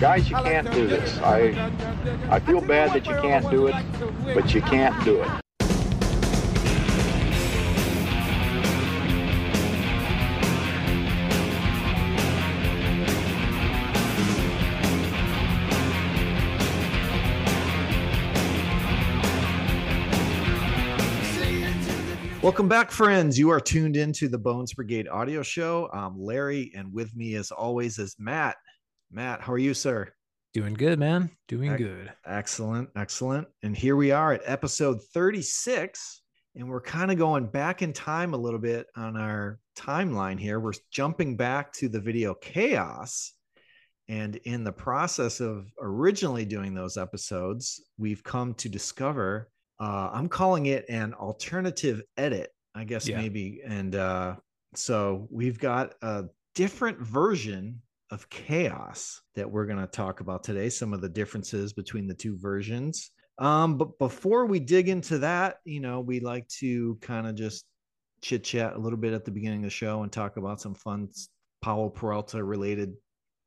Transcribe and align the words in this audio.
Guys, 0.00 0.30
you 0.30 0.36
can't 0.36 0.72
do 0.72 0.86
this. 0.86 1.18
I 1.18 1.70
I 2.30 2.40
feel 2.40 2.62
bad 2.62 2.94
that 2.94 3.04
you 3.04 3.12
can't 3.20 3.50
do 3.50 3.66
it, 3.66 3.74
but 4.34 4.54
you 4.54 4.62
can't 4.62 5.04
do 5.04 5.20
it. 5.20 5.28
Welcome 22.42 22.68
back, 22.68 22.90
friends. 22.90 23.38
You 23.38 23.50
are 23.50 23.60
tuned 23.60 23.98
into 23.98 24.28
the 24.28 24.38
Bones 24.38 24.72
Brigade 24.72 25.08
audio 25.08 25.42
show. 25.42 25.90
I'm 25.92 26.18
Larry, 26.18 26.72
and 26.74 26.90
with 26.90 27.14
me, 27.14 27.34
as 27.34 27.50
always, 27.50 27.98
is 27.98 28.16
Matt. 28.18 28.56
Matt, 29.10 29.40
how 29.40 29.52
are 29.52 29.58
you, 29.58 29.74
sir? 29.74 30.08
Doing 30.52 30.74
good, 30.74 30.98
man. 30.98 31.30
Doing 31.48 31.76
good. 31.76 32.12
Excellent, 32.26 32.90
excellent. 32.96 33.48
And 33.62 33.76
here 33.76 33.96
we 33.96 34.10
are 34.10 34.32
at 34.32 34.42
episode 34.44 35.00
36, 35.12 36.22
and 36.56 36.68
we're 36.68 36.80
kind 36.80 37.10
of 37.10 37.18
going 37.18 37.46
back 37.46 37.82
in 37.82 37.92
time 37.92 38.34
a 38.34 38.38
little 38.38 38.58
bit 38.58 38.86
on 38.96 39.16
our 39.16 39.58
timeline 39.76 40.38
here. 40.38 40.58
We're 40.60 40.72
jumping 40.90 41.36
back 41.36 41.72
to 41.74 41.88
the 41.88 42.00
video 42.00 42.34
chaos. 42.34 43.32
And 44.08 44.36
in 44.36 44.64
the 44.64 44.72
process 44.72 45.40
of 45.40 45.66
originally 45.80 46.44
doing 46.44 46.74
those 46.74 46.96
episodes, 46.96 47.80
we've 47.96 48.24
come 48.24 48.54
to 48.54 48.68
discover 48.68 49.50
uh, 49.78 50.10
I'm 50.12 50.28
calling 50.28 50.66
it 50.66 50.84
an 50.90 51.14
alternative 51.14 52.02
edit, 52.18 52.50
I 52.74 52.84
guess 52.84 53.08
Yeah. 53.08 53.16
maybe. 53.16 53.62
And 53.64 53.94
uh, 53.94 54.36
so 54.74 55.26
we've 55.30 55.58
got 55.58 55.94
a 56.02 56.24
different 56.54 57.00
version 57.00 57.80
of 58.10 58.28
chaos 58.28 59.20
that 59.36 59.50
we're 59.50 59.66
going 59.66 59.78
to 59.78 59.86
talk 59.86 60.20
about 60.20 60.42
today. 60.44 60.68
Some 60.68 60.92
of 60.92 61.00
the 61.00 61.08
differences 61.08 61.72
between 61.72 62.06
the 62.06 62.14
two 62.14 62.36
versions. 62.38 63.10
Um, 63.38 63.76
but 63.78 63.98
before 63.98 64.46
we 64.46 64.60
dig 64.60 64.88
into 64.88 65.18
that, 65.18 65.56
you 65.64 65.80
know, 65.80 66.00
we 66.00 66.20
like 66.20 66.46
to 66.58 66.96
kind 67.00 67.26
of 67.26 67.34
just 67.34 67.64
chit 68.20 68.44
chat 68.44 68.74
a 68.74 68.78
little 68.78 68.98
bit 68.98 69.12
at 69.14 69.24
the 69.24 69.30
beginning 69.30 69.60
of 69.60 69.64
the 69.64 69.70
show 69.70 70.02
and 70.02 70.12
talk 70.12 70.36
about 70.36 70.60
some 70.60 70.74
fun 70.74 71.08
s- 71.10 71.28
Powell 71.62 71.88
Peralta 71.90 72.42
related 72.44 72.92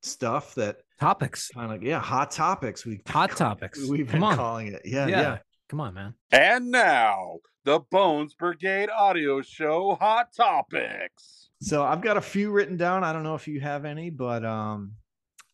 stuff 0.02 0.55
that 0.55 0.77
Topics. 1.00 1.50
kind 1.50 1.72
of 1.72 1.83
yeah 1.83 2.00
hot 2.00 2.31
topics 2.31 2.86
we 2.86 3.00
Hot 3.08 3.31
topics. 3.31 3.86
we've 3.88 4.08
Come 4.08 4.20
been 4.22 4.30
on. 4.30 4.36
calling 4.36 4.67
it 4.67 4.81
yeah 4.86 5.08
yeah. 5.08 5.22
yeah 5.22 5.38
Come 5.70 5.80
on, 5.80 5.94
man. 5.94 6.14
And 6.31 6.70
now, 6.72 7.38
the 7.66 7.80
Bones 7.89 8.33
Brigade 8.36 8.89
audio 8.89 9.42
show 9.42 9.95
Hot 10.00 10.27
Topics. 10.36 11.50
So 11.64 11.81
I've 11.86 12.02
got 12.02 12.17
a 12.17 12.22
few 12.22 12.52
written 12.52 12.75
down. 12.75 13.06
I 13.06 13.14
don't 13.14 13.23
know 13.23 13.36
if 13.36 13.47
you 13.47 13.61
have 13.61 13.86
any, 13.86 14.09
but 14.09 14.44
um, 14.44 14.92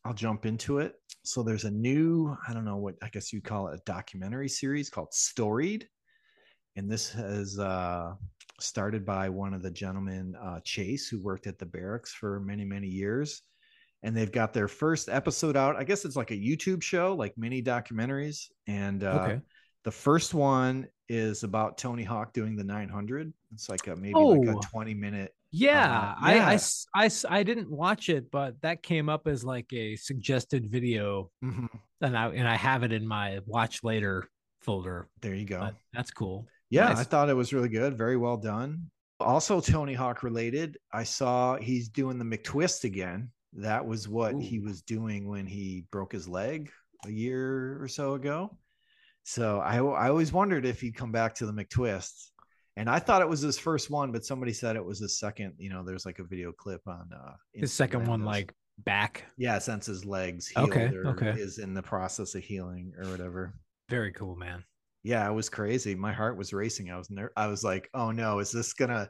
I'll 0.04 0.12
jump 0.12 0.44
into 0.44 0.78
it. 0.78 0.94
So 1.22 1.44
there's 1.44 1.64
a 1.64 1.70
new, 1.70 2.36
I 2.48 2.52
don't 2.52 2.64
know 2.64 2.78
what 2.78 2.96
I 3.00 3.08
guess 3.10 3.32
you 3.32 3.40
call 3.40 3.68
it, 3.68 3.74
a 3.78 3.82
documentary 3.86 4.48
series 4.48 4.90
called 4.90 5.12
Storied, 5.12 5.86
and 6.74 6.90
this 6.90 7.12
has 7.12 7.60
uh, 7.60 8.14
started 8.58 9.06
by 9.06 9.28
one 9.28 9.54
of 9.54 9.62
the 9.62 9.70
gentlemen, 9.70 10.34
uh, 10.42 10.58
Chase, 10.64 11.06
who 11.06 11.22
worked 11.22 11.46
at 11.46 11.58
the 11.60 11.66
Berrics 11.66 12.08
for 12.08 12.40
many 12.40 12.64
many 12.64 12.88
years, 12.88 13.42
and 14.02 14.16
they've 14.16 14.32
got 14.32 14.52
their 14.52 14.68
first 14.68 15.08
episode 15.08 15.56
out. 15.56 15.76
I 15.76 15.84
guess 15.84 16.04
it's 16.04 16.16
like 16.16 16.32
a 16.32 16.34
YouTube 16.36 16.82
show, 16.82 17.14
like 17.14 17.34
mini 17.36 17.62
documentaries, 17.62 18.46
and 18.66 19.04
uh, 19.04 19.26
Okay. 19.26 19.40
the 19.84 19.92
first 19.92 20.34
one 20.34 20.88
is 21.08 21.44
about 21.44 21.78
Tony 21.78 22.02
Hawk 22.02 22.32
doing 22.32 22.56
the 22.56 22.64
900. 22.64 23.32
It's 23.52 23.68
like 23.68 23.86
a 23.86 23.94
maybe 23.94 24.24
like 24.24 24.46
a 24.46 24.54
Oh. 24.56 24.60
20 24.72 24.94
minute 24.94 25.34
Yeah, 25.52 25.90
Uh, 25.90 26.14
I, 26.20 26.34
yeah. 26.34 26.46
I 26.48 26.52
I 26.94 27.06
s- 27.06 27.24
I 27.28 27.42
didn't 27.42 27.70
watch 27.70 28.08
it, 28.08 28.30
but 28.30 28.60
that 28.62 28.82
came 28.82 29.08
up 29.08 29.26
as 29.26 29.42
like 29.44 29.72
a 29.72 29.96
suggested 29.96 30.70
video, 30.70 31.30
Mhm. 31.44 31.68
and 32.00 32.16
I 32.16 32.28
and 32.28 32.46
I 32.48 32.56
have 32.56 32.82
it 32.84 32.92
in 32.92 33.06
my 33.06 33.40
watch 33.46 33.82
later 33.82 34.28
folder. 34.60 35.08
There 35.20 35.34
you 35.34 35.46
go. 35.46 35.58
But 35.60 35.74
that's 35.92 36.10
cool. 36.12 36.46
yeah, 36.70 36.90
I 36.96 37.02
thought 37.04 37.28
it 37.30 37.34
was 37.34 37.52
really 37.52 37.68
good. 37.68 37.98
Very 37.98 38.16
well 38.16 38.36
done. 38.36 38.90
Also, 39.18 39.60
Tony 39.60 39.92
Hawk 39.94 40.22
related. 40.22 40.78
I 40.92 41.02
saw 41.02 41.56
he's 41.56 41.88
doing 41.88 42.18
the 42.18 42.24
McTwist 42.24 42.84
again. 42.84 43.30
That 43.54 43.84
was 43.84 44.08
what 44.08 44.40
he 44.40 44.60
was 44.60 44.82
doing 44.82 45.26
when 45.26 45.46
he 45.46 45.84
broke 45.90 46.12
his 46.12 46.28
leg 46.28 46.70
a 47.04 47.10
year 47.10 47.82
or 47.82 47.88
so 47.88 48.14
ago. 48.14 48.56
So 49.24 49.58
I, 49.58 49.76
I 49.78 50.08
always 50.08 50.32
wondered 50.32 50.64
if 50.64 50.80
he'd 50.80 50.94
come 50.94 51.10
back 51.12 51.34
to 51.36 51.46
the 51.46 51.52
McTwist. 51.52 52.30
And 52.80 52.88
I 52.88 52.98
thought 52.98 53.20
it 53.22 53.28
was 53.28 53.40
his 53.40 53.58
first 53.58 53.90
one, 53.90 54.10
but 54.10 54.24
somebody 54.24 54.52
said 54.52 54.74
it 54.76 54.84
was 54.84 54.98
his 55.00 55.18
second. 55.18 55.52
You 55.58 55.68
know, 55.70 55.84
there's 55.84 56.06
like 56.06 56.18
a 56.18 56.24
video 56.24 56.50
clip 56.52 56.80
on 56.86 57.10
uh 57.14 57.32
His 57.52 57.72
second 57.72 58.06
one, 58.06 58.24
like 58.24 58.54
back. 58.78 59.24
yeah, 59.36 59.58
since 59.58 59.86
his 59.86 60.04
legs 60.06 60.48
healed 60.48 60.70
Okay, 60.70 60.86
or 60.96 61.08
okay. 61.08 61.30
is 61.38 61.58
in 61.58 61.74
the 61.74 61.82
process 61.82 62.34
of 62.34 62.42
healing 62.42 62.92
or 62.98 63.10
whatever. 63.10 63.54
Very 63.90 64.12
cool, 64.12 64.34
man. 64.36 64.64
yeah 65.02 65.28
it 65.28 65.32
was 65.34 65.48
crazy 65.48 65.94
my 65.94 66.12
heart 66.12 66.36
was 66.36 66.52
racing 66.52 66.90
i 66.90 66.96
was 66.96 67.10
ner- 67.10 67.32
i 67.36 67.46
was 67.46 67.64
like 67.64 67.88
oh 67.94 68.10
no 68.10 68.38
is 68.38 68.52
this 68.52 68.74
gonna 68.74 69.08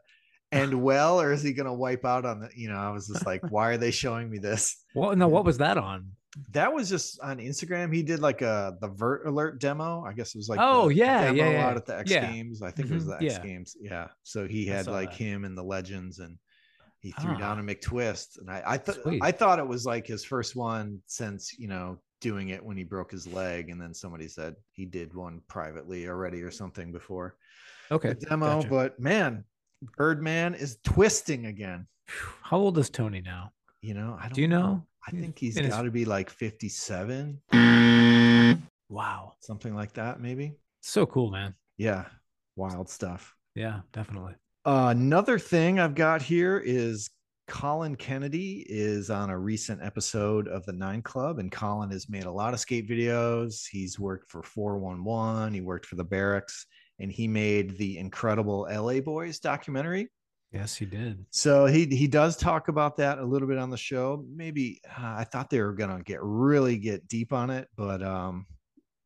end 0.53 0.73
well 0.73 1.21
or 1.21 1.33
is 1.33 1.43
he 1.43 1.53
gonna 1.53 1.75
wipe 1.75 2.05
out 2.05 2.25
on 2.25 2.39
the 2.41 2.49
you 2.55 2.69
know 2.71 2.77
i 2.79 2.91
was 2.91 3.09
just 3.09 3.27
like 3.27 3.43
why 3.51 3.69
are 3.71 3.77
they 3.77 3.91
showing 3.91 4.31
me 4.31 4.39
this 4.39 4.63
Well, 4.95 5.15
no, 5.17 5.27
what 5.29 5.45
was 5.45 5.59
that 5.59 5.77
on? 5.79 6.13
That 6.53 6.73
was 6.73 6.89
just 6.89 7.19
on 7.21 7.39
instagram 7.39 7.93
he 7.95 8.03
did 8.03 8.21
like 8.21 8.41
a 8.43 8.77
the 8.81 8.89
vert 8.89 9.27
alert 9.27 9.59
demo 9.61 10.05
i 10.07 10.13
guess 10.13 10.35
it 10.35 10.39
was 10.39 10.49
like 10.49 10.61
Oh, 10.63 10.89
yeah, 10.89 11.25
demo 11.25 11.37
yeah, 11.37 11.51
yeah. 11.51 11.67
out 11.67 11.77
at 11.77 11.87
the 11.87 11.99
x 11.99 12.11
Yeah. 12.11 12.31
games 12.31 12.63
i 12.63 12.71
think 12.71 12.89
it 12.91 12.95
was 12.95 13.05
Mhm, 13.05 13.19
the 13.19 13.25
x 13.27 13.35
yeah. 13.35 13.43
games 13.43 13.77
yeah 13.81 14.09
so 14.23 14.47
he 14.47 14.65
had 14.67 14.87
like 14.87 15.11
that. 15.11 15.17
him 15.19 15.45
and 15.45 15.59
the 15.59 15.63
legends 15.65 16.19
and 16.21 16.39
he 17.01 17.11
threw 17.13 17.37
down 17.37 17.59
Ah. 17.59 17.63
a 17.63 17.65
mctwist 17.65 18.39
and 18.39 18.49
i 18.51 18.63
i 18.67 18.77
thought 18.77 18.99
i 19.23 19.33
thought 19.33 19.59
it 19.59 19.67
was 19.67 19.85
like 19.87 20.07
his 20.07 20.25
first 20.25 20.55
one 20.55 21.01
since 21.07 21.59
you 21.59 21.67
know 21.67 21.99
doing 22.21 22.51
it 22.51 22.63
when 22.65 22.77
he 22.77 22.85
broke 22.85 23.11
his 23.11 23.27
leg 23.27 23.71
and 23.71 23.81
then 23.81 23.93
somebody 23.95 24.29
said 24.29 24.55
he 24.73 24.85
did 24.85 25.15
one 25.15 25.41
privately 25.49 26.07
already 26.07 26.43
or 26.43 26.51
something 26.51 26.93
before 26.93 27.35
Okay. 27.91 28.11
the 28.11 28.15
demo, 28.27 28.57
gotcha. 28.61 28.69
but 28.69 29.01
man, 29.01 29.43
Birdman 29.97 30.55
is 30.55 30.77
twisting 30.85 31.47
again. 31.47 31.89
How 32.43 32.59
old 32.59 32.79
is 32.79 32.89
Tony 32.91 33.21
now? 33.21 33.53
You 33.81 33.95
know, 33.95 34.17
I 34.17 34.25
don't 34.25 34.35
Do 34.35 34.43
you 34.43 34.49
know? 34.49 34.87
I 35.07 35.11
think 35.13 35.39
he's 35.39 35.59
got 35.59 35.83
to 35.83 35.91
be 35.91 36.05
like 36.05 36.31
57, 36.31 37.41
Wow. 38.89 39.35
something 39.41 39.75
like 39.75 39.93
that, 39.95 40.21
maybe. 40.21 40.55
So 40.83 41.07
cool, 41.07 41.31
man. 41.31 41.55
Yeah, 41.79 42.05
wild 42.57 42.89
stuff. 42.89 43.35
Yeah, 43.55 43.81
definitely. 43.93 44.35
Uh, 44.65 44.89
another 44.95 45.39
thing 45.39 45.79
I've 45.79 45.95
got 45.95 46.21
here 46.23 46.59
is 46.59 47.11
Colin 47.49 47.97
Kennedy 47.97 48.65
is 48.69 49.11
on 49.11 49.31
a 49.31 49.39
recent 49.39 49.83
episode 49.83 50.49
of 50.49 50.65
the 50.67 50.73
Nine 50.73 51.03
Club, 51.03 51.39
and 51.39 51.51
Colin 51.51 51.91
has 51.91 52.09
made 52.09 52.25
a 52.25 52.31
lot 52.31 52.53
of 52.55 52.61
skate 52.61 52.89
videos. 52.89 53.67
He's 53.71 53.99
worked 53.99 54.31
for 54.31 54.43
411, 54.43 55.55
he 55.55 55.61
worked 55.61 55.87
for 55.87 55.97
the 55.97 56.05
Berrics, 56.05 56.65
and 56.99 57.11
he 57.11 57.27
made 57.27 57.77
the 57.79 57.99
incredible 57.99 58.69
LA 58.71 59.01
Boys 59.01 59.39
documentary. 59.41 60.09
Yes, 60.53 60.75
he 60.75 60.85
did. 60.85 61.25
So 61.31 61.67
he 61.67 61.87
he 61.87 62.09
does 62.09 62.37
talk 62.37 62.69
about 62.69 62.97
that 62.97 63.19
a 63.19 63.25
little 63.25 63.47
bit 63.47 63.59
on 63.59 63.71
the 63.71 63.77
show. 63.77 64.25
Maybe 64.29 64.81
uh, 64.99 65.15
I 65.19 65.25
thought 65.25 65.49
they 65.49 65.61
were 65.61 65.73
gonna 65.73 66.03
get 66.03 66.19
really 66.23 66.77
get 66.77 67.07
deep 67.07 67.33
on 67.33 67.51
it, 67.51 67.69
but 67.77 68.03
um, 68.03 68.47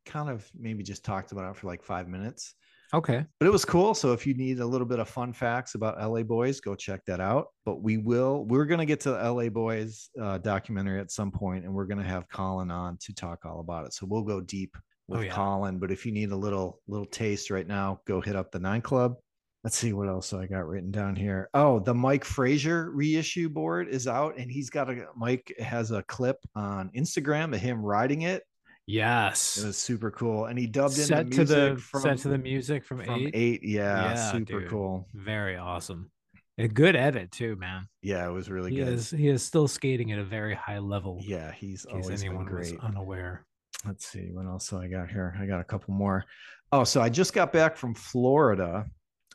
kind 0.07 0.31
of 0.31 0.49
maybe 0.59 0.83
just 0.83 1.05
talked 1.05 1.33
about 1.33 1.51
it 1.51 1.57
for 1.57 1.67
like 1.67 1.83
five 1.83 2.09
minutes. 2.09 2.55
Okay. 2.95 3.27
But 3.41 3.47
it 3.47 3.51
was 3.51 3.65
cool. 3.65 3.93
So 3.95 4.13
if 4.13 4.27
you 4.27 4.35
need 4.35 4.61
a 4.61 4.67
little 4.67 4.87
bit 4.87 5.01
of 5.01 5.09
fun 5.09 5.33
facts 5.33 5.75
about 5.75 6.01
LA 6.01 6.23
Boys, 6.23 6.61
go 6.61 6.75
check 6.75 7.05
that 7.07 7.21
out. 7.21 7.49
But 7.67 7.83
we 7.83 7.99
will 7.99 8.45
we're 8.47 8.67
gonna 8.67 8.87
get 8.87 9.01
to 9.01 9.11
the 9.11 9.33
LA 9.33 9.49
Boys 9.51 10.09
uh, 10.21 10.39
documentary 10.39 11.01
at 11.01 11.11
some 11.11 11.31
point, 11.31 11.65
and 11.65 11.75
we're 11.75 11.87
gonna 11.87 12.05
have 12.05 12.29
Colin 12.31 12.71
on 12.71 12.97
to 13.03 13.15
talk 13.15 13.45
all 13.45 13.61
about 13.61 13.85
it. 13.85 13.93
So 13.93 14.07
we'll 14.07 14.23
go 14.23 14.41
deep 14.41 14.77
with 15.09 15.21
Oh, 15.21 15.23
yeah. 15.25 15.33
Colin. 15.33 15.79
But 15.79 15.91
if 15.91 16.07
you 16.07 16.13
need 16.13 16.31
a 16.31 16.37
little 16.37 16.81
little 16.89 17.07
taste 17.07 17.51
right 17.51 17.67
now, 17.67 18.01
go 18.07 18.23
hit 18.23 18.37
up 18.37 18.51
the 18.51 18.61
Nine 18.61 18.81
Club. 18.81 19.17
Let's 19.65 19.77
see 19.79 19.95
what 19.95 20.09
else 20.09 20.33
I 20.35 20.47
got 20.47 20.69
written 20.69 20.91
down 20.91 21.17
here. 21.17 21.49
Oh, 21.55 21.81
the 21.81 21.95
Mike 21.95 22.25
Frazier 22.25 22.91
reissue 22.91 23.49
board 23.49 23.89
is 23.89 24.07
out, 24.07 24.37
and 24.37 24.51
he's 24.51 24.69
got 24.69 24.91
a 24.91 25.07
Mike 25.17 25.55
has 25.59 25.91
a 25.91 26.03
clip 26.03 26.37
on 26.55 26.91
Instagram 26.95 27.55
of 27.55 27.61
him 27.61 27.81
riding 27.83 28.23
it. 28.23 28.43
Yes. 28.87 29.57
It 29.57 29.67
was 29.67 29.79
super 29.79 30.11
cool, 30.11 30.45
and 30.45 30.59
he 30.59 30.67
dubbed 30.67 30.99
in 30.99 31.05
set 31.07 31.31
the 31.31 31.37
to 31.37 31.45
the 31.47 31.67
music 31.71 31.81
from 31.87 32.03
set 32.03 32.19
to 32.19 32.29
the 32.29 32.37
music 32.39 32.85
from, 32.85 33.03
from 33.03 33.15
eight. 33.21 33.31
eight. 33.33 33.65
Yeah, 33.65 34.11
Yeah, 34.13 34.33
super 34.33 34.61
dude. 34.61 34.69
cool. 34.71 35.09
Very 35.15 35.57
awesome. 35.57 36.11
A 36.59 36.69
good 36.69 36.95
edit 36.95 37.33
too, 37.33 37.57
man. 37.57 37.89
Yeah, 38.03 38.29
it 38.29 38.33
was 38.33 38.51
really 38.51 38.71
he 38.71 38.77
good. 38.77 38.89
is 38.89 39.11
he 39.11 39.29
is 39.29 39.43
still 39.43 39.67
skating 39.67 40.13
at 40.13 40.19
a 40.19 40.25
very 40.25 40.55
high 40.55 40.79
level. 40.79 41.19
Yeah, 41.23 41.51
he's 41.53 41.87
in 41.87 41.97
case 41.97 42.05
always 42.05 42.23
anyone 42.23 42.45
great. 42.45 42.79
unaware. 42.81 43.47
Let's 43.87 44.07
see 44.07 44.29
what 44.31 44.45
else 44.47 44.73
I 44.75 44.87
got 44.89 45.09
here. 45.11 45.35
I 45.41 45.47
got 45.47 45.61
a 45.61 45.65
couple 45.65 45.95
more. 45.95 46.25
Oh, 46.71 46.85
so 46.85 47.01
I 47.01 47.09
just 47.09 47.33
got 47.33 47.53
back 47.53 47.77
from 47.79 47.95
Florida. 47.95 48.85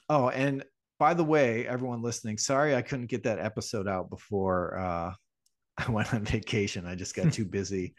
Oh, 0.10 0.30
and 0.30 0.64
by 1.00 1.14
the 1.14 1.24
way, 1.24 1.68
everyone 1.68 2.02
listening, 2.02 2.38
sorry 2.38 2.76
I 2.76 2.82
couldn't 2.82 3.08
get 3.08 3.24
that 3.24 3.40
episode 3.40 3.88
out 3.88 4.10
before 4.10 4.78
uh, 4.78 5.14
I 5.78 5.92
went 5.92 6.14
on 6.14 6.24
vacation. 6.26 6.86
I 6.86 6.96
just 6.96 7.16
got 7.16 7.32
too 7.32 7.46
busy 7.60 7.94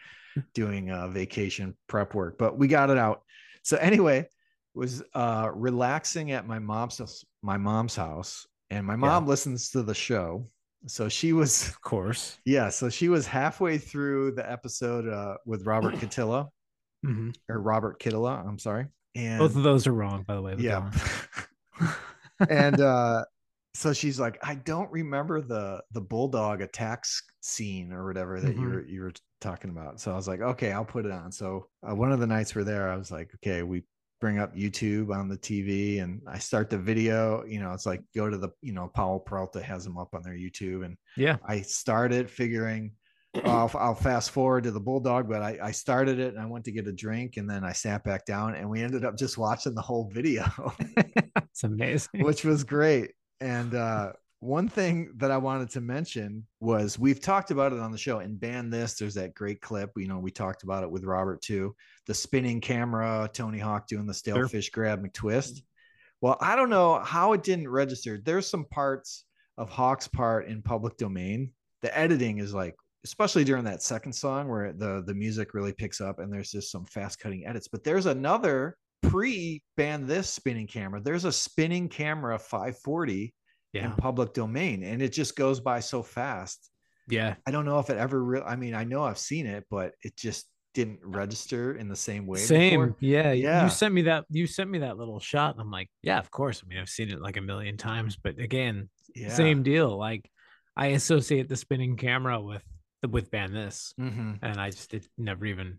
doing 0.55 0.91
uh, 0.91 1.09
vacation 1.09 1.77
prep 1.89 2.15
work, 2.15 2.37
but 2.39 2.59
we 2.59 2.69
got 2.69 2.91
it 2.91 2.99
out. 2.99 3.23
So 3.63 3.77
anyway, 3.79 4.29
was 4.75 5.03
uh, 5.15 5.51
relaxing 5.55 6.31
at 6.33 6.47
my 6.47 6.59
mom's 6.59 7.25
my 7.43 7.57
mom's 7.57 7.97
house, 7.97 8.47
and 8.71 8.87
my 8.87 8.97
mom 8.97 9.27
listens 9.27 9.71
to 9.71 9.83
the 9.83 9.95
show. 9.95 10.49
So 10.87 11.09
she 11.09 11.33
was, 11.33 11.69
Of 11.69 11.81
course. 11.83 12.39
yeah. 12.45 12.69
So 12.71 12.89
she 12.89 13.09
was 13.09 13.27
halfway 13.27 13.77
through 13.79 14.33
the 14.33 14.51
episode 14.51 15.07
uh, 15.09 15.35
with 15.45 15.67
Robert 15.67 15.95
Catilla 15.97 16.49
Mhm. 17.05 17.35
or 17.49 17.61
Robert 17.61 18.01
Kittilla. 18.01 18.47
I'm 18.47 18.59
sorry. 18.59 18.87
And 19.15 19.39
Both 19.41 19.57
of 19.57 19.63
those 19.63 19.87
are 19.87 19.93
wrong, 19.93 20.23
by 20.27 20.35
the 20.37 20.43
way. 20.43 20.55
yeah. 20.59 20.91
And 22.49 22.81
uh, 22.81 23.25
so 23.75 23.93
she's 23.93 24.19
like, 24.21 24.39
I 24.43 24.57
don't 24.57 24.91
remember 24.91 25.41
the 25.41 25.83
the 25.93 26.01
bulldog 26.01 26.61
attacks 26.61 27.23
scene 27.41 27.93
or 27.93 28.07
whatever 28.07 28.41
that 28.41 28.57
you 28.57 28.69
Mhm. 28.69 28.73
were 28.73 28.87
you 28.87 29.03
were 29.03 29.13
talking 29.41 29.71
about. 29.71 30.01
So 30.01 30.13
I 30.13 30.17
was 30.17 30.29
like, 30.29 30.41
okay, 30.41 30.73
I'll 30.73 30.85
put 30.85 31.07
it 31.07 31.13
on. 31.13 31.33
So 31.33 31.69
uh, 31.89 31.95
one 31.95 32.13
of 32.13 32.21
the 32.21 32.27
nights 32.27 32.55
we're 32.55 32.65
there, 32.65 32.91
I 32.91 32.97
was 32.97 33.11
like, 33.11 33.31
okay, 33.37 33.63
we 33.63 33.85
bring 34.21 34.39
up 34.39 34.55
YouTube 34.55 35.15
on 35.15 35.29
the 35.29 35.39
TV 35.39 36.01
and 36.01 36.21
I 36.27 36.39
start 36.39 36.69
the 36.71 36.79
video. 36.79 37.45
You 37.45 37.61
know, 37.61 37.73
it's 37.73 37.87
like 37.87 38.03
go 38.15 38.29
to 38.29 38.37
the 38.39 38.51
you 38.63 38.73
know 38.73 38.89
Powell 38.89 39.21
Peralta 39.21 39.63
has 39.63 39.85
them 39.85 39.99
up 39.99 40.15
on 40.15 40.23
their 40.23 40.35
YouTube 40.37 40.85
and 40.85 40.97
yeah. 41.17 41.37
I 41.47 41.63
started 41.63 42.31
figuring. 42.31 42.93
I'll, 43.45 43.71
I'll 43.79 43.95
fast 43.95 44.31
forward 44.31 44.65
to 44.65 44.71
the 44.71 44.81
bulldog, 44.81 45.29
but 45.29 45.43
I, 45.43 45.59
I 45.63 45.71
started 45.71 46.19
it 46.19 46.35
and 46.35 46.43
I 46.43 46.47
went 46.47 46.65
to 46.67 46.73
get 46.73 46.87
a 46.89 46.93
drink 46.93 47.37
and 47.37 47.49
then 47.49 47.65
I 47.65 47.73
sat 47.73 48.05
back 48.05 48.25
down 48.27 48.55
and 48.55 48.69
we 48.69 48.83
ended 48.83 49.05
up 49.05 49.17
just 49.17 49.39
watching 49.39 49.75
the 49.75 49.83
whole 49.83 50.09
video. 50.13 50.45
It's 51.53 51.65
amazing. 51.65 52.23
which 52.25 52.45
was 52.45 52.63
great. 52.65 53.11
And 53.41 53.75
uh, 53.75 54.13
one 54.39 54.69
thing 54.69 55.13
that 55.17 55.31
I 55.31 55.37
wanted 55.37 55.71
to 55.71 55.81
mention 55.81 56.47
was 56.61 56.99
we've 56.99 57.21
talked 57.21 57.51
about 57.51 57.73
it 57.73 57.81
on 57.81 57.91
the 57.93 57.99
show 57.99 58.21
and 58.21 58.39
ban 58.39 58.71
this. 58.71 58.95
There's 58.95 59.15
that 59.15 59.35
great 59.35 59.61
clip. 59.61 59.91
You 59.97 60.07
know, 60.07 60.19
we 60.19 60.31
talked 60.31 60.63
about 60.63 60.85
it 60.85 60.91
with 60.91 61.05
Robert 61.05 61.43
too. 61.43 61.75
The 62.07 62.15
spinning 62.15 62.61
camera, 62.61 63.29
Tony 63.33 63.59
Hawk 63.59 63.89
doing 63.89 64.07
the 64.07 64.15
stale 64.15 64.37
Sure. 64.37 64.49
fish 64.49 64.71
grab 64.71 65.05
McTwist. 65.05 65.61
Well, 66.21 66.37
I 66.41 66.55
don't 66.57 66.71
know 66.71 67.01
how 67.01 67.33
it 67.33 67.43
didn't 67.43 67.69
register. 67.69 68.21
There's 68.25 68.47
some 68.47 68.65
parts 68.67 69.25
of 69.59 69.69
Hawk's 69.71 70.07
part 70.09 70.47
in 70.47 70.63
public 70.63 70.97
domain. 70.99 71.53
The 71.83 71.97
editing 71.99 72.39
is 72.39 72.55
like, 72.55 72.77
especially 73.05 73.45
during 73.45 73.65
that 73.65 73.83
second 73.83 74.13
song 74.13 74.49
where 74.49 74.73
the 74.73 75.03
the 75.07 75.15
music 75.15 75.55
really 75.55 75.73
picks 75.73 76.01
up 76.01 76.19
and 76.19 76.33
there's 76.33 76.51
just 76.51 76.71
some 76.71 76.85
fast 76.87 77.19
cutting 77.19 77.47
edits. 77.47 77.69
But 77.69 77.85
there's 77.85 78.07
another 78.07 78.77
pre 79.03 79.63
ban 79.77 80.07
this 80.07 80.29
spinning 80.29 80.67
camera. 80.67 81.01
There's 81.01 81.25
a 81.25 81.33
spinning 81.33 81.89
camera 81.89 82.39
540 82.39 83.35
in 83.73 83.93
public 83.93 84.35
domain 84.35 84.83
and 84.83 85.01
it 85.01 85.13
just 85.13 85.37
goes 85.37 85.61
by 85.61 85.81
so 85.81 86.03
fast. 86.03 86.71
Yeah. 87.09 87.37
I 87.47 87.51
don't 87.51 87.65
know 87.65 87.79
if 87.79 87.89
it 87.89 87.97
ever 87.97 88.23
really 88.23 88.45
I 88.45 88.57
mean, 88.57 88.75
I 88.75 88.85
know 88.85 89.05
I've 89.05 89.19
seen 89.19 89.47
it, 89.47 89.65
but 89.71 89.95
it 90.03 90.17
just 90.17 90.47
didn't 90.75 91.01
register 91.03 91.75
in 91.77 91.89
the 91.89 91.97
same 91.97 92.27
way. 92.27 92.39
Same. 92.39 92.81
before. 92.81 92.97
Yeah. 93.01 93.33
Yeah. 93.33 93.65
You 93.65 93.71
sent 93.71 93.95
me 93.95 94.03
that. 94.03 94.25
You 94.31 94.47
sent 94.47 94.71
me 94.71 94.79
that 94.81 94.97
little 94.99 95.19
shot. 95.21 95.55
And 95.55 95.61
I'm 95.61 95.71
like, 95.71 95.89
yeah, 96.03 96.19
of 96.19 96.31
course. 96.31 96.63
I 96.65 96.69
mean, 96.69 96.79
I've 96.79 96.89
seen 96.89 97.11
it 97.11 97.21
like 97.21 97.37
a 97.37 97.41
million 97.41 97.77
times, 97.77 98.17
but 98.23 98.39
again, 98.39 98.89
Yeah. 99.15 99.31
same 99.31 99.63
deal. 99.63 99.97
Like 99.97 100.29
I 100.77 100.89
associate 100.89 101.49
the 101.49 101.57
spinning 101.57 101.97
camera 101.97 102.41
with 102.41 102.63
with 103.09 103.31
ban 103.31 103.53
this, 103.53 103.95
Mhm. 103.99 104.39
and 104.43 104.61
I 104.61 104.71
just 104.71 104.91
did 104.91 105.07
never 105.17 105.47
even. 105.47 105.79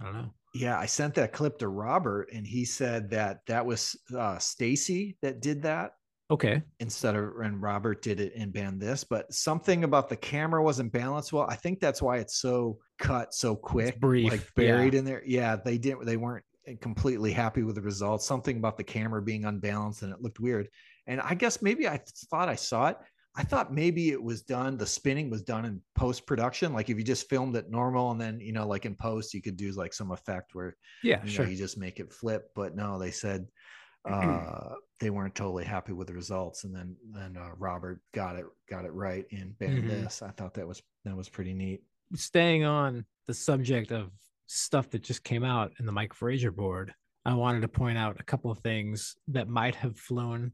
I 0.00 0.04
don't 0.04 0.14
know. 0.14 0.34
Yeah, 0.54 0.78
I 0.78 0.86
sent 0.86 1.14
that 1.14 1.32
clip 1.32 1.58
to 1.58 1.68
Robert 1.68 2.28
and 2.32 2.46
he 2.46 2.64
said 2.64 3.10
that 3.10 3.44
that 3.46 3.64
was 3.64 3.96
uh 4.14 4.38
Stacy 4.38 5.16
that 5.22 5.40
did 5.40 5.62
that 5.62 5.92
Okay. 6.30 6.62
instead 6.80 7.14
of 7.14 7.36
and 7.42 7.62
Robert 7.62 8.02
did 8.02 8.20
it 8.20 8.32
and 8.36 8.52
banned 8.52 8.80
this, 8.80 9.04
but 9.04 9.32
something 9.32 9.84
about 9.84 10.08
the 10.08 10.16
camera 10.16 10.62
wasn't 10.62 10.92
balanced 10.92 11.32
well. 11.32 11.46
I 11.48 11.56
think 11.56 11.80
that's 11.80 12.02
why 12.02 12.18
it's 12.18 12.36
so 12.36 12.78
cut 12.98 13.32
so 13.32 13.54
quick, 13.56 14.00
brief, 14.00 14.30
like 14.30 14.54
buried 14.54 14.94
in 14.94 15.04
there. 15.04 15.22
Yeah, 15.24 15.56
they 15.56 15.78
didn't 15.78 16.04
they 16.04 16.16
weren't 16.16 16.44
completely 16.80 17.32
happy 17.32 17.62
with 17.62 17.76
the 17.76 17.82
results. 17.82 18.26
Something 18.26 18.56
about 18.56 18.76
the 18.76 18.84
camera 18.84 19.22
being 19.22 19.44
unbalanced 19.44 20.02
and 20.02 20.12
it 20.12 20.20
looked 20.20 20.40
weird. 20.40 20.68
And 21.06 21.20
I 21.20 21.34
guess 21.34 21.62
maybe 21.62 21.88
I 21.88 22.02
thought 22.30 22.48
I 22.48 22.56
saw 22.56 22.88
it. 22.88 22.98
I 23.36 23.42
thought 23.44 23.72
maybe 23.72 24.10
it 24.10 24.22
was 24.22 24.42
done, 24.42 24.76
the 24.78 24.86
spinning 24.86 25.28
was 25.30 25.42
done 25.42 25.64
in 25.66 25.82
post 25.94 26.26
production. 26.26 26.72
Like 26.72 26.88
if 26.88 26.96
you 26.96 27.04
just 27.04 27.28
filmed 27.28 27.54
it 27.56 27.70
normal 27.70 28.10
and 28.10 28.20
then, 28.20 28.40
you 28.40 28.52
know, 28.52 28.66
like 28.66 28.86
in 28.86 28.94
post, 28.94 29.34
you 29.34 29.42
could 29.42 29.56
do 29.56 29.70
like 29.72 29.92
some 29.92 30.10
effect 30.10 30.54
where 30.54 30.76
Yeah. 31.02 31.22
you 31.22 31.30
Sure. 31.30 31.44
know, 31.44 31.50
you 31.50 31.56
just 31.56 31.76
make 31.76 32.00
it 32.00 32.12
flip. 32.12 32.50
But 32.54 32.74
no, 32.74 32.98
they 32.98 33.10
said 33.10 33.46
uh, 34.06 34.74
they 35.00 35.10
weren't 35.10 35.34
totally 35.34 35.64
happy 35.64 35.92
with 35.92 36.06
the 36.06 36.14
results, 36.14 36.64
and 36.64 36.74
then 36.74 36.96
then 37.12 37.36
uh, 37.36 37.50
Robert 37.58 38.00
got 38.14 38.36
it 38.36 38.46
got 38.70 38.84
it 38.84 38.92
right 38.92 39.26
and 39.32 39.58
banned 39.58 39.84
Mhm. 39.84 39.88
this. 40.04 40.22
I 40.22 40.30
thought 40.30 40.54
that 40.54 40.66
was 40.66 40.80
that 41.04 41.16
was 41.16 41.28
pretty 41.28 41.52
neat. 41.54 41.82
staying 42.14 42.62
on 42.64 43.04
the 43.26 43.34
subject 43.34 43.90
of 43.90 44.12
stuff 44.46 44.88
that 44.90 45.02
just 45.02 45.24
came 45.24 45.42
out 45.42 45.72
in 45.80 45.86
the 45.86 45.92
Mike 45.92 46.14
Frazier 46.14 46.52
board, 46.52 46.94
I 47.24 47.34
wanted 47.34 47.62
to 47.62 47.68
point 47.68 47.98
out 47.98 48.20
a 48.20 48.22
couple 48.22 48.48
of 48.50 48.60
things 48.60 49.16
that 49.26 49.48
might 49.48 49.74
have 49.74 49.98
flown 49.98 50.52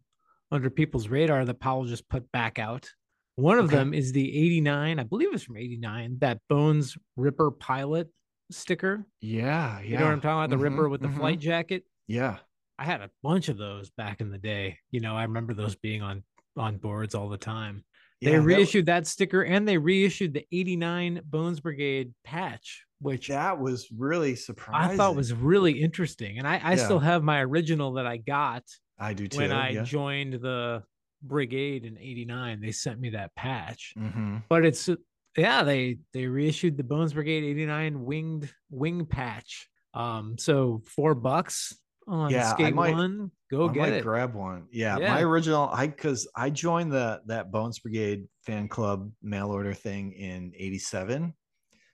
under 0.53 0.71
people's 0.71 1.09
radar 1.09 1.45
that 1.45 1.59
Powell 1.61 1.85
just 1.87 2.09
put 2.09 2.31
back 2.31 2.59
out. 2.59 2.89
One 3.37 3.59
of 3.59 3.65
Okay. 3.67 3.77
them 3.77 3.95
is 3.95 4.13
the 4.13 4.29
89, 4.37 5.01
I 5.01 5.03
believe 5.05 5.33
it's 5.33 5.45
from 5.45 5.57
89, 5.57 6.19
that 6.21 6.39
Bones 6.49 6.97
Ripper 7.17 7.51
pilot 7.51 8.09
sticker. 8.51 9.07
Yeah, 9.23 9.81
yeah. 9.81 9.83
You 9.83 9.99
know 9.99 10.05
what 10.05 10.13
I'm 10.13 10.21
talking 10.21 10.45
about? 10.45 10.51
The 10.51 10.57
Mhm, 10.57 10.71
Ripper 10.71 10.89
with 10.91 11.01
the 11.01 11.09
mhm. 11.09 11.17
flight 11.17 11.41
jacket. 11.41 11.85
Yeah, 12.07 12.39
I 12.79 12.85
had 12.85 13.01
a 13.01 13.11
bunch 13.23 13.49
of 13.49 13.57
those 13.57 13.91
back 13.91 14.21
in 14.21 14.31
the 14.31 14.39
day. 14.39 14.79
You 14.91 15.01
know, 15.01 15.17
I 15.17 15.23
remember 15.23 15.55
those 15.55 15.75
being 15.75 16.03
on 16.03 16.23
on 16.59 16.77
boards 16.77 17.15
all 17.15 17.31
the 17.31 17.39
time. 17.39 17.83
They 18.21 18.33
yeah. 18.33 18.37
that- 18.37 18.43
reissued 18.45 18.85
that 18.87 19.07
sticker 19.07 19.43
and 19.43 19.67
they 19.67 19.79
reissued 19.79 20.35
the 20.35 20.47
89 20.53 21.23
Bones 21.25 21.61
Brigade 21.61 22.13
patch, 22.25 22.85
which 23.01 23.29
That, 23.29 23.59
was 23.59 23.91
really 23.91 24.37
surprising. 24.37 24.91
I 24.93 24.97
thought 24.99 25.17
was 25.17 25.33
really 25.33 25.81
interesting. 25.81 26.39
And 26.39 26.47
I, 26.47 26.59
I 26.59 26.71
Yeah. 26.73 26.85
still 26.85 26.99
have 26.99 27.23
my 27.25 27.41
original 27.43 27.95
that 27.95 28.07
I 28.07 28.19
got 28.19 28.65
I 29.03 29.13
do 29.15 29.27
too. 29.29 29.39
when 29.39 29.53
I 29.53 29.71
yeah. 29.71 29.83
joined 29.83 30.35
the 30.35 30.83
brigade 31.23 31.85
in 31.85 31.99
89. 31.99 32.61
They 32.61 32.73
sent 32.73 33.01
me 33.01 33.11
that 33.11 33.35
patch. 33.35 33.95
Mhm. 33.99 34.43
But 34.49 34.65
it's 34.65 34.89
yeah, 35.37 35.63
they 35.63 35.99
they 36.13 36.27
reissued 36.27 36.77
the 36.77 36.85
Bones 36.85 37.13
Brigade 37.15 37.45
89 37.45 38.05
winged 38.05 38.53
wing 38.71 39.07
patch. 39.07 39.69
Um, 39.95 40.37
so 40.39 40.83
four 40.87 41.15
bucks 41.15 41.75
on 42.07 42.31
Yeah, 42.31 42.51
I 42.51 42.55
skate 42.55 42.75
might- 42.75 42.95
one. 42.95 43.31
Go 43.51 43.69
I 43.69 43.73
get 43.73 43.81
might 43.81 43.93
it. 43.93 44.03
grab 44.03 44.35
one. 44.35 44.67
Yeah, 44.73 44.99
Yeah. 44.99 45.15
my 45.15 45.21
original. 45.23 45.69
I 45.71 45.87
because 45.87 46.27
I 46.35 46.49
joined 46.49 46.91
the 46.93 47.21
that 47.27 47.51
Bones 47.53 47.79
Brigade 47.81 48.27
fan 48.47 48.67
club 48.69 49.11
mail 49.23 49.51
order 49.51 49.75
thing 49.75 50.13
in 50.13 50.53
'87. 50.57 51.35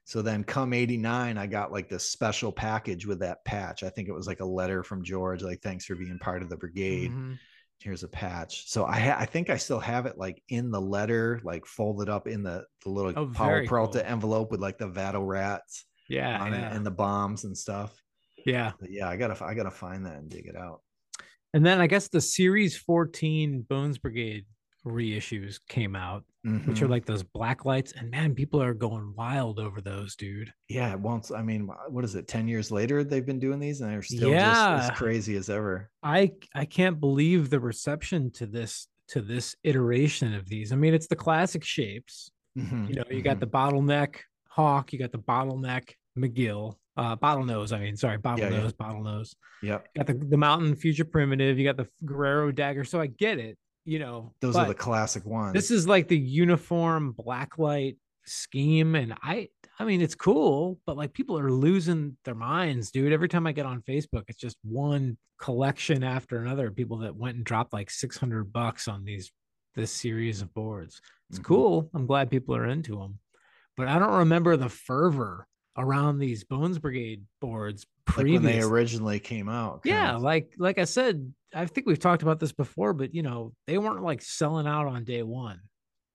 So 0.09 0.23
then, 0.23 0.43
come 0.43 0.73
'89, 0.73 1.37
I 1.37 1.47
got 1.47 1.71
like 1.71 1.91
this 1.91 2.11
special 2.11 2.51
package 2.51 3.05
with 3.07 3.19
that 3.19 3.45
patch. 3.45 3.83
I 3.83 3.91
think 3.91 4.09
it 4.09 4.15
was 4.15 4.27
like 4.27 4.41
a 4.41 4.45
letter 4.47 4.83
from 4.83 5.05
George, 5.05 5.43
like 5.43 5.61
thanks 5.61 5.85
for 5.85 5.97
being 5.97 6.19
part 6.19 6.43
of 6.43 6.49
the 6.49 6.57
brigade. 6.57 7.11
Mhm. 7.11 7.39
Here's 7.81 8.05
a 8.05 8.09
patch. 8.09 8.71
So 8.71 8.87
I 8.87 8.99
ha- 8.99 9.17
I 9.19 9.27
think 9.27 9.51
I 9.51 9.59
still 9.59 9.79
have 9.81 10.07
it 10.07 10.17
like 10.17 10.43
in 10.49 10.71
the 10.71 10.81
letter, 10.81 11.41
like 11.45 11.67
folded 11.67 12.09
up 12.09 12.27
in 12.27 12.43
the 12.43 12.65
the 12.85 12.89
little 12.91 13.13
Oh, 13.17 13.27
Powell 13.27 13.49
very 13.51 13.67
Peralta 13.67 13.99
cool. 14.01 14.11
envelope 14.11 14.51
with 14.51 14.61
like 14.61 14.79
the 14.79 14.89
Vattle 14.89 15.27
rats 15.27 15.85
Yeah, 16.09 16.43
yeah. 16.49 16.75
and 16.75 16.87
the 16.87 16.91
bombs 16.91 17.45
and 17.45 17.57
stuff. 17.57 18.03
yeah. 18.47 18.73
But 18.81 18.91
yeah, 18.91 19.11
I 19.11 19.17
gotta 19.19 19.45
I 19.45 19.53
gotta 19.53 19.71
find 19.71 20.07
that 20.07 20.17
and 20.17 20.31
dig 20.31 20.47
it 20.47 20.57
out. 20.57 20.81
And 21.53 21.67
then 21.67 21.83
I 21.83 21.87
guess 21.87 22.09
the 22.09 22.23
Series 22.23 22.79
14 22.79 23.61
Bones 23.69 23.99
Brigade 23.99 24.47
reissues 24.87 25.61
came 25.69 25.95
out, 25.95 26.25
which 26.45 26.53
Mhm. 26.79 26.83
are 26.83 26.89
like 26.89 27.05
those 27.05 27.23
black 27.23 27.65
lights. 27.65 27.93
And 27.93 28.11
man, 28.11 28.35
people 28.35 28.63
are 28.63 28.73
going 28.75 29.13
wild 29.17 29.59
over 29.59 29.81
those, 29.81 30.15
dude. 30.17 30.53
Yeah, 30.69 30.95
Once. 30.95 31.31
I 31.31 31.43
mean, 31.43 31.69
what 31.89 32.05
is 32.05 32.15
it? 32.15 32.29
Ten 32.29 32.47
years 32.49 32.71
later, 32.71 33.03
they've 33.05 33.27
been 33.27 33.39
doing 33.41 33.59
these, 33.59 33.81
and 33.81 33.91
they're 33.91 34.03
still 34.03 34.31
just 34.33 34.91
as 34.91 34.99
crazy 34.99 35.37
as 35.37 35.51
ever. 35.51 35.91
I 36.03 36.33
I 36.55 36.65
can't 36.65 37.01
believe 37.01 37.51
the 37.51 37.61
reception 37.61 38.31
to 38.33 38.47
this 38.47 38.87
to 39.09 39.21
this 39.23 39.57
iteration 39.65 40.35
of 40.35 40.47
these. 40.49 40.71
I 40.73 40.77
mean, 40.77 40.95
it's 40.95 41.07
the 41.09 41.17
classic 41.17 41.65
shapes. 41.65 42.31
Mhm, 42.57 42.89
You 42.89 42.95
know, 42.97 43.05
you 43.11 43.23
got 43.23 43.39
mhm. 43.39 43.41
the 43.41 43.47
bottleneck 43.47 44.17
Hawk, 44.49 44.93
you 44.93 44.99
got 44.99 45.13
the 45.13 45.19
bottleneck 45.19 45.91
McGill, 46.19 46.75
uh, 46.97 47.17
bottlenose. 47.17 47.73
I 47.73 47.79
mean, 47.81 47.97
sorry, 47.97 48.19
Yeah, 48.25 48.37
yeah. 48.37 48.51
bottlenose, 48.51 48.73
bottlenose. 48.73 49.35
Yep, 49.63 49.89
got 49.97 50.07
the 50.07 50.15
the 50.15 50.37
Mountain 50.37 50.77
Future 50.77 51.05
Primitive. 51.05 51.59
You 51.59 51.65
got 51.65 51.77
the 51.77 51.89
Guerrero 52.05 52.53
dagger. 52.53 52.85
So 52.85 53.01
I 53.01 53.07
get 53.07 53.39
it. 53.39 53.57
You 53.89 53.99
know, 54.01 54.35
those 54.41 54.55
are 54.55 54.67
the 54.69 54.75
classic 54.75 55.25
ones. 55.25 55.55
this 55.55 55.71
is 55.71 55.89
like 55.89 56.09
the 56.09 56.19
uniform 56.19 57.15
blacklight 57.19 57.97
scheme 58.27 58.95
and 58.95 59.15
i 59.23 59.49
i 59.79 59.85
mean 59.87 60.03
it's 60.03 60.15
cool 60.15 60.79
but 60.85 60.99
like 60.99 61.15
people 61.15 61.39
are 61.39 61.51
losing 61.51 62.15
their 62.27 62.35
minds 62.35 62.91
dude 62.91 63.11
every 63.11 63.27
time 63.29 63.47
i 63.47 63.53
get 63.53 63.65
on 63.65 63.81
facebook 63.89 64.25
it's 64.29 64.39
just 64.39 64.59
one 64.63 65.17
collection 65.41 66.05
after 66.05 66.39
another 66.43 66.71
people 66.71 66.99
that 66.99 67.17
went 67.17 67.37
and 67.37 67.45
dropped 67.47 67.73
like 67.73 67.89
600 67.89 68.53
bucks 68.53 68.87
on 68.87 69.03
these 69.07 69.33
this 69.77 69.91
series 69.91 70.43
of 70.43 70.53
boards 70.53 71.01
it's 71.31 71.39
Mhm. 71.39 71.45
cool 71.45 71.91
i'm 71.95 72.05
glad 72.07 72.29
people 72.31 72.55
are 72.55 72.67
into 72.67 72.97
them 72.99 73.19
but 73.79 73.89
i 73.89 73.99
don't 73.99 74.19
remember 74.19 74.59
the 74.59 74.69
fervor 74.69 75.47
around 75.79 76.19
these 76.19 76.45
bones 76.45 76.79
brigade 76.79 77.23
boards 77.41 77.87
like 78.15 78.27
when 78.27 78.43
they 78.43 78.61
originally 78.61 79.21
came 79.21 79.49
out. 79.49 79.81
yeah 79.87 80.17
of. 80.17 80.21
like 80.23 80.53
like 80.59 80.77
i 80.79 80.85
said 80.85 81.33
i 81.55 81.65
think 81.67 81.87
we've 81.87 81.99
talked 81.99 82.23
about 82.23 82.39
this 82.41 82.53
before 82.53 82.93
but 82.93 83.15
you 83.15 83.23
know 83.23 83.53
they 83.67 83.79
weren't 83.79 84.03
like 84.03 84.23
selling 84.23 84.67
out 84.67 84.87
on 84.87 85.05
day 85.05 85.23
one 85.23 85.61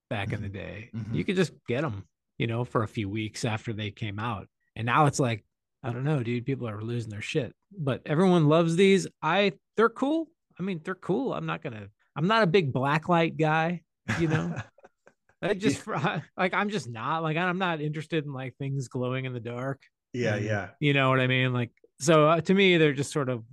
back 0.10 0.32
in 0.32 0.42
the 0.42 0.50
day. 0.50 0.92
Mhm. 0.94 1.16
you 1.16 1.24
could 1.24 1.36
just 1.36 1.54
get 1.68 1.82
them 1.82 2.06
you 2.38 2.46
know 2.48 2.64
for 2.66 2.84
a 2.84 2.88
few 2.88 3.10
weeks 3.10 3.46
after 3.46 3.74
they 3.74 3.90
came 3.90 4.20
out. 4.20 4.48
And 4.76 4.86
now 4.86 5.06
it's 5.08 5.20
like 5.20 5.44
i 5.82 5.92
don't 5.92 6.04
know 6.04 6.22
dude 6.22 6.46
people 6.46 6.68
are 6.70 6.82
losing 6.82 7.10
their 7.10 7.22
shit. 7.22 7.54
But 7.76 8.02
everyone 8.06 8.48
loves 8.48 8.76
these. 8.76 9.08
I 9.22 9.54
they're 9.76 9.90
cool. 9.90 10.28
I 10.60 10.64
mean 10.64 10.82
they're 10.84 10.94
cool. 10.96 11.34
I'm 11.34 11.46
not 11.46 11.64
gonna 11.64 11.88
i'm 12.16 12.28
not 12.28 12.44
a 12.44 12.48
big 12.48 12.72
blacklight 12.72 13.38
guy 13.40 13.82
you 14.20 14.28
know? 14.28 14.54
I 15.42 15.54
just 15.56 15.86
like 15.88 16.54
I'm 16.54 16.70
just 16.70 16.90
not 16.90 17.24
like 17.24 17.36
I'm 17.36 17.58
not 17.58 17.82
interested 17.82 18.24
in 18.26 18.34
like 18.34 18.56
things 18.58 18.88
glowing 18.88 19.26
in 19.26 19.34
the 19.34 19.40
dark. 19.40 19.82
Yeah, 20.14 20.36
And 20.36 20.46
yeah. 20.46 20.70
You 20.80 20.94
know 20.94 21.10
what 21.10 21.20
I 21.20 21.28
mean? 21.28 21.54
Like 21.54 21.72
so 22.00 22.30
uh, 22.30 22.42
to 22.42 22.54
me, 22.54 22.78
they're 22.78 22.94
just 22.94 23.12
sort 23.12 23.30
of 23.30 23.44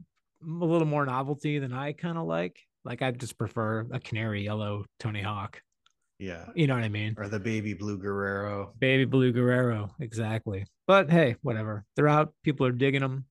a 0.43 0.65
little 0.65 0.87
more 0.87 1.05
novelty 1.07 1.59
than 1.59 1.73
I 1.73 1.93
kind 1.93 2.19
of 2.19 2.27
like. 2.27 2.59
Like 2.85 3.03
I 3.03 3.11
just 3.11 3.37
prefer 3.37 3.87
a 3.93 4.01
canary 4.01 4.45
yellow 4.45 4.85
Tony 4.99 5.23
Hawk. 5.23 5.61
Yeah. 6.19 6.47
You 6.55 6.67
know 6.67 6.75
what 6.75 6.85
I 6.85 6.89
mean? 6.89 7.15
Or 7.19 7.29
the 7.29 7.41
baby 7.41 7.75
blue 7.75 7.99
Guerrero. 7.99 8.75
Baby 8.79 9.07
Blue 9.07 9.33
Guerrero, 9.33 9.91
exactly. 10.01 10.67
But 10.87 11.11
hey, 11.11 11.37
whatever. 11.43 11.85
They're 11.97 12.09
out. 12.09 12.35
People 12.45 12.67
are 12.67 12.73
digging 12.73 13.01
them, 13.01 13.25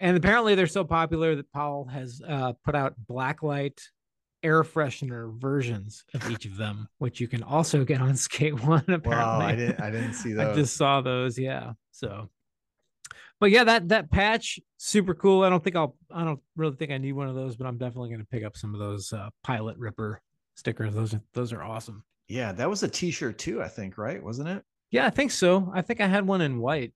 and 0.00 0.16
apparently 0.16 0.54
they're 0.54 0.66
so 0.66 0.84
popular 0.84 1.36
that 1.36 1.50
Paul 1.52 1.86
has 1.86 2.20
uh, 2.26 2.52
put 2.64 2.74
out 2.74 2.94
blacklight 3.10 3.78
air 4.42 4.62
freshener 4.62 5.32
versions 5.40 6.04
of 6.12 6.30
each 6.30 6.44
of 6.44 6.58
them, 6.58 6.86
which 6.98 7.18
you 7.18 7.26
can 7.26 7.42
also 7.42 7.82
get 7.82 8.02
on 8.02 8.14
Skate 8.16 8.62
One. 8.62 8.84
Apparently, 8.88 9.10
Wow, 9.10 9.40
I 9.40 9.54
didn't 9.56 9.80
I 9.80 9.90
didn't 9.90 10.14
see 10.14 10.34
that. 10.34 10.50
I 10.50 10.54
just 10.54 10.76
saw 10.76 11.00
those. 11.00 11.38
Yeah. 11.38 11.72
So, 11.92 12.28
but 13.40 13.50
yeah, 13.50 13.64
that 13.64 13.88
that 13.88 14.10
patch 14.10 14.58
super 14.78 15.14
cool. 15.14 15.42
I 15.42 15.48
don't 15.50 15.62
think 15.62 15.76
I'll. 15.76 15.96
I 16.10 16.24
don't 16.24 16.40
really 16.56 16.76
think 16.76 16.90
I 16.90 16.98
need 16.98 17.12
one 17.12 17.28
of 17.28 17.34
those, 17.34 17.56
but 17.56 17.66
I'm 17.66 17.78
definitely 17.78 18.10
going 18.10 18.20
to 18.20 18.26
pick 18.26 18.44
up 18.44 18.56
some 18.56 18.74
of 18.74 18.80
those 18.80 19.12
uh, 19.12 19.28
Pilot 19.42 19.76
Ripper 19.78 20.20
stickers. 20.54 20.94
Those 20.94 21.14
are 21.14 21.20
those 21.32 21.52
are 21.52 21.62
awesome. 21.62 22.04
Yeah, 22.28 22.52
that 22.52 22.70
was 22.70 22.82
a 22.82 22.88
t-shirt 22.88 23.38
too, 23.38 23.62
I 23.62 23.68
think, 23.68 23.98
right? 23.98 24.22
Wasn't 24.22 24.48
it? 24.48 24.62
Yeah, 24.90 25.06
I 25.06 25.10
think 25.10 25.30
so. 25.30 25.70
I 25.74 25.82
think 25.82 26.00
I 26.00 26.06
had 26.06 26.26
one 26.26 26.40
in 26.40 26.58
white, 26.58 26.92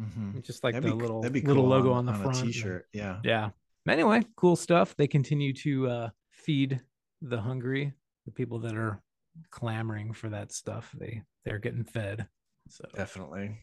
Mm-hmm. 0.00 0.40
just 0.40 0.64
like 0.64 0.74
that'd 0.74 0.90
the 0.90 0.94
be, 0.96 1.00
little 1.02 1.20
that'd 1.20 1.32
be 1.32 1.42
little 1.42 1.62
cool 1.64 1.70
logo 1.70 1.92
on, 1.92 1.98
on, 1.98 2.06
the 2.06 2.12
on 2.12 2.32
front. 2.34 2.46
t-shirt. 2.46 2.86
Yeah. 2.92 3.18
Yeah. 3.22 3.50
Anyway, 3.86 4.22
cool 4.36 4.56
stuff. 4.56 4.96
They 4.96 5.06
continue 5.06 5.52
to 5.54 5.88
uh, 5.88 6.08
feed 6.30 6.80
the 7.20 7.40
hungry, 7.40 7.92
the 8.24 8.32
people 8.32 8.58
that 8.60 8.74
are 8.74 9.00
clamoring 9.50 10.12
for 10.12 10.30
that 10.30 10.50
stuff. 10.52 10.90
They 10.98 11.22
they're 11.44 11.58
getting 11.58 11.84
fed. 11.84 12.26
So 12.68 12.84
Definitely. 12.94 13.58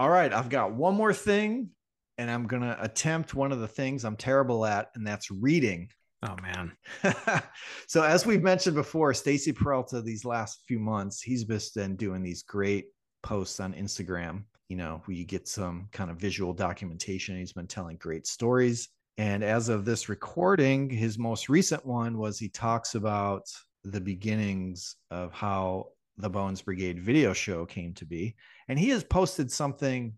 All 0.00 0.08
right, 0.08 0.32
I've 0.32 0.48
got 0.48 0.72
one 0.72 0.94
more 0.94 1.12
thing, 1.12 1.68
and 2.16 2.30
I'm 2.30 2.46
gonna 2.46 2.74
attempt 2.80 3.34
one 3.34 3.52
of 3.52 3.60
the 3.60 3.68
things 3.68 4.02
I'm 4.02 4.16
terrible 4.16 4.64
at, 4.64 4.88
and 4.94 5.06
that's 5.06 5.30
reading. 5.30 5.90
oh 6.22 6.36
man, 6.40 6.72
so 7.86 8.02
as 8.02 8.24
we've 8.24 8.42
mentioned 8.42 8.76
before, 8.76 9.12
Stacy 9.12 9.52
Peralta 9.52 10.00
these 10.00 10.24
last 10.24 10.62
few 10.66 10.78
months, 10.78 11.20
he's 11.20 11.44
just 11.44 11.74
been 11.74 11.96
doing 11.96 12.22
these 12.22 12.42
great 12.42 12.86
posts 13.22 13.60
on 13.60 13.74
Instagram, 13.74 14.44
you 14.70 14.76
know, 14.78 15.02
where 15.04 15.18
you 15.18 15.26
get 15.26 15.46
some 15.46 15.86
kind 15.92 16.10
of 16.10 16.16
visual 16.16 16.54
documentation. 16.54 17.36
He's 17.36 17.52
been 17.52 17.66
telling 17.66 17.98
great 17.98 18.26
stories. 18.26 18.88
And 19.18 19.44
as 19.44 19.68
of 19.68 19.84
this 19.84 20.08
recording, 20.08 20.88
his 20.88 21.18
most 21.18 21.50
recent 21.50 21.84
one 21.84 22.16
was 22.16 22.38
he 22.38 22.48
talks 22.48 22.94
about 22.94 23.42
the 23.84 24.00
beginnings 24.00 24.96
of 25.10 25.34
how 25.34 25.88
the 26.20 26.30
Bones 26.30 26.62
Brigade 26.62 27.00
video 27.00 27.32
show 27.32 27.66
came 27.66 27.94
to 27.94 28.04
be. 28.04 28.36
And 28.68 28.78
he 28.78 28.90
has 28.90 29.04
posted 29.04 29.50
something 29.50 30.14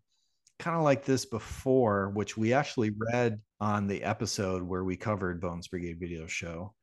kind 0.59 0.76
of 0.76 0.82
like 0.82 1.04
this 1.04 1.25
before, 1.25 2.11
which 2.11 2.37
we 2.37 2.52
actually 2.52 2.92
read 3.12 3.40
on 3.61 3.87
the 3.87 4.02
episode 4.02 4.62
where 4.62 4.85
we 4.85 4.97
covered 4.97 5.40
Bones 5.40 5.68
Brigade 5.68 5.99
video 5.99 6.26
show. 6.26 6.75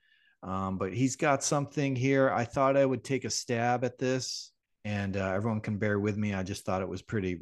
Um, 0.44 0.78
but 0.78 0.94
he's 0.94 1.16
got 1.16 1.44
something 1.44 1.96
here. 1.96 2.30
I 2.32 2.46
thought 2.46 2.78
I 2.78 2.86
would 2.86 3.04
take 3.04 3.26
a 3.26 3.30
stab 3.30 3.84
at 3.84 3.98
this, 3.98 4.52
and 4.86 5.18
uh, 5.18 5.32
everyone 5.34 5.62
can 5.62 5.78
bear 5.78 6.00
with 6.00 6.18
me. 6.18 6.34
I 6.34 6.44
just 6.44 6.66
thought 6.66 6.82
it 6.82 6.88
was 6.88 7.02
pretty 7.02 7.38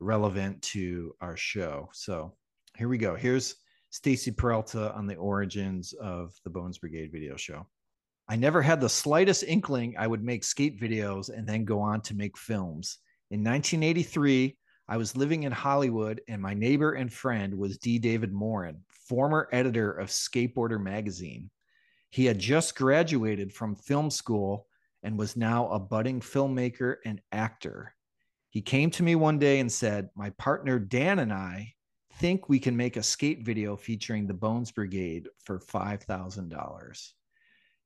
relevant 0.00 0.62
to 0.62 1.14
our 1.20 1.36
show. 1.36 1.88
So 1.92 2.34
here 2.76 2.88
we 2.88 2.98
go. 2.98 3.14
Here's 3.14 3.54
Stacy 3.90 4.30
Peralta 4.32 4.92
on 4.94 5.06
the 5.06 5.16
origins 5.16 5.92
of 5.94 6.32
the 6.44 6.50
Bones 6.50 6.78
Brigade 6.78 7.12
video 7.12 7.36
show. 7.36 7.66
I 8.30 8.36
never 8.36 8.62
had 8.62 8.80
the 8.80 8.88
slightest 8.88 9.42
inkling 9.42 9.96
I 9.98 10.06
would 10.06 10.22
make 10.22 10.44
skate 10.44 10.80
videos 10.80 11.36
and 11.36 11.44
then 11.48 11.64
go 11.64 11.80
on 11.80 12.00
to 12.02 12.14
make 12.14 12.38
films. 12.38 12.98
In 13.32 13.40
1983, 13.40 14.56
I 14.86 14.96
was 14.96 15.16
living 15.16 15.42
in 15.42 15.50
Hollywood, 15.50 16.20
and 16.28 16.40
my 16.40 16.54
neighbor 16.54 16.92
and 16.92 17.12
friend 17.12 17.52
was 17.58 17.76
D. 17.78 17.98
David 17.98 18.32
Morin, 18.32 18.84
former 18.88 19.48
editor 19.50 19.90
of 19.90 20.10
Skateboarder 20.10 20.80
magazine. 20.80 21.50
He 22.10 22.24
had 22.24 22.38
just 22.38 22.76
graduated 22.76 23.52
from 23.52 23.74
film 23.74 24.12
school 24.12 24.68
and 25.02 25.18
was 25.18 25.36
now 25.36 25.68
a 25.68 25.80
budding 25.80 26.20
filmmaker 26.20 26.98
and 27.04 27.20
actor. 27.32 27.96
He 28.50 28.62
came 28.62 28.92
to 28.92 29.02
me 29.02 29.16
one 29.16 29.40
day 29.40 29.58
and 29.58 29.72
said, 29.72 30.08
My 30.14 30.30
partner 30.30 30.78
Dan 30.78 31.18
and 31.18 31.32
I 31.32 31.74
think 32.20 32.48
we 32.48 32.60
can 32.60 32.76
make 32.76 32.96
a 32.96 33.02
skate 33.02 33.44
video 33.44 33.74
featuring 33.74 34.28
the 34.28 34.34
Bones 34.34 34.70
Brigade 34.70 35.28
for 35.42 35.58
$5,000. 35.58 37.12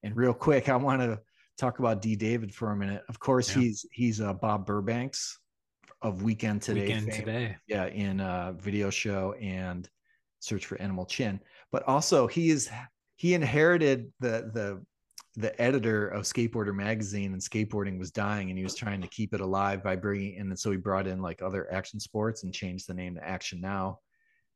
And 0.05 0.15
real 0.17 0.35
quick, 0.35 0.69
I 0.69 0.77
want 0.77 1.01
to 1.01 1.19
talk 1.59 1.79
about 1.79 2.03
D. 2.03 2.15
David 2.15 2.55
for 2.55 2.71
a 2.71 2.77
minute. 2.77 3.03
Of 3.09 3.19
course, 3.19 3.49
Yeah. 3.57 3.63
he's 3.63 3.87
he's 3.91 4.21
uh, 4.21 4.35
Bob 4.35 4.67
Burbanks 4.67 5.39
of 6.03 6.23
Weekend 6.23 6.61
Today. 6.61 6.83
weekend 6.83 7.07
fame 7.07 7.21
today. 7.25 7.57
yeah 7.67 7.87
in 7.87 8.21
uh 8.21 8.53
video 8.53 8.91
show 8.91 9.33
and 9.41 9.89
search 10.41 10.67
for 10.67 10.79
animal 10.79 11.07
chin 11.07 11.41
but 11.73 11.83
also 11.89 12.27
he 12.27 12.51
is 12.51 12.69
he 13.17 13.33
inherited 13.33 14.13
the 14.21 14.51
the 14.53 14.85
the 15.37 15.59
editor 15.61 16.07
of 16.09 16.25
skateboarder 16.25 16.75
magazine 16.75 17.33
and 17.33 17.41
skateboarding 17.41 17.99
was 17.99 18.11
dying 18.11 18.51
and 18.51 18.59
he 18.59 18.65
was 18.65 18.75
trying 18.75 19.01
to 19.01 19.09
keep 19.09 19.33
it 19.33 19.41
alive 19.41 19.83
by 19.83 19.97
bringing 19.97 20.35
in 20.35 20.49
and 20.49 20.59
so 20.59 20.71
he 20.71 20.77
brought 20.77 21.07
in 21.07 21.23
like 21.23 21.41
other 21.41 21.73
action 21.73 21.99
sports 21.99 22.45
and 22.45 22.53
changed 22.53 22.87
the 22.87 22.93
name 22.95 23.15
to 23.15 23.27
action 23.27 23.59
now 23.59 23.99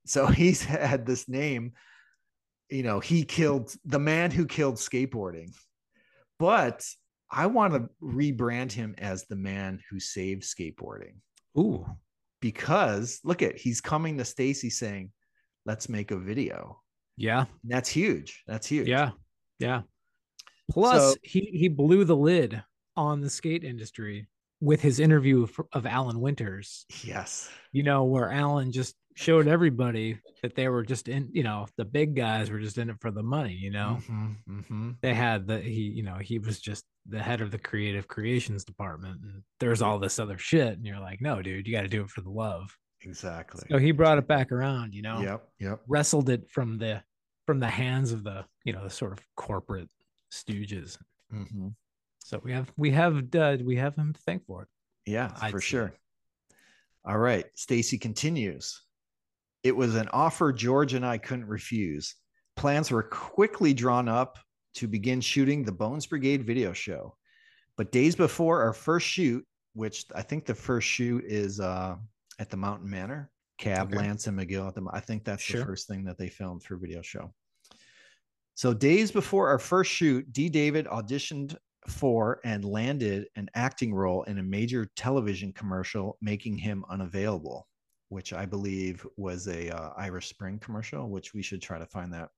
so 0.04 0.26
he's 0.40 0.62
had 0.62 1.06
this 1.06 1.28
name 1.30 1.72
you 2.70 2.82
know 2.82 3.00
he 3.00 3.24
killed 3.24 3.74
the 3.84 3.98
man 3.98 4.30
who 4.30 4.44
killed 4.46 4.76
skateboarding 4.76 5.54
but 6.38 6.84
i 7.30 7.46
want 7.46 7.72
to 7.74 7.88
rebrand 8.02 8.70
him 8.72 8.94
as 8.98 9.24
the 9.26 9.36
man 9.36 9.80
who 9.90 9.98
saved 10.00 10.42
skateboarding 10.42 11.14
Ooh, 11.58 11.86
because 12.40 13.20
look 13.24 13.42
at 13.42 13.56
he's 13.56 13.80
coming 13.80 14.18
to 14.18 14.24
Stacy 14.24 14.70
saying, 14.70 15.10
"Let's 15.66 15.88
make 15.88 16.10
a 16.12 16.18
video." 16.18 16.80
yeah, 17.16 17.46
And 17.62 17.72
that's 17.72 17.88
huge. 17.88 18.44
That's 18.46 18.66
huge. 18.66 18.86
yeah, 18.86 19.10
yeah. 19.58 19.82
Plus, 20.70 21.14
So- 21.14 21.16
he 21.22 21.40
he 21.52 21.68
blew 21.68 22.04
the 22.04 22.14
lid 22.16 22.62
on 22.96 23.20
the 23.20 23.30
skate 23.30 23.64
industry 23.64 24.28
with 24.60 24.80
his 24.80 25.00
interview 25.00 25.42
of, 25.44 25.60
of 25.72 25.86
Alan 25.86 26.20
Winters. 26.20 26.84
Yes. 27.02 27.50
You 27.72 27.82
know, 27.82 28.04
where 28.04 28.30
Alan 28.30 28.70
just 28.70 28.94
showed 29.18 29.48
everybody 29.48 30.18
that 30.42 30.54
they 30.54 30.68
were 30.68 30.84
just 30.84 31.08
in. 31.08 31.28
You 31.32 31.42
know, 31.42 31.66
the 31.76 31.84
big 31.84 32.14
guys 32.14 32.50
were 32.50 32.60
just 32.60 32.78
in 32.78 32.88
it 32.90 32.96
for 33.00 33.10
the 33.10 33.22
money. 33.22 33.52
You 33.54 33.70
know, 33.70 33.98
Mhm, 34.08 34.36
mhm. 34.48 34.96
they 35.00 35.12
had 35.14 35.46
the 35.46 35.60
he. 35.60 35.82
You 35.82 36.04
know, 36.04 36.14
he 36.16 36.38
was 36.38 36.60
just 36.60 36.84
the 37.06 37.20
head 37.22 37.40
of 37.40 37.50
the 37.50 37.58
creative 37.58 38.06
creations 38.06 38.64
department, 38.64 39.20
and 39.22 39.42
there's 39.60 39.82
all 39.82 39.98
this 39.98 40.18
other 40.18 40.38
shit. 40.38 40.74
And 40.74 40.86
you're 40.86 41.00
like, 41.00 41.20
no, 41.20 41.42
dude, 41.42 41.66
you 41.66 41.72
got 41.72 41.82
to 41.82 41.88
do 41.88 42.02
it 42.02 42.10
for 42.10 42.20
the 42.20 42.30
love. 42.30 42.76
Exactly. 43.02 43.62
So 43.70 43.78
he 43.78 43.92
brought 43.92 44.18
it 44.18 44.26
back 44.28 44.52
around. 44.52 44.94
You 44.94 45.02
know, 45.02 45.20
Yep. 45.20 45.48
Yep. 45.60 45.80
wrestled 45.88 46.28
it 46.30 46.48
from 46.50 46.78
the 46.78 47.02
from 47.46 47.58
the 47.60 47.68
hands 47.70 48.12
of 48.12 48.22
the 48.24 48.44
you 48.64 48.72
know 48.72 48.84
the 48.84 48.90
sort 48.90 49.12
of 49.12 49.20
corporate 49.36 49.90
stooges. 50.32 50.98
Mhm. 51.32 51.74
So 52.24 52.40
we 52.44 52.52
have 52.52 52.70
we 52.76 52.90
have 52.92 53.34
uh, 53.34 53.56
we 53.64 53.76
have 53.76 53.96
him 53.96 54.12
to 54.12 54.20
thank 54.20 54.44
for 54.46 54.62
it. 54.62 54.68
Yeah, 55.06 55.32
I'd 55.40 55.50
for 55.50 55.60
say. 55.60 55.66
sure. 55.66 55.92
All 57.04 57.18
right. 57.18 57.46
Stacy 57.54 57.96
continues. 57.98 58.82
It 59.62 59.74
was 59.76 59.94
an 59.96 60.08
offer 60.12 60.52
George 60.52 60.94
and 60.94 61.04
I 61.04 61.18
couldn't 61.18 61.46
refuse. 61.46 62.14
Plans 62.56 62.90
were 62.90 63.02
quickly 63.02 63.74
drawn 63.74 64.08
up 64.08 64.38
to 64.74 64.86
begin 64.86 65.20
shooting 65.20 65.64
the 65.64 65.72
Bones 65.72 66.06
Brigade 66.06 66.44
video 66.44 66.72
show. 66.72 67.16
But 67.76 67.92
days 67.92 68.14
before 68.16 68.62
our 68.62 68.72
first 68.72 69.06
shoot, 69.06 69.44
which 69.74 70.04
I 70.14 70.22
think 70.22 70.44
the 70.46 70.54
first 70.54 70.88
shoot 70.88 71.24
is 71.24 71.60
uh, 71.60 71.96
at 72.38 72.50
the 72.50 72.56
Mountain 72.56 72.88
Manor, 72.90 73.30
Cab, 73.58 73.88
Okay. 73.88 73.96
Lance, 73.98 74.26
and 74.26 74.38
McGill. 74.38 74.68
At 74.68 74.74
the, 74.74 74.86
I 74.92 75.00
think 75.00 75.24
that's 75.24 75.42
Sure. 75.42 75.60
the 75.60 75.66
first 75.66 75.88
thing 75.88 76.04
that 76.04 76.18
they 76.18 76.28
filmed 76.28 76.62
for 76.62 76.76
video 76.76 77.02
show. 77.02 77.32
So 78.54 78.74
days 78.74 79.12
before 79.12 79.48
our 79.48 79.58
first 79.58 79.90
shoot, 79.92 80.32
D. 80.32 80.48
David 80.48 80.86
auditioned 80.86 81.56
for 81.86 82.40
and 82.44 82.64
landed 82.64 83.28
an 83.36 83.48
acting 83.54 83.94
role 83.94 84.24
in 84.24 84.38
a 84.38 84.42
major 84.42 84.90
television 84.96 85.52
commercial, 85.52 86.18
making 86.20 86.58
him 86.58 86.84
unavailable, 86.90 87.68
which 88.08 88.32
I 88.32 88.46
believe 88.46 89.06
was 89.16 89.48
a 89.48 89.70
uh, 89.70 89.92
Irish 89.96 90.28
Spring 90.28 90.58
commercial, 90.58 91.08
which 91.08 91.34
we 91.34 91.42
should 91.42 91.62
try 91.62 91.78
to 91.78 91.86
find 91.86 92.12
that. 92.12 92.30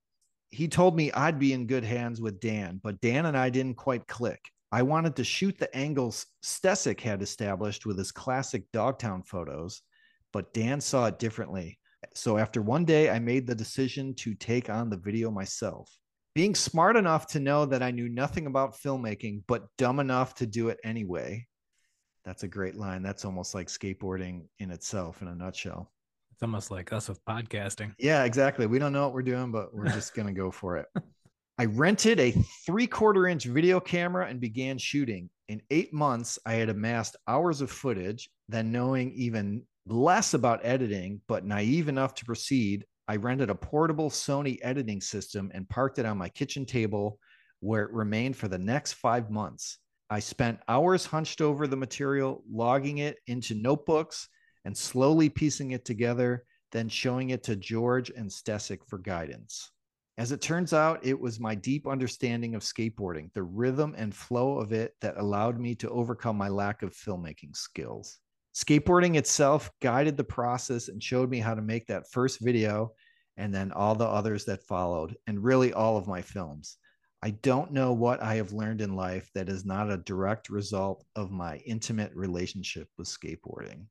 He 0.51 0.67
told 0.67 0.97
me 0.97 1.13
I'd 1.13 1.39
be 1.39 1.53
in 1.53 1.67
good 1.67 1.85
hands 1.85 2.21
with 2.21 2.41
Dan, 2.41 2.81
but 2.83 3.01
Dan 3.01 3.27
and 3.27 3.37
I 3.37 3.51
didn't 3.51 3.77
quite 3.77 4.07
click. 4.07 4.41
I 4.73 4.83
wanted 4.83 5.17
to 5.17 5.25
shoot 5.25 5.59
the 5.59 5.75
angles 5.77 6.27
Stecyk 6.45 7.01
had 7.01 7.23
established 7.23 7.87
with 7.87 7.99
his 7.99 8.13
classic 8.13 8.65
Dogtown 8.73 9.23
photos, 9.23 9.83
but 10.33 10.53
Dan 10.55 10.81
saw 10.81 11.07
it 11.07 11.19
differently. 11.19 11.79
So 12.15 12.39
after 12.39 12.63
one 12.63 12.85
day, 12.85 13.11
I 13.11 13.19
made 13.19 13.47
the 13.47 13.55
decision 13.55 14.15
to 14.17 14.35
take 14.35 14.71
on 14.71 14.89
the 14.89 14.97
video 14.97 15.31
myself. 15.31 15.91
Being 16.35 16.55
smart 16.55 16.97
enough 16.97 17.27
to 17.29 17.41
know 17.41 17.67
that 17.67 17.83
I 17.83 17.91
knew 17.91 18.09
nothing 18.09 18.47
about 18.47 18.77
filmmaking, 18.77 19.43
but 19.49 19.67
dumb 19.77 19.99
enough 19.99 20.35
to 20.37 20.47
do 20.47 20.69
it 20.69 20.79
anyway. 20.85 21.47
That's 22.25 22.43
a 22.43 22.49
great 22.49 22.77
line. 22.77 23.03
That's 23.03 23.25
almost 23.25 23.55
like 23.55 23.69
skateboarding 23.69 24.43
in 24.59 24.71
itself 24.71 25.23
in 25.23 25.29
a 25.29 25.35
nutshell. 25.35 25.91
It's 26.33 26.43
almost 26.43 26.71
like 26.71 26.93
us 26.93 27.09
with 27.09 27.25
podcasting. 27.25 27.95
Yeah, 27.99 28.25
exactly. 28.25 28.67
We 28.67 28.79
don't 28.79 28.93
know 28.93 29.05
what 29.05 29.15
we're 29.15 29.23
doing, 29.23 29.53
but 29.53 29.75
we're 29.75 29.89
just 29.89 30.15
going 30.15 30.27
to 30.27 30.33
go 30.33 30.51
for 30.51 30.77
it. 30.77 30.87
I 31.59 31.67
rented 31.67 32.19
a 32.19 32.33
three 32.65 32.87
quarter 32.87 33.27
inch 33.27 33.45
video 33.45 33.81
camera 33.81 34.27
and 34.27 34.41
began 34.41 34.79
shooting. 34.79 35.29
In 35.49 35.61
eight 35.71 35.93
months, 35.93 36.39
I 36.47 36.55
had 36.55 36.71
amassed 36.71 37.17
hours 37.29 37.61
of 37.61 37.71
footage. 37.71 38.31
Then, 38.49 38.73
knowing 38.73 39.13
even 39.13 39.65
less 39.87 40.33
about 40.33 40.65
editing, 40.65 41.21
but 41.29 41.45
naive 41.45 41.89
enough 41.89 42.15
to 42.15 42.25
proceed, 42.25 42.87
I 43.09 43.17
rented 43.17 43.51
a 43.51 43.55
portable 43.55 44.09
Sony 44.09 44.59
editing 44.63 45.01
system 45.01 45.51
and 45.53 45.69
parked 45.69 45.99
it 45.99 46.07
on 46.07 46.17
my 46.17 46.29
kitchen 46.31 46.65
table 46.65 47.19
where 47.61 47.83
it 47.83 47.93
remained 47.93 48.37
for 48.37 48.49
the 48.49 48.57
next 48.59 48.95
five 48.95 49.31
months. 49.31 49.79
I 50.11 50.19
spent 50.19 50.59
hours 50.67 51.07
hunched 51.07 51.41
over 51.41 51.69
the 51.69 51.77
material, 51.77 52.43
logging 52.51 52.99
it 52.99 53.19
into 53.29 53.55
notebooks 53.55 54.29
and 54.65 54.77
slowly 54.77 55.29
piecing 55.29 55.71
it 55.71 55.85
together, 55.85 56.45
then 56.73 56.89
showing 56.89 57.31
it 57.31 57.45
to 57.45 57.55
George 57.55 58.11
and 58.11 58.29
Stecyk 58.29 58.85
for 58.89 58.99
guidance. 58.99 59.71
As 60.19 60.33
it 60.33 60.41
turns 60.41 60.73
out, 60.73 61.07
it 61.07 61.19
was 61.19 61.39
my 61.39 61.55
deep 61.55 61.87
understanding 61.87 62.55
of 62.57 62.63
skateboarding, 62.63 63.33
the 63.33 63.45
rhythm 63.45 63.95
and 63.97 64.15
flow 64.15 64.59
of 64.59 64.73
it 64.73 64.95
that 65.01 65.17
allowed 65.17 65.59
me 65.61 65.75
to 65.77 65.89
overcome 65.89 66.37
my 66.37 66.49
lack 66.49 66.83
of 66.83 66.93
filmmaking 66.93 67.55
skills. 67.55 68.19
Skateboarding 68.53 69.17
itself 69.17 69.71
guided 69.81 70.17
the 70.17 70.25
process 70.25 70.89
and 70.89 71.01
showed 71.01 71.31
me 71.31 71.39
how 71.39 71.55
to 71.55 71.63
make 71.63 71.87
that 71.87 72.11
first 72.11 72.41
video 72.41 72.93
and 73.37 73.55
then 73.55 73.71
all 73.73 73.95
the 73.95 74.05
others 74.05 74.45
that 74.45 74.67
followed, 74.67 75.17
and 75.27 75.43
really 75.43 75.73
all 75.73 75.97
of 75.97 76.09
my 76.09 76.21
films. 76.21 76.77
I 77.23 77.31
don't 77.31 77.73
know 77.73 77.93
what 77.93 78.23
I 78.23 78.37
have 78.37 78.53
learned 78.53 78.81
in 78.81 78.97
life 78.97 79.31
that 79.35 79.49
is 79.49 79.67
not 79.67 79.91
a 79.91 79.99
direct 79.99 80.49
result 80.49 81.05
of 81.17 81.31
my 81.31 81.59
intimate 81.59 82.13
relationship 82.15 82.89
with 82.97 83.09
skateboarding. 83.09 83.85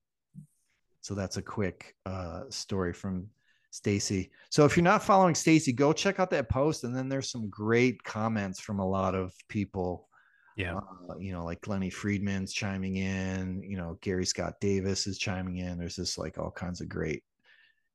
So 1.00 1.14
that's 1.14 1.36
a 1.36 1.42
quick 1.42 1.94
uh, 2.06 2.42
story 2.50 2.92
from 2.92 3.28
Stacy. 3.70 4.32
So 4.50 4.64
if 4.64 4.76
you're 4.76 4.84
not 4.84 5.02
following 5.02 5.36
Stacy, 5.36 5.72
go 5.72 5.92
check 5.92 6.18
out 6.18 6.30
that 6.30 6.48
post, 6.48 6.82
and 6.82 6.94
then 6.94 7.08
there's 7.08 7.30
some 7.30 7.48
great 7.48 8.02
comments 8.02 8.60
from 8.60 8.80
a 8.80 8.88
lot 8.88 9.14
of 9.14 9.32
people. 9.48 10.08
Yeah. 10.56 10.76
Uh, 10.76 11.16
you 11.18 11.32
know, 11.32 11.44
like 11.44 11.68
Lenny 11.68 11.88
Friedman's 11.88 12.52
chiming 12.52 12.96
in. 12.96 13.62
You 13.62 13.76
know, 13.76 13.96
Gary 14.02 14.26
Scott 14.26 14.54
Davis 14.60 15.06
is 15.06 15.18
chiming 15.18 15.58
in. 15.58 15.78
There's 15.78 15.96
just 15.96 16.18
like 16.18 16.36
all 16.36 16.50
kinds 16.50 16.80
of 16.80 16.88
great, 16.88 17.22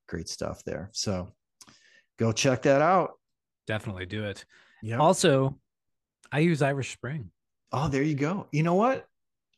great 0.07 0.29
stuff 0.29 0.63
there. 0.63 0.89
So 0.93 1.27
go 2.17 2.31
check 2.31 2.61
that 2.63 2.81
out. 2.81 3.19
Definitely 3.67 4.05
do 4.05 4.23
it. 4.23 4.45
Yeah. 4.85 4.97
Also, 4.97 5.57
I 6.31 6.39
use 6.39 6.61
Irish 6.61 6.93
Spring. 6.93 7.31
Oh, 7.71 7.87
there 7.87 8.03
you 8.03 8.13
go. 8.13 8.47
You 8.51 8.61
know 8.61 8.75
what? 8.75 9.07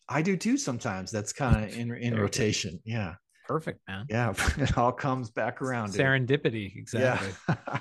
I 0.08 0.22
do 0.22 0.38
too 0.38 0.58
sometimes. 0.58 1.12
That's 1.12 1.34
kind 1.34 1.66
of 1.66 1.78
in 1.78 1.94
in 1.94 2.16
rotation. 2.16 2.80
Yeah. 2.86 3.16
Perfect, 3.46 3.82
man. 3.90 4.06
Yeah. 4.10 4.34
it 4.58 4.78
all 4.78 4.94
comes 4.94 5.30
back 5.30 5.62
around. 5.62 5.92
dude. 5.92 6.02
Serendipity. 6.02 6.78
Exactly. 6.78 7.30
Yeah. 7.50 7.80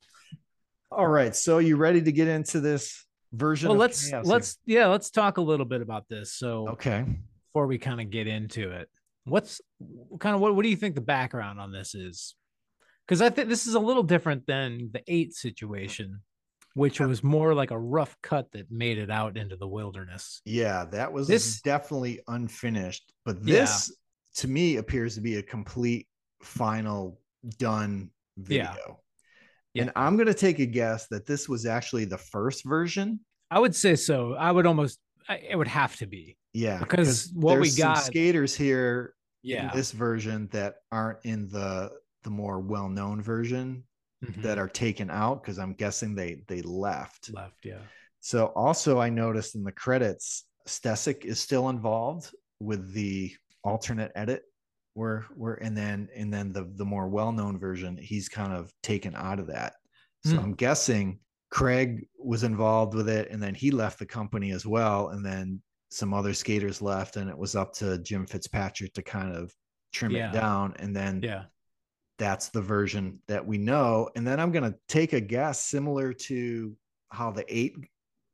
all 0.90 1.06
right. 1.06 1.36
So 1.36 1.58
you 1.58 1.76
ready 1.76 2.00
to 2.00 2.12
get 2.12 2.26
into 2.26 2.60
this 2.60 3.04
version? 3.34 3.68
Well, 3.68 3.78
let's 3.78 4.10
let's 4.24 4.56
yeah, 4.64 4.86
let's 4.86 5.10
talk 5.10 5.36
a 5.36 5.42
little 5.42 5.66
bit 5.66 5.82
about 5.82 6.08
this. 6.08 6.32
So 6.32 6.68
Okay. 6.70 7.04
before 7.48 7.66
we 7.66 7.76
kind 7.76 8.00
of 8.00 8.08
get 8.08 8.26
into 8.26 8.70
it, 8.70 8.88
what's 9.24 9.60
kind 10.20 10.34
of 10.34 10.40
what 10.40 10.54
what 10.54 10.62
do 10.62 10.70
you 10.70 10.76
think 10.76 10.94
the 10.94 11.02
background 11.02 11.60
on 11.60 11.70
this 11.70 11.94
is? 11.94 12.34
Because 13.06 13.20
I 13.20 13.28
think 13.28 13.50
this 13.50 13.66
is 13.66 13.74
a 13.74 13.80
little 13.80 14.02
different 14.02 14.46
than 14.46 14.90
the 14.92 15.02
eight 15.06 15.34
situation, 15.34 16.20
which 16.74 17.00
was 17.00 17.22
more 17.24 17.54
like 17.54 17.70
a 17.70 17.78
rough 17.78 18.16
cut 18.22 18.50
that 18.52 18.70
made 18.70 18.98
it 18.98 19.10
out 19.10 19.36
into 19.36 19.56
the 19.56 19.66
wilderness. 19.66 20.40
Yeah, 20.44 20.84
that 20.86 21.12
was 21.12 21.26
This- 21.28 21.60
definitely 21.62 22.20
unfinished. 22.28 23.12
But 23.24 23.38
Yeah. 23.42 23.60
this 23.60 23.96
to 24.36 24.48
me 24.48 24.76
appears 24.76 25.14
to 25.16 25.20
be 25.20 25.36
a 25.36 25.42
complete 25.42 26.06
final 26.42 27.20
done 27.58 28.10
video. 28.36 29.00
Yeah. 29.74 29.82
And 29.82 29.92
I'm 29.96 30.16
gonna 30.16 30.34
take 30.34 30.58
a 30.60 30.66
guess 30.66 31.08
that 31.08 31.26
this 31.26 31.48
was 31.48 31.66
actually 31.66 32.04
the 32.04 32.18
first 32.18 32.64
version. 32.64 33.20
I 33.50 33.58
would 33.58 33.74
say 33.74 33.96
so. 33.96 34.34
I 34.34 34.52
would 34.52 34.66
almost 34.66 35.00
it 35.28 35.56
would 35.56 35.68
have 35.68 35.94
to 35.96 36.06
be. 36.06 36.38
Yeah, 36.54 36.78
Because 36.78 37.30
what 37.34 37.60
we 37.60 37.70
got- 37.70 38.02
skaters 38.02 38.54
here 38.54 39.14
Yeah. 39.42 39.70
in 39.70 39.76
this 39.76 39.92
version 39.92 40.48
that 40.52 40.76
aren't 40.90 41.24
in 41.24 41.48
the 41.48 41.90
the 42.22 42.30
more 42.30 42.58
well-known 42.60 43.22
version 43.22 43.84
Mhm. 44.24 44.42
that 44.42 44.58
are 44.58 44.68
taken 44.68 45.10
out 45.10 45.42
because 45.42 45.58
I'm 45.58 45.74
guessing 45.74 46.14
they 46.14 46.42
they 46.48 46.62
left. 46.62 47.30
left, 47.32 47.64
yeah. 47.64 47.82
So 48.20 48.46
also 48.56 48.98
I 48.98 49.10
noticed 49.10 49.54
in 49.54 49.62
the 49.62 49.72
credits 49.72 50.44
Stecyk 50.66 51.24
is 51.24 51.38
still 51.40 51.68
involved 51.68 52.34
with 52.60 52.92
the 52.92 53.32
alternate 53.62 54.10
edit 54.16 54.42
where 54.94 55.20
where 55.36 55.54
and 55.62 55.76
then 55.76 56.08
and 56.16 56.32
then 56.34 56.52
the 56.52 56.64
the 56.74 56.84
more 56.84 57.08
well-known 57.08 57.58
version 57.60 57.96
he's 57.96 58.28
kind 58.28 58.52
of 58.52 58.72
taken 58.82 59.14
out 59.14 59.38
of 59.38 59.46
that. 59.46 59.74
So 60.24 60.32
Hmm. 60.32 60.38
I'm 60.40 60.54
guessing 60.54 61.20
Craig 61.50 62.06
was 62.18 62.42
involved 62.42 62.94
with 62.94 63.08
it 63.08 63.30
and 63.30 63.40
then 63.42 63.54
he 63.54 63.70
left 63.70 63.98
the 64.00 64.06
company 64.06 64.50
as 64.50 64.66
well 64.66 65.10
and 65.10 65.24
then 65.24 65.62
some 65.90 66.12
other 66.12 66.34
skaters 66.34 66.82
left 66.82 67.16
and 67.16 67.30
it 67.30 67.38
was 67.38 67.54
up 67.54 67.72
to 67.74 67.98
Jim 67.98 68.26
Fitzpatrick 68.26 68.92
to 68.94 69.02
kind 69.02 69.34
of 69.34 69.54
trim 69.92 70.10
Yeah. 70.10 70.30
it 70.30 70.34
down 70.34 70.74
and 70.80 70.94
then 70.94 71.22
Yeah. 71.22 71.44
That's 72.18 72.48
the 72.48 72.60
version 72.60 73.20
that 73.28 73.46
we 73.46 73.58
know. 73.58 74.08
And 74.16 74.26
then 74.26 74.40
I'm 74.40 74.50
going 74.52 74.70
to 74.70 74.78
take 74.88 75.12
a 75.12 75.20
guess 75.20 75.60
similar 75.64 76.12
to 76.12 76.76
how 77.10 77.30
the 77.30 77.44
eight 77.48 77.76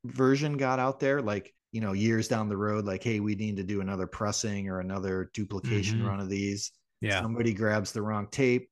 version 0.05 0.57
got 0.57 0.79
out 0.79 1.01
there, 1.01 1.21
like, 1.23 1.55
you 1.73 1.81
know, 1.81 1.93
years 1.93 2.29
down 2.29 2.49
the 2.49 2.57
road, 2.57 2.85
like, 2.85 3.03
hey, 3.03 3.21
we 3.21 3.35
need 3.35 3.57
to 3.57 3.63
do 3.65 3.81
another 3.81 4.07
pressing 4.07 4.69
or 4.69 4.81
another 4.81 5.31
duplication 5.35 6.01
Mhm. 6.01 6.07
run 6.07 6.21
of 6.21 6.29
these. 6.29 6.73
Yeah. 7.01 7.21
Somebody 7.21 7.53
grabs 7.53 7.93
the 7.93 8.01
wrong 8.03 8.29
tape. 8.31 8.71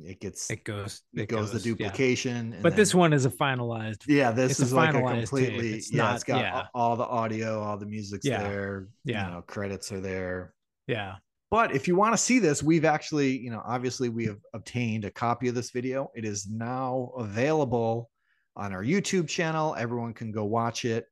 It 0.00 0.20
gets, 0.20 0.48
It 0.50 0.64
goes 0.64 1.02
it 1.12 1.28
goes, 1.28 1.50
the 1.52 1.58
duplication. 1.58 2.52
and 2.54 2.62
But 2.62 2.76
this 2.76 2.94
one 2.94 3.12
is 3.12 3.24
a 3.26 3.30
finalized. 3.30 4.04
yeah, 4.06 4.30
this 4.30 4.52
it's 4.52 4.60
a 4.60 4.62
is 4.64 4.72
like 4.72 4.94
a 4.94 4.98
finalized 4.98 5.28
completely, 5.28 5.74
It's 5.74 5.92
yeah, 5.92 6.02
not- 6.04 6.14
it's 6.14 6.24
got 6.24 6.40
yeah. 6.40 6.66
all 6.72 6.96
the 6.96 7.04
audio, 7.04 7.60
all 7.60 7.76
the 7.76 7.86
music's 7.86 8.24
Yeah. 8.24 8.42
there. 8.44 8.88
Yeah. 9.04 9.26
You 9.26 9.34
know, 9.34 9.42
credits 9.42 9.90
are 9.92 10.00
there. 10.00 10.54
Yeah. 10.86 11.16
But 11.50 11.74
if 11.74 11.88
you 11.88 11.96
want 11.96 12.12
to 12.12 12.18
see 12.18 12.38
this, 12.38 12.62
we've 12.62 12.84
actually, 12.84 13.38
you 13.38 13.50
know, 13.50 13.62
obviously 13.64 14.08
we 14.10 14.26
have 14.26 14.38
obtained 14.52 15.04
a 15.04 15.10
copy 15.10 15.48
of 15.48 15.54
this 15.54 15.70
video. 15.70 16.10
It 16.14 16.24
is 16.24 16.46
now 16.48 17.10
available 17.16 18.10
on 18.54 18.72
our 18.74 18.84
YouTube 18.84 19.28
channel. 19.28 19.74
Everyone 19.78 20.12
can 20.12 20.30
go 20.30 20.44
watch 20.44 20.84
it. 20.84 21.06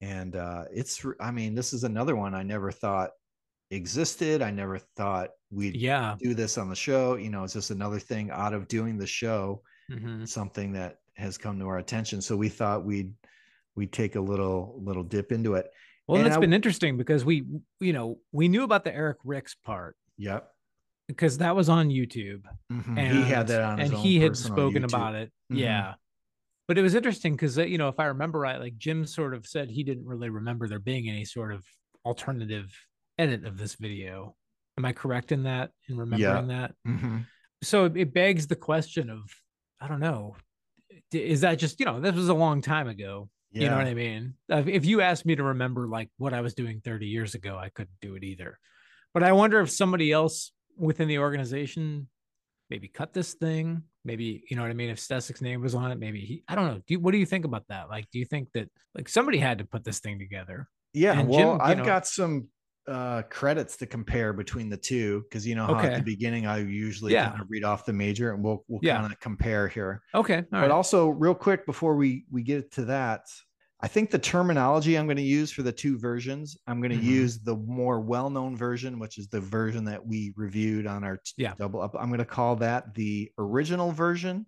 And 0.00 0.34
uh, 0.34 0.64
it's, 0.72 1.04
I 1.20 1.30
mean, 1.30 1.54
this 1.54 1.72
is 1.72 1.84
another 1.84 2.16
one 2.16 2.34
I 2.34 2.42
never 2.42 2.72
thought 2.72 3.10
existed. 3.70 4.40
I 4.42 4.50
never 4.50 4.78
thought 4.78 5.30
we'd 5.50 5.76
Yeah. 5.76 6.16
do 6.18 6.34
this 6.34 6.56
on 6.58 6.68
the 6.70 6.76
show. 6.76 7.16
You 7.16 7.30
know, 7.30 7.44
it's 7.44 7.52
just 7.52 7.70
another 7.70 7.98
thing 7.98 8.30
out 8.30 8.54
of 8.54 8.68
doing 8.68 8.96
the 8.96 9.06
show, 9.06 9.62
Mhm. 9.90 10.26
something 10.26 10.72
that 10.72 10.98
has 11.16 11.36
come 11.36 11.58
to 11.58 11.66
our 11.68 11.78
attention. 11.78 12.22
So 12.22 12.36
we 12.36 12.48
thought 12.48 12.84
we'd, 12.84 13.12
we'd 13.76 13.92
take 13.92 14.16
a 14.16 14.20
little, 14.20 14.80
little 14.82 15.02
dip 15.04 15.32
into 15.32 15.54
it. 15.54 15.70
Well, 16.08 16.18
and 16.18 16.26
it's 16.26 16.36
I- 16.36 16.40
been 16.40 16.52
interesting 16.52 16.96
because 16.96 17.24
we, 17.24 17.44
you 17.80 17.92
know, 17.92 18.18
we 18.32 18.48
knew 18.48 18.64
about 18.64 18.84
the 18.84 18.94
Eric 18.94 19.18
Ricks 19.24 19.54
part 19.54 19.96
Yep. 20.18 20.48
because 21.08 21.38
that 21.38 21.54
was 21.56 21.68
on 21.68 21.88
YouTube. 21.88 22.42
Mhm. 22.70 22.98
And 22.98 23.16
he 23.18 23.22
had 23.24 23.46
that 23.48 23.62
on 23.62 23.78
his 23.78 23.90
and 23.90 23.98
he 24.00 24.18
had 24.20 24.36
spoken 24.36 24.84
about 24.84 25.14
it. 25.14 25.32
Mhm. 25.50 25.58
Yeah. 25.58 25.94
But 26.68 26.78
it 26.78 26.82
was 26.82 26.94
interesting 26.94 27.34
because 27.34 27.56
you 27.56 27.78
know, 27.78 27.88
if 27.88 27.98
I 28.00 28.06
remember 28.06 28.38
right, 28.40 28.58
like 28.58 28.76
Jim 28.78 29.06
sort 29.06 29.34
of 29.34 29.46
said 29.46 29.70
he 29.70 29.82
didn't 29.84 30.06
really 30.06 30.30
remember 30.30 30.68
there 30.68 30.78
being 30.78 31.08
any 31.08 31.24
sort 31.24 31.52
of 31.52 31.64
alternative 32.04 32.72
edit 33.18 33.44
of 33.44 33.58
this 33.58 33.74
video. 33.74 34.36
Am 34.78 34.84
I 34.84 34.92
correct 34.92 35.32
in 35.32 35.42
that? 35.42 35.70
In 35.88 35.98
remembering 35.98 36.48
that? 36.48 36.74
Mhm. 36.86 37.26
So 37.62 37.84
it 37.86 38.12
begs 38.14 38.46
the 38.46 38.56
question 38.56 39.10
of, 39.10 39.20
I 39.80 39.86
don't 39.86 40.00
know, 40.00 40.36
is 41.12 41.42
that 41.42 41.56
just 41.58 41.78
you 41.78 41.86
know 41.86 42.00
this 42.00 42.14
was 42.14 42.28
a 42.28 42.34
long 42.34 42.60
time 42.62 42.88
ago? 42.88 43.28
You 43.52 43.68
know 43.68 43.76
what 43.76 43.86
I 43.86 43.94
mean? 43.94 44.34
If 44.48 44.84
you 44.86 45.00
asked 45.02 45.26
me 45.26 45.36
to 45.36 45.42
remember 45.42 45.86
like 45.86 46.08
what 46.16 46.32
I 46.32 46.40
was 46.40 46.54
doing 46.54 46.80
30 46.84 47.06
years 47.06 47.34
ago, 47.34 47.56
I 47.58 47.68
couldn't 47.68 47.96
do 48.00 48.14
it 48.14 48.24
either. 48.24 48.58
But 49.14 49.22
I 49.22 49.32
wonder 49.32 49.60
if 49.60 49.70
somebody 49.70 50.10
else 50.10 50.52
within 50.78 51.06
the 51.08 51.18
organization 51.18 52.08
maybe 52.70 52.88
cut 52.88 53.12
this 53.12 53.34
thing. 53.34 53.82
Maybe, 54.04 54.42
you 54.48 54.56
know 54.56 54.62
what 54.62 54.70
I 54.70 54.74
mean? 54.74 54.88
If 54.90 54.98
Stecyk's 54.98 55.42
name 55.42 55.60
was 55.60 55.74
on 55.74 55.92
it, 55.92 55.98
maybe 55.98 56.20
he, 56.20 56.42
I 56.48 56.54
don't 56.54 56.66
know. 56.66 56.76
Do 56.86 56.94
you, 56.94 57.00
what 57.00 57.12
do 57.12 57.18
you 57.18 57.26
think 57.26 57.44
about 57.44 57.64
that? 57.68 57.88
Like, 57.90 58.06
do 58.10 58.18
you 58.18 58.24
think 58.24 58.48
that 58.54 58.68
like 58.94 59.08
somebody 59.08 59.38
had 59.38 59.58
to 59.58 59.64
put 59.64 59.84
this 59.84 60.00
thing 60.00 60.18
together? 60.18 60.66
Yeah, 60.94 61.18
And 61.18 61.28
well, 61.28 61.52
Jim, 61.52 61.60
I've 61.62 61.78
know- 61.78 61.84
got 61.84 62.06
some 62.06 62.48
uh 62.88 63.22
credits 63.30 63.76
to 63.76 63.86
compare 63.86 64.32
between 64.32 64.68
the 64.68 64.76
two 64.76 65.22
because 65.22 65.46
you 65.46 65.54
know 65.54 65.66
how 65.66 65.78
at 65.78 65.98
the 65.98 66.02
beginning 66.02 66.46
I 66.46 66.58
usually 66.58 67.12
Yeah. 67.12 67.28
kind 67.30 67.40
of 67.40 67.46
read 67.48 67.62
off 67.64 67.86
the 67.86 67.92
major 67.92 68.32
and 68.34 68.42
we'll 68.42 68.64
we'll 68.68 68.80
Yeah. 68.82 68.98
kind 69.00 69.12
of 69.12 69.20
compare 69.20 69.68
here. 69.68 70.02
Okay. 70.14 70.38
All 70.38 70.44
but 70.50 70.60
right. 70.62 70.70
also, 70.70 71.08
real 71.08 71.34
quick 71.34 71.64
before 71.64 71.94
we 71.96 72.26
we 72.30 72.42
get 72.42 72.72
to 72.72 72.84
that, 72.86 73.26
I 73.80 73.88
think 73.88 74.10
the 74.10 74.18
terminology 74.18 74.96
I'm 74.98 75.06
going 75.06 75.16
to 75.16 75.22
use 75.22 75.52
for 75.52 75.62
the 75.62 75.72
two 75.72 75.96
versions, 75.98 76.56
I'm 76.66 76.80
going 76.80 76.90
to 76.92 76.96
Mhm. 76.98 77.02
use 77.04 77.38
the 77.40 77.56
more 77.56 78.00
well-known 78.00 78.56
version, 78.56 78.98
which 78.98 79.16
is 79.18 79.28
the 79.28 79.40
version 79.40 79.84
that 79.84 80.04
we 80.04 80.32
reviewed 80.36 80.86
on 80.86 81.04
our 81.04 81.18
t- 81.18 81.34
Yeah. 81.36 81.54
double 81.58 81.80
up. 81.80 81.94
I'm 81.98 82.08
going 82.08 82.18
to 82.18 82.24
call 82.24 82.56
that 82.56 82.94
the 82.94 83.30
original 83.38 83.90
version, 83.92 84.46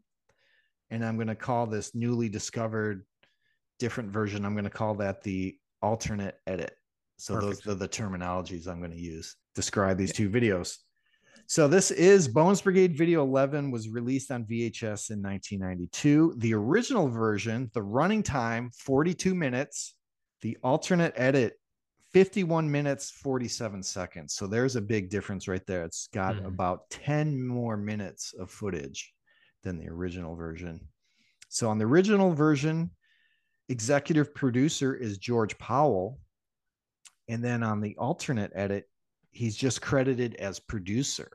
and 0.90 1.04
I'm 1.04 1.16
going 1.16 1.26
to 1.28 1.34
call 1.36 1.66
this 1.66 1.94
newly 1.94 2.28
discovered 2.28 3.06
different 3.80 4.10
version. 4.12 4.44
I'm 4.44 4.54
going 4.54 4.64
to 4.64 4.70
call 4.70 4.94
that 4.96 5.22
the 5.22 5.56
alternate 5.82 6.38
edit. 6.46 6.76
So 7.16 7.34
Perfect. 7.34 7.64
those 7.64 7.74
are 7.74 7.78
the 7.78 7.88
terminologies 7.88 8.66
I'm 8.66 8.78
going 8.78 8.90
to 8.90 9.00
use 9.00 9.36
describe 9.54 9.96
these 9.96 10.12
two 10.12 10.28
videos. 10.28 10.78
So 11.46 11.68
this 11.68 11.90
is 11.90 12.26
Bones 12.26 12.62
Brigade 12.62 12.96
Video 12.96 13.22
11 13.22 13.70
was 13.70 13.88
released 13.88 14.30
on 14.30 14.44
VHS 14.44 15.10
in 15.10 15.22
1992. 15.22 16.34
The 16.38 16.54
original 16.54 17.08
version, 17.08 17.70
the 17.74 17.82
running 17.82 18.22
time 18.22 18.70
42 18.78 19.34
minutes, 19.34 19.94
the 20.40 20.56
alternate 20.62 21.12
edit 21.16 21.54
51 22.12 22.70
minutes 22.70 23.10
47 23.10 23.82
seconds. 23.82 24.34
So 24.34 24.46
there's 24.46 24.76
a 24.76 24.80
big 24.80 25.10
difference 25.10 25.46
right 25.46 25.64
there. 25.66 25.84
It's 25.84 26.08
got 26.12 26.36
Mhm. 26.36 26.46
about 26.46 26.88
10 26.90 27.44
more 27.46 27.76
minutes 27.76 28.32
of 28.34 28.50
footage 28.50 29.12
than 29.62 29.78
the 29.78 29.88
original 29.88 30.36
version. 30.36 30.88
So 31.48 31.68
on 31.68 31.78
the 31.78 31.84
original 31.84 32.32
version, 32.32 32.90
executive 33.68 34.34
producer 34.34 34.94
is 34.94 35.18
George 35.18 35.58
Powell. 35.58 36.20
And 37.28 37.42
then 37.42 37.62
on 37.62 37.80
the 37.80 37.96
alternate 37.96 38.52
edit, 38.54 38.84
he's 39.30 39.56
just 39.56 39.80
credited 39.80 40.34
as 40.36 40.60
producer, 40.60 41.30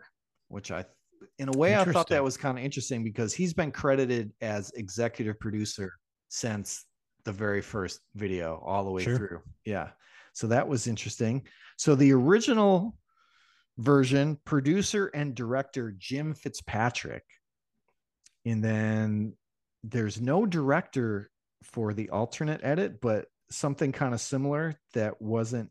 which 0.47 0.71
I, 0.71 0.86
in 1.38 1.49
a 1.49 1.58
way, 1.58 1.75
I 1.75 1.84
thought 1.86 2.10
that 2.10 2.23
was 2.23 2.38
kind 2.38 2.58
of 2.58 2.63
interesting 2.63 3.04
because 3.04 3.34
he's 3.34 3.54
been 3.54 3.71
credited 3.71 4.32
as 4.41 4.71
executive 4.75 5.39
producer 5.39 5.93
since 6.30 6.86
the 7.25 7.32
very 7.32 7.62
first 7.62 7.99
video 8.15 8.62
all 8.65 8.86
the 8.86 8.91
way 8.91 9.04
Sure. 9.04 9.17
through. 9.17 9.41
Yeah. 9.65 9.89
So 10.34 10.47
that 10.47 10.67
was 10.67 10.88
interesting. 10.88 11.45
So 11.78 11.95
the 11.95 12.13
original 12.13 12.95
version, 13.78 14.38
producer 14.45 15.08
and 15.08 15.36
director 15.36 15.93
Jim 15.97 16.34
Fitzpatrick. 16.34 17.23
And 18.45 18.63
then 18.63 19.34
there's 19.84 20.21
no 20.21 20.45
director 20.45 21.30
for 21.63 21.93
the 21.93 22.10
alternate 22.10 22.62
edit, 22.63 23.02
but 23.02 23.25
something 23.52 23.91
kind 23.91 24.13
of 24.13 24.21
similar 24.21 24.75
that 24.93 25.21
wasn't 25.21 25.69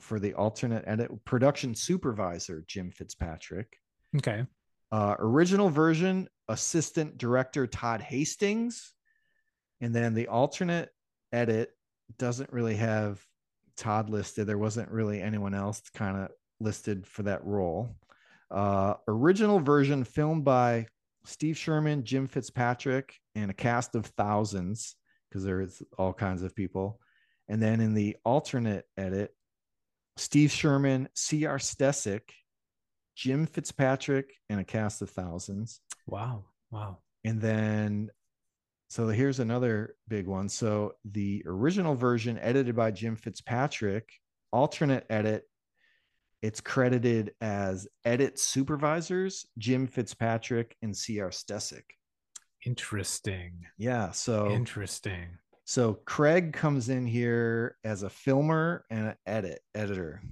for 0.00 0.18
the 0.18 0.34
alternate 0.34 0.84
edit. 0.86 1.10
Production 1.24 1.74
supervisor 1.74 2.64
Jim 2.66 2.90
Fitzpatrick. 2.90 3.78
Okay. 4.16 4.44
Uh, 4.92 5.16
original 5.18 5.68
version, 5.68 6.28
assistant 6.48 7.18
director 7.18 7.66
Todd 7.66 8.00
Hastings. 8.00 8.94
And 9.80 9.94
then 9.94 10.14
the 10.14 10.28
alternate 10.28 10.90
edit 11.32 11.70
doesn't 12.18 12.52
really 12.52 12.76
have 12.76 13.20
Todd 13.76 14.08
listed. 14.10 14.46
There 14.46 14.58
wasn't 14.58 14.90
really 14.90 15.20
anyone 15.20 15.54
else 15.54 15.82
kind 15.94 16.16
of 16.16 16.30
listed 16.60 17.06
for 17.06 17.24
that 17.24 17.44
role. 17.44 17.96
Uh, 18.50 18.94
original 19.08 19.60
version 19.60 20.04
filmed 20.04 20.44
by 20.44 20.86
Steve 21.24 21.58
Sherman, 21.58 22.04
Jim 22.04 22.26
Fitzpatrick, 22.26 23.14
and 23.34 23.50
a 23.50 23.54
cast 23.54 23.94
of 23.94 24.06
thousands 24.06 24.94
because 25.28 25.44
there's 25.44 25.82
all 25.98 26.12
kinds 26.12 26.42
of 26.42 26.54
people. 26.54 27.00
And 27.48 27.62
then 27.62 27.80
in 27.80 27.94
the 27.94 28.16
alternate 28.24 28.86
edit, 28.96 29.35
Steve 30.16 30.50
Sherman, 30.50 31.08
C.R. 31.14 31.58
Stecyk, 31.58 32.22
Jim 33.14 33.46
Fitzpatrick, 33.46 34.34
and 34.48 34.60
a 34.60 34.64
cast 34.64 35.02
of 35.02 35.10
thousands. 35.10 35.80
Wow. 36.06 36.44
Wow. 36.70 36.98
And 37.24 37.40
then, 37.40 38.10
so 38.88 39.08
here's 39.08 39.40
another 39.40 39.96
big 40.08 40.26
one. 40.26 40.48
So 40.48 40.94
the 41.04 41.42
original 41.46 41.94
version, 41.94 42.38
edited 42.38 42.76
by 42.76 42.90
Jim 42.92 43.16
Fitzpatrick, 43.16 44.08
alternate 44.52 45.06
edit, 45.10 45.44
it's 46.42 46.60
credited 46.60 47.32
as 47.40 47.88
edit 48.04 48.38
supervisors 48.38 49.46
Jim 49.58 49.86
Fitzpatrick 49.86 50.76
and 50.82 50.96
C.R. 50.96 51.30
Stecyk. 51.30 51.82
Interesting. 52.64 53.66
Yeah. 53.78 54.12
So 54.12 54.50
Interesting. 54.50 55.38
So 55.68 55.94
Craig 56.04 56.52
comes 56.52 56.88
in 56.88 57.04
here 57.06 57.76
as 57.84 58.04
a 58.04 58.08
filmer 58.08 58.84
and 58.88 59.08
an 59.08 59.14
edit 59.26 59.60
editor. 59.74 60.22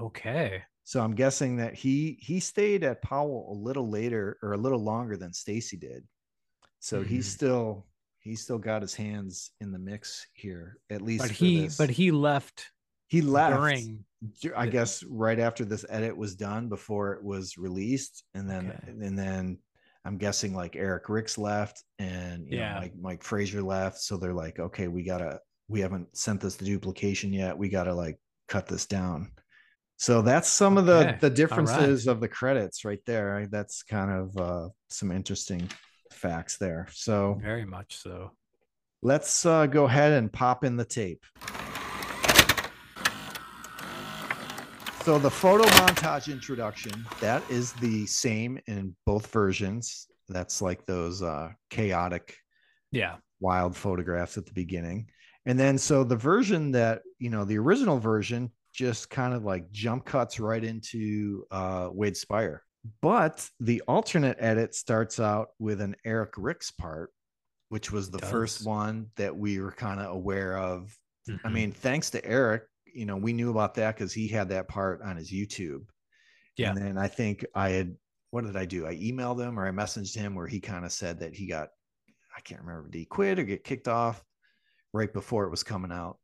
Okay. 0.00 0.62
So 0.84 1.00
I'm 1.02 1.14
guessing 1.14 1.56
that 1.58 1.74
he 1.74 2.16
he 2.20 2.40
stayed 2.40 2.82
at 2.82 3.02
Powell 3.02 3.52
a 3.52 3.56
little 3.62 3.88
later 3.88 4.38
or 4.42 4.54
a 4.54 4.58
little 4.58 4.82
longer 4.82 5.16
than 5.18 5.32
Stacy 5.34 5.76
did. 5.76 6.04
So 6.80 7.02
he's 7.02 7.26
Mhm. 7.28 7.32
still 7.32 7.86
he's 8.20 8.40
still 8.42 8.58
got 8.58 8.80
his 8.82 8.94
hands 8.94 9.50
in 9.60 9.70
the 9.70 9.78
mix 9.78 10.26
here, 10.32 10.78
at 10.90 11.02
least. 11.02 11.22
But 11.24 11.30
he 11.30 11.60
this. 11.62 11.76
but 11.76 11.90
he 11.90 12.10
left 12.10 12.70
he 13.06 13.20
left 13.20 13.54
during 13.56 14.04
dur- 14.40 14.56
I 14.56 14.66
guess 14.66 15.02
right 15.04 15.38
after 15.38 15.64
this 15.66 15.84
edit 15.90 16.16
was 16.16 16.34
done 16.34 16.68
before 16.70 17.12
it 17.12 17.22
was 17.22 17.58
released, 17.58 18.24
and 18.34 18.48
then 18.48 18.70
Okay. 18.70 19.06
and 19.06 19.18
then 19.18 19.58
I'm 20.04 20.18
guessing 20.18 20.54
like 20.54 20.76
Eric 20.76 21.08
Ricks 21.08 21.38
left 21.38 21.82
and 21.98 22.46
you 22.46 22.58
Yeah. 22.58 22.74
know, 22.74 22.80
Mike 22.80 22.92
Mike 23.00 23.22
Frazier 23.22 23.62
left, 23.62 23.98
so 23.98 24.16
they're 24.16 24.34
like, 24.34 24.58
okay, 24.58 24.88
we 24.88 25.02
gotta 25.04 25.40
we 25.68 25.80
haven't 25.80 26.14
sent 26.16 26.40
this 26.42 26.56
to 26.56 26.64
duplication 26.64 27.32
yet. 27.32 27.56
We 27.56 27.68
gotta 27.70 27.94
like 27.94 28.18
cut 28.48 28.66
this 28.66 28.86
down. 28.86 29.30
So 29.96 30.20
that's 30.22 30.48
some 30.48 30.76
of 30.76 30.86
the 30.86 31.16
the 31.20 31.30
differences 31.30 32.06
of 32.06 32.20
the 32.20 32.28
credits 32.28 32.84
right 32.84 33.00
there. 33.06 33.46
That's 33.50 33.82
kind 33.82 34.10
of 34.10 34.36
uh, 34.36 34.68
some 34.90 35.10
interesting 35.12 35.70
facts 36.12 36.58
there. 36.58 36.88
So 36.92 37.38
very 37.40 37.64
much 37.64 37.96
so. 37.96 38.32
let's 39.02 39.46
uh, 39.46 39.66
go 39.66 39.84
ahead 39.84 40.12
and 40.12 40.32
pop 40.32 40.64
in 40.64 40.76
the 40.76 40.84
tape. 40.84 41.24
So 45.04 45.18
the 45.18 45.30
photo 45.30 45.64
montage 45.64 46.32
introduction, 46.32 47.04
that 47.20 47.42
is 47.50 47.74
the 47.74 48.06
same 48.06 48.58
in 48.66 48.96
both 49.04 49.26
versions. 49.26 50.06
That's 50.30 50.62
like 50.62 50.86
those 50.86 51.22
uh, 51.22 51.50
chaotic, 51.68 52.36
Yeah. 52.90 53.16
wild 53.38 53.76
photographs 53.76 54.38
at 54.38 54.46
the 54.46 54.52
beginning. 54.54 55.10
And 55.44 55.60
then 55.60 55.76
so 55.76 56.04
the 56.04 56.16
version 56.16 56.70
that, 56.72 57.02
you 57.18 57.28
know, 57.28 57.44
the 57.44 57.58
original 57.58 57.98
version 57.98 58.50
just 58.72 59.10
kind 59.10 59.34
of 59.34 59.44
like 59.44 59.70
jump 59.70 60.06
cuts 60.06 60.40
right 60.40 60.64
into 60.64 61.44
uh, 61.50 61.90
Wade 61.92 62.16
Speyer. 62.16 62.62
But 63.02 63.46
the 63.60 63.82
alternate 63.86 64.38
edit 64.40 64.74
starts 64.74 65.20
out 65.20 65.48
with 65.58 65.82
an 65.82 65.96
Eric 66.06 66.32
Ricks 66.38 66.70
part, 66.70 67.10
which 67.68 67.92
was 67.92 68.10
the 68.10 68.18
first 68.20 68.66
one 68.66 69.08
that 69.16 69.36
we 69.36 69.60
were 69.60 69.72
kind 69.72 70.00
of 70.00 70.14
aware 70.14 70.56
of 70.56 70.96
I 71.28 71.48
Mhm. 71.48 71.52
mean, 71.52 71.72
thanks 71.72 72.10
to 72.10 72.24
Eric, 72.24 72.64
you 72.94 73.06
know, 73.06 73.16
we 73.16 73.32
knew 73.32 73.50
about 73.50 73.74
that 73.74 73.96
because 73.96 74.12
he 74.12 74.28
had 74.28 74.48
that 74.50 74.68
part 74.68 75.02
on 75.02 75.16
his 75.16 75.30
YouTube. 75.30 75.82
Yeah. 76.56 76.70
And 76.70 76.78
then 76.78 76.98
I 76.98 77.08
think 77.08 77.44
I 77.54 77.70
had, 77.70 77.96
what 78.30 78.44
did 78.44 78.56
I 78.56 78.64
do? 78.64 78.86
I 78.86 78.94
emailed 78.96 79.40
him 79.40 79.58
or 79.58 79.66
I 79.66 79.70
messaged 79.70 80.16
him 80.16 80.34
where 80.34 80.46
he 80.46 80.60
kind 80.60 80.84
of 80.84 80.92
said 80.92 81.20
that 81.20 81.34
he 81.34 81.46
got, 81.46 81.68
I 82.36 82.40
can't 82.40 82.60
remember, 82.60 82.88
did 82.88 82.98
he 82.98 83.04
quit 83.04 83.38
or 83.38 83.44
get 83.44 83.64
kicked 83.64 83.88
off 83.88 84.22
right 84.92 85.12
before 85.12 85.44
it 85.44 85.50
was 85.50 85.62
coming 85.62 85.92
out? 85.92 86.18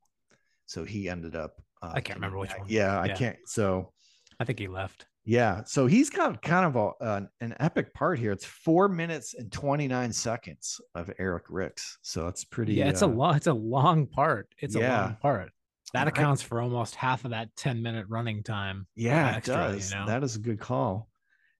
So 0.67 0.85
he 0.85 1.09
ended 1.09 1.35
up, 1.35 1.61
uh, 1.83 1.93
I 1.95 2.01
can't 2.01 2.17
remember 2.19 2.39
which 2.39 2.57
one. 2.57 2.69
Yeah, 2.69 3.01
I 3.01 3.09
can't. 3.09 3.37
So, 3.47 3.93
I 4.39 4.45
think 4.45 4.59
he 4.59 4.69
left. 4.69 5.07
yeah. 5.25 5.63
So 5.67 5.87
he's 5.87 6.11
got 6.11 6.41
kind 6.43 6.65
of 6.65 6.77
a, 6.77 7.17
an, 7.17 7.29
an 7.41 7.55
epic 7.61 7.93
part 7.93 8.19
here. 8.19 8.33
It's 8.33 8.45
four 8.45 8.89
minutes 8.89 9.35
and 9.35 9.51
29 9.51 10.13
seconds 10.13 10.81
of 10.95 11.11
Eric 11.19 11.45
Ricks. 11.49 11.99
So 12.03 12.25
that's 12.25 12.45
pretty, 12.45 12.75
yeah, 12.75 12.89
it's 12.89 13.03
uh, 13.03 13.07
a 13.07 13.09
long 13.09 13.37
it's 13.37 13.47
a 13.47 13.53
long 13.53 14.07
part. 14.07 14.49
It's 14.59 14.77
a 14.77 14.81
long 14.81 15.17
part. 15.21 15.51
That 15.93 16.09
accounts 16.09 16.43
for 16.43 16.61
almost 16.61 16.95
half 16.95 17.25
of 17.25 17.33
that 17.33 17.55
10 17.57 17.83
minute 17.83 18.07
running 18.09 18.43
time. 18.43 18.87
Yeah, 18.95 19.35
extra, 19.37 19.69
it 19.69 19.73
you 19.73 19.79
does. 19.79 19.91
know? 19.93 20.07
That 20.07 20.23
is 20.23 20.37
a 20.37 20.41
good 20.41 20.61
call. 20.61 21.09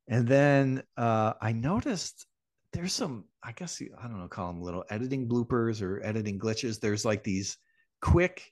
And 0.09 0.27
then 0.27 0.83
uh, 0.97 1.35
I 1.41 1.53
noticed 1.53 2.27
there's 2.73 2.93
some, 2.93 3.25
I 3.43 3.53
guess 3.53 3.81
I 3.81 4.07
don't 4.07 4.19
know, 4.19 4.29
call 4.29 4.49
them 4.49 4.63
little 4.63 4.85
editing 4.91 5.29
bloopers 5.29 5.83
or 5.83 6.03
editing 6.05 6.39
glitches. 6.39 6.81
There's 6.81 7.05
like 7.05 7.25
these 7.25 7.57
quick, 8.03 8.51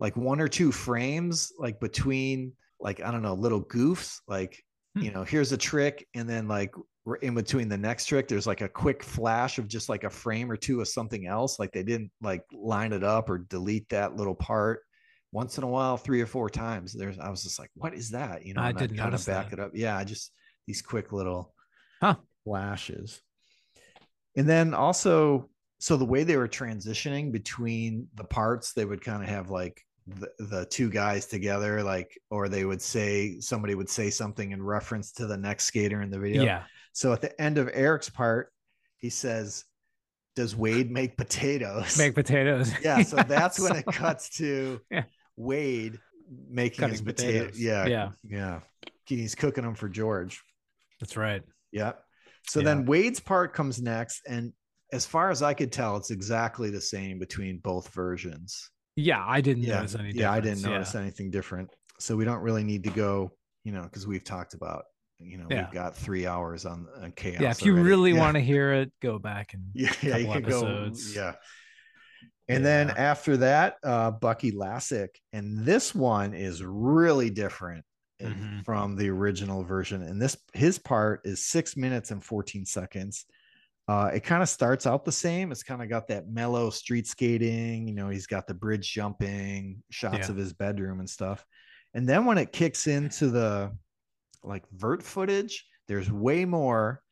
like 0.00 0.16
one 0.16 0.40
or 0.40 0.48
two 0.48 0.72
frames, 0.72 1.52
like 1.58 1.80
between, 1.80 2.52
like 2.80 3.00
I 3.02 3.10
don't 3.10 3.22
know, 3.22 3.34
little 3.34 3.64
goofs. 3.64 4.20
Like 4.28 4.62
you 4.96 5.08
Hmm. 5.10 5.14
know, 5.14 5.24
here's 5.24 5.50
a 5.52 5.56
trick, 5.56 6.06
and 6.14 6.28
then 6.28 6.46
like 6.46 6.72
in 7.20 7.34
between 7.34 7.68
the 7.68 7.76
next 7.76 8.06
trick, 8.06 8.28
there's 8.28 8.46
like 8.46 8.60
a 8.60 8.68
quick 8.68 9.02
flash 9.02 9.58
of 9.58 9.68
just 9.68 9.88
like 9.88 10.04
a 10.04 10.10
frame 10.10 10.50
or 10.50 10.56
two 10.56 10.80
of 10.80 10.88
something 10.88 11.26
else. 11.26 11.58
Like 11.58 11.72
they 11.72 11.82
didn't 11.82 12.10
like 12.22 12.42
line 12.52 12.92
it 12.92 13.02
up 13.02 13.28
or 13.28 13.38
delete 13.38 13.88
that 13.88 14.16
little 14.16 14.34
part 14.34 14.80
once 15.34 15.58
in 15.58 15.64
a 15.64 15.68
while, 15.68 15.96
three 15.96 16.20
or 16.22 16.26
four 16.26 16.48
times. 16.48 16.92
There's, 16.92 17.18
I 17.18 17.28
was 17.28 17.42
just 17.42 17.58
like, 17.58 17.70
what 17.74 17.92
is 17.92 18.10
that? 18.10 18.46
You 18.46 18.54
know, 18.54 18.62
I 18.62 18.68
and 18.70 18.78
I'd 18.78 18.88
did 18.88 18.96
kinda 18.96 19.18
back 19.18 19.50
that. 19.50 19.52
it 19.52 19.60
up. 19.60 19.72
Yeah, 19.74 19.96
I 19.96 20.04
just 20.04 20.32
these 20.66 20.80
quick 20.80 21.12
little 21.12 21.52
Huh. 22.00 22.16
flashes. 22.44 23.20
And 24.36 24.48
then 24.48 24.74
also, 24.74 25.50
so 25.80 25.96
the 25.96 26.04
way 26.04 26.22
they 26.24 26.36
were 26.36 26.48
transitioning 26.48 27.32
between 27.32 28.08
the 28.14 28.24
parts, 28.24 28.72
they 28.72 28.84
would 28.84 29.02
kind 29.04 29.22
of 29.22 29.28
have 29.28 29.50
like 29.50 29.82
the, 30.06 30.28
the 30.38 30.66
two 30.66 30.88
guys 30.90 31.26
together, 31.26 31.82
like, 31.82 32.16
or 32.30 32.48
they 32.48 32.64
would 32.64 32.80
say 32.82 33.38
somebody 33.40 33.74
would 33.74 33.88
say 33.90 34.10
something 34.10 34.52
in 34.52 34.62
reference 34.62 35.12
to 35.12 35.26
the 35.26 35.36
next 35.36 35.64
skater 35.64 36.00
in 36.02 36.10
the 36.10 36.18
video. 36.18 36.44
Yeah. 36.44 36.62
So 36.92 37.12
at 37.12 37.20
the 37.20 37.38
end 37.40 37.58
of 37.58 37.68
Eric's 37.72 38.08
part, 38.10 38.52
he 38.98 39.10
says, 39.10 39.64
Does 40.36 40.54
Wade 40.56 40.90
make 40.90 41.16
potatoes? 41.16 41.96
Make 41.98 42.14
potatoes. 42.14 42.72
yeah. 42.82 43.02
So 43.02 43.16
that's 43.28 43.58
when 43.60 43.76
it 43.76 43.86
cuts 43.86 44.30
to 44.38 44.80
Yeah. 44.90 45.04
Wade 45.36 45.98
making 46.48 46.88
his 46.88 47.00
Cutting 47.00 47.04
potato. 47.14 47.38
potatoes. 47.46 47.60
Yeah. 47.60 47.86
Yeah. 47.86 48.08
Yeah. 48.24 48.60
He's 49.06 49.34
cooking 49.34 49.64
them 49.64 49.74
for 49.74 49.88
George. 49.88 50.42
That's 51.00 51.16
right. 51.16 51.42
Yep. 51.72 52.02
So 52.46 52.60
Yeah. 52.60 52.64
then 52.66 52.86
Wade's 52.86 53.20
part 53.20 53.52
comes 53.52 53.80
next. 53.82 54.22
And 54.28 54.52
as 54.92 55.04
far 55.06 55.30
as 55.30 55.42
I 55.42 55.54
could 55.54 55.72
tell, 55.72 55.96
it's 55.96 56.10
exactly 56.10 56.70
the 56.70 56.80
same 56.80 57.18
between 57.18 57.58
both 57.58 57.92
versions. 57.92 58.70
Yeah, 58.96 59.24
I 59.26 59.40
didn't 59.40 59.64
Yeah. 59.64 59.76
notice 59.76 59.94
any 59.96 60.12
Yeah, 60.12 60.30
I 60.32 60.36
didn't 60.40 60.58
difference, 60.58 60.62
notice 60.72 60.94
anything 60.94 61.30
different. 61.30 61.70
So 61.98 62.16
we 62.16 62.24
don't 62.24 62.40
really 62.42 62.64
need 62.64 62.84
to 62.84 62.90
go, 62.90 63.32
you 63.64 63.72
know, 63.72 63.82
because 63.82 64.06
we've 64.06 64.24
talked 64.24 64.54
about 64.54 64.84
you 65.20 65.38
know, 65.38 65.46
Yeah. 65.48 65.62
we've 65.64 65.72
got 65.72 65.96
three 65.96 66.26
hours 66.26 66.66
on, 66.66 66.86
on 67.00 67.12
chaos. 67.12 67.40
yeah, 67.40 67.50
if 67.52 67.62
you 67.64 67.72
already. 67.72 67.88
really 67.88 68.12
Yeah. 68.12 68.18
want 68.18 68.34
to 68.34 68.40
hear 68.40 68.72
it, 68.74 68.92
go 69.00 69.18
back 69.18 69.54
and 69.54 69.62
yeah, 69.74 69.92
yeah 70.02 70.16
you 70.16 70.26
couple 70.26 70.40
could 70.42 70.50
go 70.50 70.58
episodes. 70.66 71.14
yeah 71.14 71.34
and 72.48 72.64
then 72.64 72.90
after 72.90 73.36
that 73.38 73.76
uh 73.84 74.10
Bucky 74.10 74.52
Lasek 74.52 75.08
and 75.32 75.64
this 75.64 75.94
one 75.94 76.34
is 76.34 76.62
really 76.62 77.30
different 77.30 77.84
in- 78.20 78.34
Mhm. 78.34 78.64
from 78.64 78.96
the 78.96 79.08
original 79.10 79.64
version 79.64 80.02
and 80.02 80.20
this 80.20 80.36
his 80.52 80.78
part 80.78 81.20
is 81.24 81.44
six 81.44 81.76
minutes 81.76 82.10
and 82.10 82.22
14 82.24 82.64
seconds 82.66 83.24
uh 83.88 84.10
it 84.14 84.20
kind 84.20 84.42
of 84.42 84.48
starts 84.48 84.86
out 84.86 85.04
the 85.04 85.12
same 85.12 85.50
it's 85.52 85.62
kind 85.64 85.82
of 85.82 85.88
got 85.88 86.06
that 86.08 86.28
mellow 86.28 86.70
street 86.70 87.06
skating 87.06 87.88
you 87.88 87.94
know 87.94 88.08
he's 88.08 88.26
got 88.26 88.46
the 88.46 88.54
bridge 88.54 88.92
jumping 88.92 89.82
shots 89.90 90.26
Yeah. 90.26 90.30
of 90.30 90.36
his 90.36 90.52
bedroom 90.52 91.00
and 91.00 91.10
stuff 91.10 91.44
and 91.92 92.08
then 92.08 92.24
when 92.24 92.38
it 92.38 92.52
kicks 92.52 92.86
into 92.86 93.30
the 93.30 93.72
like 94.42 94.64
vert 94.70 95.02
footage 95.02 95.66
there's 95.88 96.10
way 96.10 96.44
more 96.44 97.02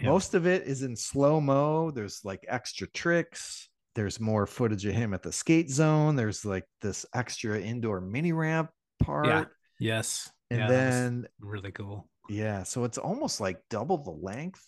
Yeah. 0.00 0.08
most 0.10 0.34
of 0.34 0.46
it 0.46 0.66
is 0.66 0.82
in 0.82 0.96
slow 0.96 1.40
mo. 1.40 1.90
There's 1.90 2.20
like 2.24 2.44
extra 2.48 2.86
tricks. 2.86 3.68
There's 3.94 4.18
more 4.20 4.46
footage 4.46 4.84
of 4.86 4.94
him 4.94 5.14
at 5.14 5.22
the 5.22 5.32
skate 5.32 5.70
zone. 5.70 6.16
There's 6.16 6.44
like 6.44 6.64
this 6.80 7.06
extra 7.14 7.60
indoor 7.60 8.00
mini 8.00 8.32
ramp 8.32 8.70
part. 9.00 9.26
Yeah. 9.26 9.44
yes, 9.78 10.30
And 10.50 10.60
yeah, 10.60 10.68
then, 10.68 11.26
really 11.40 11.70
cool. 11.72 12.08
yeah, 12.28 12.62
so 12.64 12.84
it's 12.84 12.98
almost 12.98 13.40
like 13.40 13.58
double 13.70 13.98
the 13.98 14.10
length 14.10 14.60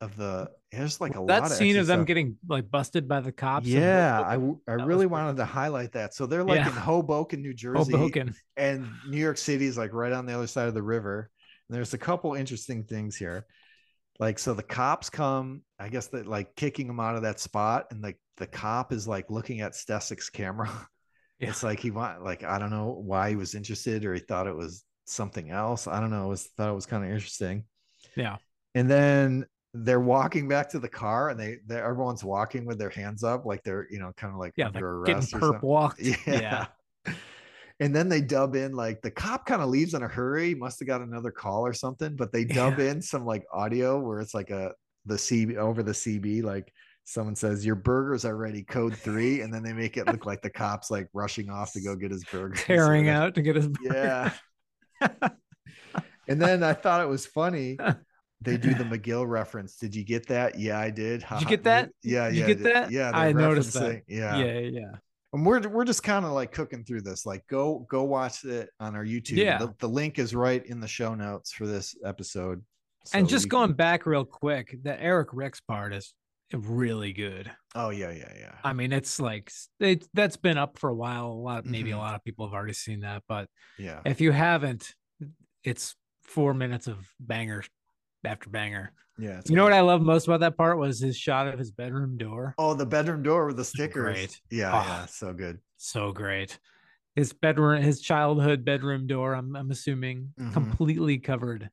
of 0.00 0.16
the. 0.16 0.50
There's 0.72 1.00
like 1.00 1.12
a 1.12 1.24
that 1.26 1.42
lot 1.42 1.44
of 1.44 1.52
scene 1.52 1.76
of 1.76 1.86
them 1.86 2.00
stuff. 2.00 2.06
getting 2.08 2.36
like 2.48 2.70
busted 2.70 3.06
by 3.06 3.20
the 3.20 3.30
cops. 3.30 3.66
Yeah, 3.66 4.20
i 4.20 4.36
was 4.36 4.56
really 4.84 5.06
wanted 5.06 5.36
to 5.36 5.44
highlight 5.44 5.92
that. 5.92 6.14
So 6.14 6.26
they're 6.26 6.42
like 6.42 6.56
Yeah. 6.56 6.68
in 6.68 6.72
Hoboken, 6.74 7.40
New 7.42 7.54
Jersey, 7.54 7.92
Hoboken. 7.92 8.34
and 8.56 8.88
New 9.08 9.18
York 9.18 9.38
City 9.38 9.66
is 9.66 9.78
like 9.78 9.92
right 9.92 10.12
on 10.12 10.26
the 10.26 10.32
other 10.34 10.46
side 10.48 10.66
of 10.68 10.74
the 10.74 10.82
river. 10.82 11.30
And 11.68 11.76
there's 11.76 11.94
a 11.94 11.98
couple 11.98 12.34
interesting 12.34 12.82
things 12.84 13.16
here. 13.16 13.46
Like, 14.18 14.38
so 14.38 14.54
the 14.54 14.62
cops 14.62 15.10
come, 15.10 15.62
I 15.78 15.88
guess 15.88 16.08
that 16.08 16.26
like 16.26 16.54
kicking 16.56 16.88
him 16.88 17.00
out 17.00 17.16
of 17.16 17.22
that 17.22 17.40
spot, 17.40 17.86
and 17.90 18.02
like 18.02 18.18
the 18.36 18.46
cop 18.46 18.92
is 18.92 19.08
like 19.08 19.30
looking 19.30 19.60
at 19.60 19.72
Stecyk's 19.72 20.30
camera. 20.30 20.70
Yeah. 21.38 21.48
It's 21.48 21.64
like 21.64 21.80
he 21.80 21.90
want 21.90 22.22
like 22.22 22.44
I 22.44 22.60
don't 22.60 22.70
know 22.70 23.02
why 23.04 23.30
he 23.30 23.34
was 23.34 23.56
interested 23.56 24.04
or 24.04 24.14
he 24.14 24.20
thought 24.20 24.46
it 24.46 24.54
was 24.54 24.84
something 25.06 25.50
else. 25.50 25.88
I 25.88 25.98
don't 25.98 26.10
know. 26.10 26.26
It 26.26 26.28
was 26.28 26.46
thought 26.56 26.70
it 26.70 26.74
was 26.74 26.86
kind 26.86 27.02
of 27.02 27.10
interesting. 27.10 27.64
Yeah. 28.14 28.36
And 28.76 28.88
then 28.88 29.46
they're 29.74 29.98
walking 29.98 30.46
back 30.46 30.68
to 30.70 30.78
the 30.78 30.88
car 30.88 31.30
and 31.30 31.40
they, 31.40 31.56
they 31.66 31.80
everyone's 31.80 32.22
walking 32.22 32.64
with 32.64 32.78
their 32.78 32.90
hands 32.90 33.24
up 33.24 33.44
like 33.44 33.64
they're 33.64 33.88
you 33.90 33.98
know 33.98 34.12
kind 34.16 34.32
of 34.32 34.38
like 34.38 34.52
Yeah, 34.56 34.66
like 34.66 34.84
getting 35.04 35.22
perp 35.22 35.62
walked. 35.62 36.00
Yeah. 36.28 36.66
And 37.82 37.92
then 37.96 38.08
they 38.08 38.20
dub 38.20 38.54
in 38.54 38.74
like 38.74 39.02
the 39.02 39.10
cop 39.10 39.44
kind 39.44 39.60
of 39.60 39.68
leaves 39.68 39.94
in 39.94 40.04
a 40.04 40.08
hurry, 40.08 40.54
must 40.54 40.78
have 40.78 40.86
got 40.86 41.00
another 41.00 41.32
call 41.32 41.66
or 41.66 41.72
something, 41.72 42.14
but 42.14 42.30
they 42.30 42.44
dub 42.44 42.78
in 42.78 43.02
some 43.02 43.26
like 43.26 43.44
audio 43.52 43.98
where 43.98 44.20
it's 44.20 44.34
like 44.34 44.50
a 44.50 44.72
the 45.04 45.16
CB 45.16 45.56
over 45.56 45.82
the 45.82 45.90
CB, 45.90 46.44
like 46.44 46.72
someone 47.02 47.34
says, 47.34 47.66
Your 47.66 47.74
burgers 47.74 48.24
are 48.24 48.36
ready, 48.36 48.62
code 48.62 48.94
three, 48.94 49.40
and 49.40 49.52
then 49.52 49.64
they 49.64 49.72
make 49.72 49.96
it 49.96 50.06
look 50.06 50.26
like 50.26 50.42
the 50.42 50.50
cops 50.50 50.92
like 50.92 51.08
rushing 51.12 51.50
off 51.50 51.72
to 51.72 51.80
go 51.80 51.96
get 51.96 52.12
his 52.12 52.22
burger 52.30 52.54
tearing 52.54 53.08
out 53.08 53.34
to 53.34 53.42
get 53.42 53.56
his 53.56 53.66
burger. 53.66 54.32
Yeah. 55.00 55.10
and 56.28 56.40
then 56.40 56.62
I 56.62 56.74
thought 56.74 57.00
it 57.00 57.08
was 57.08 57.26
funny. 57.26 57.78
They 58.42 58.58
do 58.58 58.74
the 58.74 58.84
McGill 58.84 59.26
reference. 59.26 59.74
Did 59.74 59.92
you 59.96 60.04
get 60.04 60.28
that? 60.28 60.56
Yeah, 60.56 60.78
I 60.78 60.90
did. 60.90 61.24
Did 61.28 61.40
you 61.40 61.48
get 61.48 61.64
that? 61.64 61.90
Yeah, 62.04 62.28
Did 62.28 62.36
you 62.36 62.46
get 62.46 62.62
that? 62.62 62.92
Yeah, 62.92 63.10
I 63.12 63.32
noticed 63.32 63.74
that. 63.74 64.02
Yeah. 64.06 64.36
yeah, 64.36 64.58
yeah. 64.60 64.92
And 65.32 65.46
we're 65.46 65.66
we're 65.68 65.84
just 65.84 66.02
kind 66.02 66.24
of 66.26 66.32
like 66.32 66.52
cooking 66.52 66.84
through 66.84 67.02
this. 67.02 67.24
Like 67.24 67.46
go 67.46 67.86
go 67.90 68.02
watch 68.04 68.44
it 68.44 68.68
on 68.80 68.94
our 68.94 69.04
YouTube. 69.04 69.36
Yeah. 69.38 69.58
The, 69.58 69.74
the 69.78 69.88
link 69.88 70.18
is 70.18 70.34
right 70.34 70.64
in 70.66 70.78
the 70.80 70.88
show 70.88 71.14
notes 71.14 71.52
for 71.52 71.66
this 71.66 71.96
episode. 72.04 72.62
and 73.14 73.28
just 73.28 73.48
going 73.48 73.72
back 73.72 74.04
real 74.06 74.24
quick, 74.24 74.76
the 74.82 75.00
Eric 75.02 75.28
Ricks 75.32 75.60
part 75.60 75.94
is 75.94 76.12
really 76.52 77.14
good. 77.14 77.50
Oh 77.74 77.88
yeah, 77.88 78.10
yeah, 78.10 78.32
yeah. 78.38 78.52
I 78.62 78.74
mean, 78.74 78.92
it's 78.92 79.18
like 79.18 79.50
it, 79.80 80.06
that's 80.12 80.36
been 80.36 80.58
up 80.58 80.78
for 80.78 80.90
a 80.90 80.94
while. 80.94 81.28
A 81.28 81.32
lot, 81.32 81.64
maybe 81.64 81.92
a 81.92 81.94
Mhm. 81.94 81.98
lot 81.98 82.14
of 82.14 82.22
people 82.24 82.46
have 82.46 82.52
already 82.52 82.74
seen 82.74 83.00
that, 83.00 83.22
but 83.26 83.48
yeah. 83.78 84.00
if 84.04 84.20
you 84.20 84.32
haven't, 84.32 84.94
it's 85.64 85.94
four 86.24 86.52
minutes 86.52 86.88
of 86.88 86.98
banger 87.18 87.64
after 88.24 88.50
banger. 88.50 88.92
Yeah. 89.18 89.40
You 89.46 89.56
know 89.56 89.64
what. 89.64 89.72
I 89.72 89.80
love 89.80 90.00
most 90.02 90.26
about 90.26 90.40
that 90.40 90.56
part 90.56 90.78
was 90.78 90.98
his 91.00 91.16
shot 91.16 91.46
of 91.48 91.58
his 91.58 91.70
bedroom 91.70 92.16
door. 92.16 92.54
Oh, 92.58 92.74
the 92.74 92.86
bedroom 92.86 93.22
door 93.22 93.46
with 93.46 93.56
the 93.56 93.64
stickers. 93.64 94.14
great. 94.16 94.40
Yeah, 94.50 94.70
Ah. 94.72 95.00
yeah. 95.00 95.06
So 95.06 95.32
good. 95.32 95.58
So 95.76 96.12
great. 96.12 96.58
His 97.14 97.32
bedroom, 97.34 97.82
his 97.82 98.00
childhood 98.00 98.64
bedroom 98.64 99.06
door. 99.06 99.34
I'm 99.34 99.54
I'm 99.54 99.70
assuming 99.70 100.32
Mhm. 100.40 100.52
completely 100.52 101.18
covered 101.18 101.68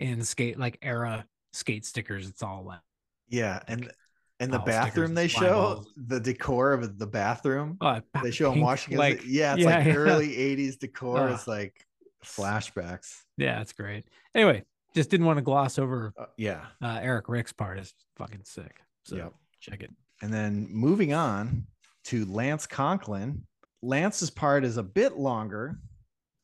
in 0.00 0.22
skate 0.22 0.58
like 0.58 0.78
era 0.82 1.26
skate 1.54 1.86
stickers. 1.86 2.28
It's 2.28 2.42
all 2.42 2.64
like 2.64 2.80
Yeah. 3.28 3.60
And 3.68 3.90
and 4.38 4.52
the 4.52 4.58
bathroom 4.58 5.14
they 5.14 5.28
show, 5.28 5.48
balls. 5.76 5.92
the 5.96 6.20
decor 6.20 6.74
of 6.74 6.98
the 6.98 7.06
bathroom. 7.06 7.78
uh, 7.80 8.02
They 8.22 8.30
show 8.30 8.48
him 8.48 8.56
pink, 8.56 8.66
washing 8.66 8.90
his 8.92 8.98
like 8.98 9.22
yeah, 9.24 9.54
it's 9.54 9.62
yeah, 9.62 9.76
like 9.78 9.86
yeah. 9.86 9.94
early 9.94 10.36
80s 10.36 10.76
decor. 10.76 11.20
Ah. 11.20 11.32
It's 11.34 11.48
like 11.48 11.74
flashbacks. 12.22 13.22
yeah, 13.38 13.62
it's 13.62 13.72
great. 13.72 14.04
Anyway, 14.34 14.62
just 14.96 15.10
didn't 15.10 15.26
want 15.26 15.36
to 15.36 15.42
gloss 15.42 15.78
over 15.78 16.12
Uh, 16.18 16.26
yeah. 16.36 16.66
uh, 16.82 16.98
Eric 17.02 17.28
Rick's 17.28 17.52
part 17.52 17.78
is 17.78 17.94
fucking 18.16 18.42
sick. 18.44 18.80
So 19.04 19.16
Yep. 19.16 19.34
check 19.60 19.82
it. 19.82 19.90
And 20.22 20.32
then 20.32 20.66
moving 20.70 21.12
on 21.12 21.66
to 22.04 22.24
Lance 22.24 22.66
Conklin. 22.66 23.46
Lance's 23.82 24.30
part 24.30 24.64
is 24.64 24.78
a 24.78 24.82
bit 24.82 25.16
longer. 25.16 25.78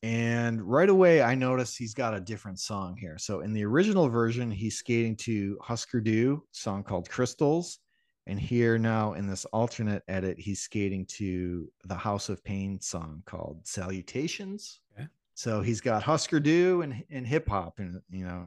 And 0.04 0.60
right 0.62 0.88
away, 0.88 1.22
I 1.22 1.34
noticed 1.34 1.78
he's 1.78 1.94
got 1.94 2.12
a 2.14 2.20
different 2.20 2.58
song 2.60 2.96
here. 2.96 3.16
So 3.18 3.40
in 3.40 3.52
the 3.52 3.64
original 3.64 4.08
version, 4.08 4.50
he's 4.50 4.76
skating 4.76 5.16
to 5.18 5.56
Husker 5.62 6.00
Du, 6.00 6.42
song 6.52 6.82
called 6.82 7.08
Crystals. 7.08 7.78
And 8.26 8.38
here 8.38 8.78
now 8.78 9.14
in 9.14 9.26
this 9.28 9.44
alternate 9.46 10.02
edit, 10.08 10.38
he's 10.38 10.60
skating 10.60 11.06
to 11.06 11.70
the 11.84 11.94
House 11.94 12.28
of 12.28 12.42
Pain 12.44 12.80
song 12.80 13.22
called 13.26 13.66
Salutations. 13.66 14.80
Okay. 14.92 15.08
So 15.34 15.62
he's 15.62 15.80
got 15.80 16.02
Husker 16.02 16.40
Du 16.40 16.82
and, 16.82 17.02
and 17.10 17.26
hip 17.26 17.48
hop, 17.48 17.78
and 17.78 18.00
you 18.10 18.24
know, 18.24 18.46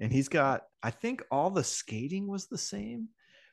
and 0.00 0.12
he's 0.12 0.28
got, 0.28 0.62
I 0.82 0.90
think 0.90 1.22
all 1.30 1.50
the 1.50 1.62
skating 1.62 2.26
was 2.26 2.46
the 2.48 2.58
same, 2.58 3.08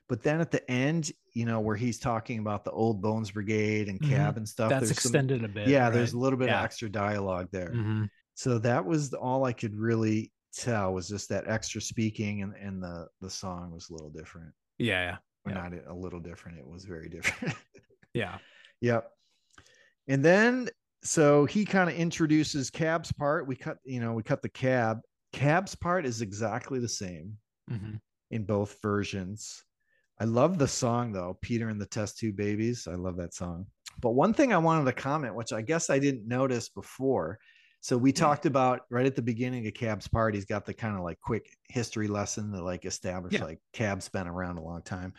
but 0.10 0.24
then 0.24 0.42
at 0.42 0.50
the 0.50 0.68
end, 0.72 1.12
you 1.34 1.46
know, 1.46 1.60
where 1.60 1.76
he's 1.76 2.00
talking 2.00 2.40
about 2.40 2.64
the 2.64 2.72
old 2.72 3.02
Bones 3.02 3.30
Brigade 3.30 3.88
and 3.88 4.00
Mhm. 4.02 4.10
cab 4.10 4.38
and 4.38 4.50
stuff. 4.50 4.70
That's 4.72 4.86
there's 4.88 5.02
some- 5.02 5.10
extended 5.12 5.44
a 5.44 5.48
bit. 5.48 5.68
yeah, 5.68 5.92
there's 5.92 6.14
a 6.14 6.18
little 6.18 6.40
bit 6.40 6.48
Yeah. 6.48 6.60
of 6.60 6.66
extra 6.66 6.90
dialogue 6.90 7.50
there. 7.52 7.70
Mhm. 7.72 8.10
So 8.34 8.58
that 8.60 8.84
was 8.86 9.14
all 9.14 9.46
I 9.46 9.54
could 9.54 9.76
really 9.76 10.32
tell 10.54 10.92
was 10.94 11.08
just 11.08 11.30
that 11.30 11.48
extra 11.48 11.80
speaking 11.82 12.42
and, 12.42 12.56
and 12.56 12.82
the 12.82 13.08
the 13.22 13.30
song 13.30 13.70
was 13.72 13.90
a 13.90 13.94
little 13.94 14.10
different. 14.10 14.54
Yeah, 14.80 15.02
yeah, 15.12 15.18
Or 15.46 15.52
Yeah. 15.52 15.70
not 15.70 15.86
a 15.88 15.94
little 15.94 16.20
different, 16.20 16.58
it 16.58 16.68
was 16.68 16.86
very 16.86 17.10
different. 17.16 17.54
yeah. 18.16 18.40
Yep. 18.82 19.12
And 20.08 20.26
then 20.26 20.70
so 21.04 21.46
he 21.46 21.66
kind 21.66 21.90
of 21.90 21.96
introduces 21.96 22.70
Cab's 22.70 23.12
part. 23.12 23.48
We 23.48 23.56
cut, 23.56 23.78
you 23.84 24.00
know, 24.00 24.14
we 24.14 24.24
cut 24.24 24.42
the 24.42 24.50
cab. 24.50 25.00
Cab's 25.34 25.76
part 25.76 26.06
is 26.06 26.22
exactly 26.22 26.80
the 26.80 26.88
same 26.90 27.38
Mhm. 27.70 28.00
in 28.32 28.44
both 28.46 28.82
versions. 28.82 29.64
I 30.20 30.26
love 30.26 30.58
the 30.58 30.68
song 30.68 31.12
though, 31.12 31.38
Peter 31.42 31.70
and 31.70 31.80
the 31.80 31.86
Test 31.86 32.18
Tube 32.18 32.36
Babies. 32.36 32.88
I 32.88 32.96
love 32.96 33.18
that 33.18 33.34
song. 33.34 33.68
But 34.02 34.12
one 34.12 34.34
thing 34.34 34.54
I 34.54 34.58
wanted 34.58 34.86
to 34.86 34.94
comment, 34.94 35.36
which 35.36 35.54
I 35.54 35.62
guess 35.62 35.90
I 35.90 36.00
didn't 36.00 36.28
notice 36.28 36.70
before. 36.70 37.40
So 37.82 37.98
we 37.98 38.12
talked 38.12 38.46
about 38.48 38.82
right 38.90 39.06
at 39.06 39.16
the 39.16 39.22
beginning 39.22 39.68
of 39.68 39.74
Cab's 39.76 40.08
part, 40.08 40.34
he's 40.34 40.46
got 40.46 40.66
the 40.66 40.74
kind 40.74 40.96
of 40.98 41.04
like 41.04 41.20
quick 41.22 41.48
history 41.70 42.08
lesson 42.08 42.52
that 42.52 42.64
like 42.64 42.86
established 42.86 43.36
Yeah. 43.36 43.44
like 43.44 43.60
Cab's 43.74 44.10
been 44.10 44.28
around 44.28 44.58
a 44.58 44.64
long 44.64 44.82
time. 44.82 45.14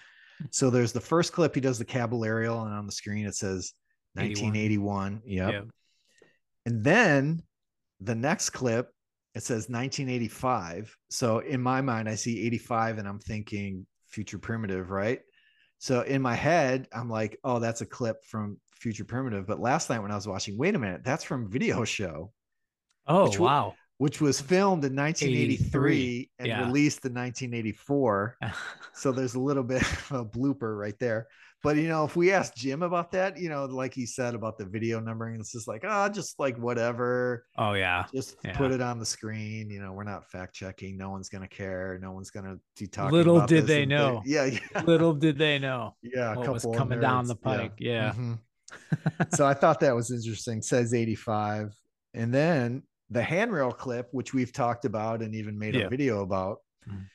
So 0.51 0.69
there's 0.71 0.93
the 0.93 1.01
first 1.01 1.33
clip, 1.33 1.55
he 1.55 1.61
does 1.61 1.79
the 1.79 1.85
Caballerial, 1.85 2.65
and 2.65 2.75
on 2.75 2.87
the 2.87 2.93
screen 2.93 3.27
it 3.27 3.35
says 3.37 3.73
81. 3.73 3.88
1981. 4.19 5.23
Yep. 5.25 5.53
Yeah. 5.53 5.61
And 6.67 6.85
then 6.85 7.43
the 8.01 8.15
next 8.15 8.51
clip, 8.51 8.91
it 9.35 9.43
says 9.43 9.69
1985. 9.69 10.97
So 11.11 11.39
in 11.39 11.63
my 11.63 11.81
mind, 11.81 12.09
I 12.09 12.15
see 12.15 12.45
85 12.47 12.99
and 12.99 13.09
I'm 13.09 13.21
thinking 13.21 13.87
future 14.09 14.39
primitive, 14.39 14.91
right? 14.91 15.21
So 15.79 16.01
in 16.03 16.23
my 16.23 16.35
head, 16.35 16.89
I'm 16.93 17.09
like, 17.09 17.39
oh, 17.45 17.59
that's 17.59 17.81
a 17.81 17.87
clip 17.87 18.25
from 18.25 18.59
future 18.73 19.05
primitive. 19.05 19.47
But 19.47 19.61
last 19.61 19.91
night 19.91 20.01
when 20.01 20.11
I 20.11 20.17
was 20.17 20.27
watching, 20.27 20.59
wait 20.59 20.75
a 20.75 20.79
minute, 20.79 21.03
that's 21.05 21.25
from 21.25 21.51
video 21.51 21.85
show, 21.85 22.33
Oh 23.09 23.25
Which 23.25 23.39
wow. 23.39 23.75
which 23.97 24.21
was 24.21 24.41
filmed 24.41 24.85
in 24.85 24.95
1983 24.95 26.31
and 26.39 26.49
yeah. 26.49 26.67
released 26.67 27.05
in 27.05 27.15
1984. 27.15 28.37
So 28.93 29.13
there's 29.13 29.37
a 29.37 29.41
little 29.41 29.63
bit 29.63 29.83
of 29.83 30.13
a 30.13 30.25
blooper 30.25 30.77
right 30.77 30.99
there. 30.99 31.29
But 31.63 31.77
you 31.77 31.89
know, 31.89 32.05
if 32.05 32.15
we 32.15 32.31
asked 32.33 32.57
Jim 32.57 32.83
about 32.83 33.11
that, 33.13 33.37
you 33.37 33.49
know, 33.49 33.65
like 33.65 33.93
he 33.93 34.07
said 34.07 34.35
about 34.37 34.59
the 34.59 34.65
video 34.65 35.01
numbering, 35.01 35.41
it's 35.41 35.51
just 35.51 35.67
like, 35.67 35.85
ah, 35.85 36.09
just 36.09 36.39
like 36.39 36.57
whatever. 36.57 37.45
oh 37.57 37.73
yeah. 37.73 38.05
Just 38.15 38.37
Yeah. 38.45 38.57
put 38.57 38.71
it 38.71 38.81
on 38.81 38.99
the 39.01 39.07
screen. 39.07 39.69
You 39.69 39.81
know, 39.81 39.93
we're 39.93 40.05
not 40.05 40.31
fact 40.31 40.55
checking. 40.55 40.97
No 40.97 41.11
one's 41.11 41.29
gonna 41.29 41.49
care. 41.49 41.99
No 42.01 42.13
one's 42.13 42.31
gonna 42.31 42.59
be 42.79 42.87
talking. 42.87 43.13
Little 43.13 43.39
about 43.39 43.49
did 43.49 43.63
this 43.65 43.69
they 43.69 43.87
know. 43.87 44.23
Yeah, 44.25 44.45
yeah, 44.45 44.83
Little 44.83 45.13
did 45.27 45.37
they 45.37 45.59
know. 45.59 45.97
yeah. 46.03 46.35
A 46.35 46.39
what 46.39 46.49
was 46.53 46.67
coming 46.77 47.01
down 47.01 47.27
the 47.27 47.35
pike, 47.37 47.73
yeah. 47.79 48.13
Mhm. 48.13 48.39
so 49.35 49.47
I 49.47 49.55
thought 49.55 49.81
that 49.81 49.95
was 49.97 50.11
interesting. 50.13 50.63
Says 50.63 50.95
85. 50.95 51.75
And 52.15 52.33
then 52.33 52.83
the 53.11 53.23
handrail 53.23 53.73
clip, 53.73 54.09
which 54.13 54.33
we've 54.35 54.53
talked 54.53 54.85
about 54.85 55.23
and 55.23 55.35
even 55.35 55.59
made 55.59 55.75
Yeah. 55.75 55.87
a 55.87 55.89
video 55.89 56.23
about, 56.23 56.59
Mhm. 56.89 57.07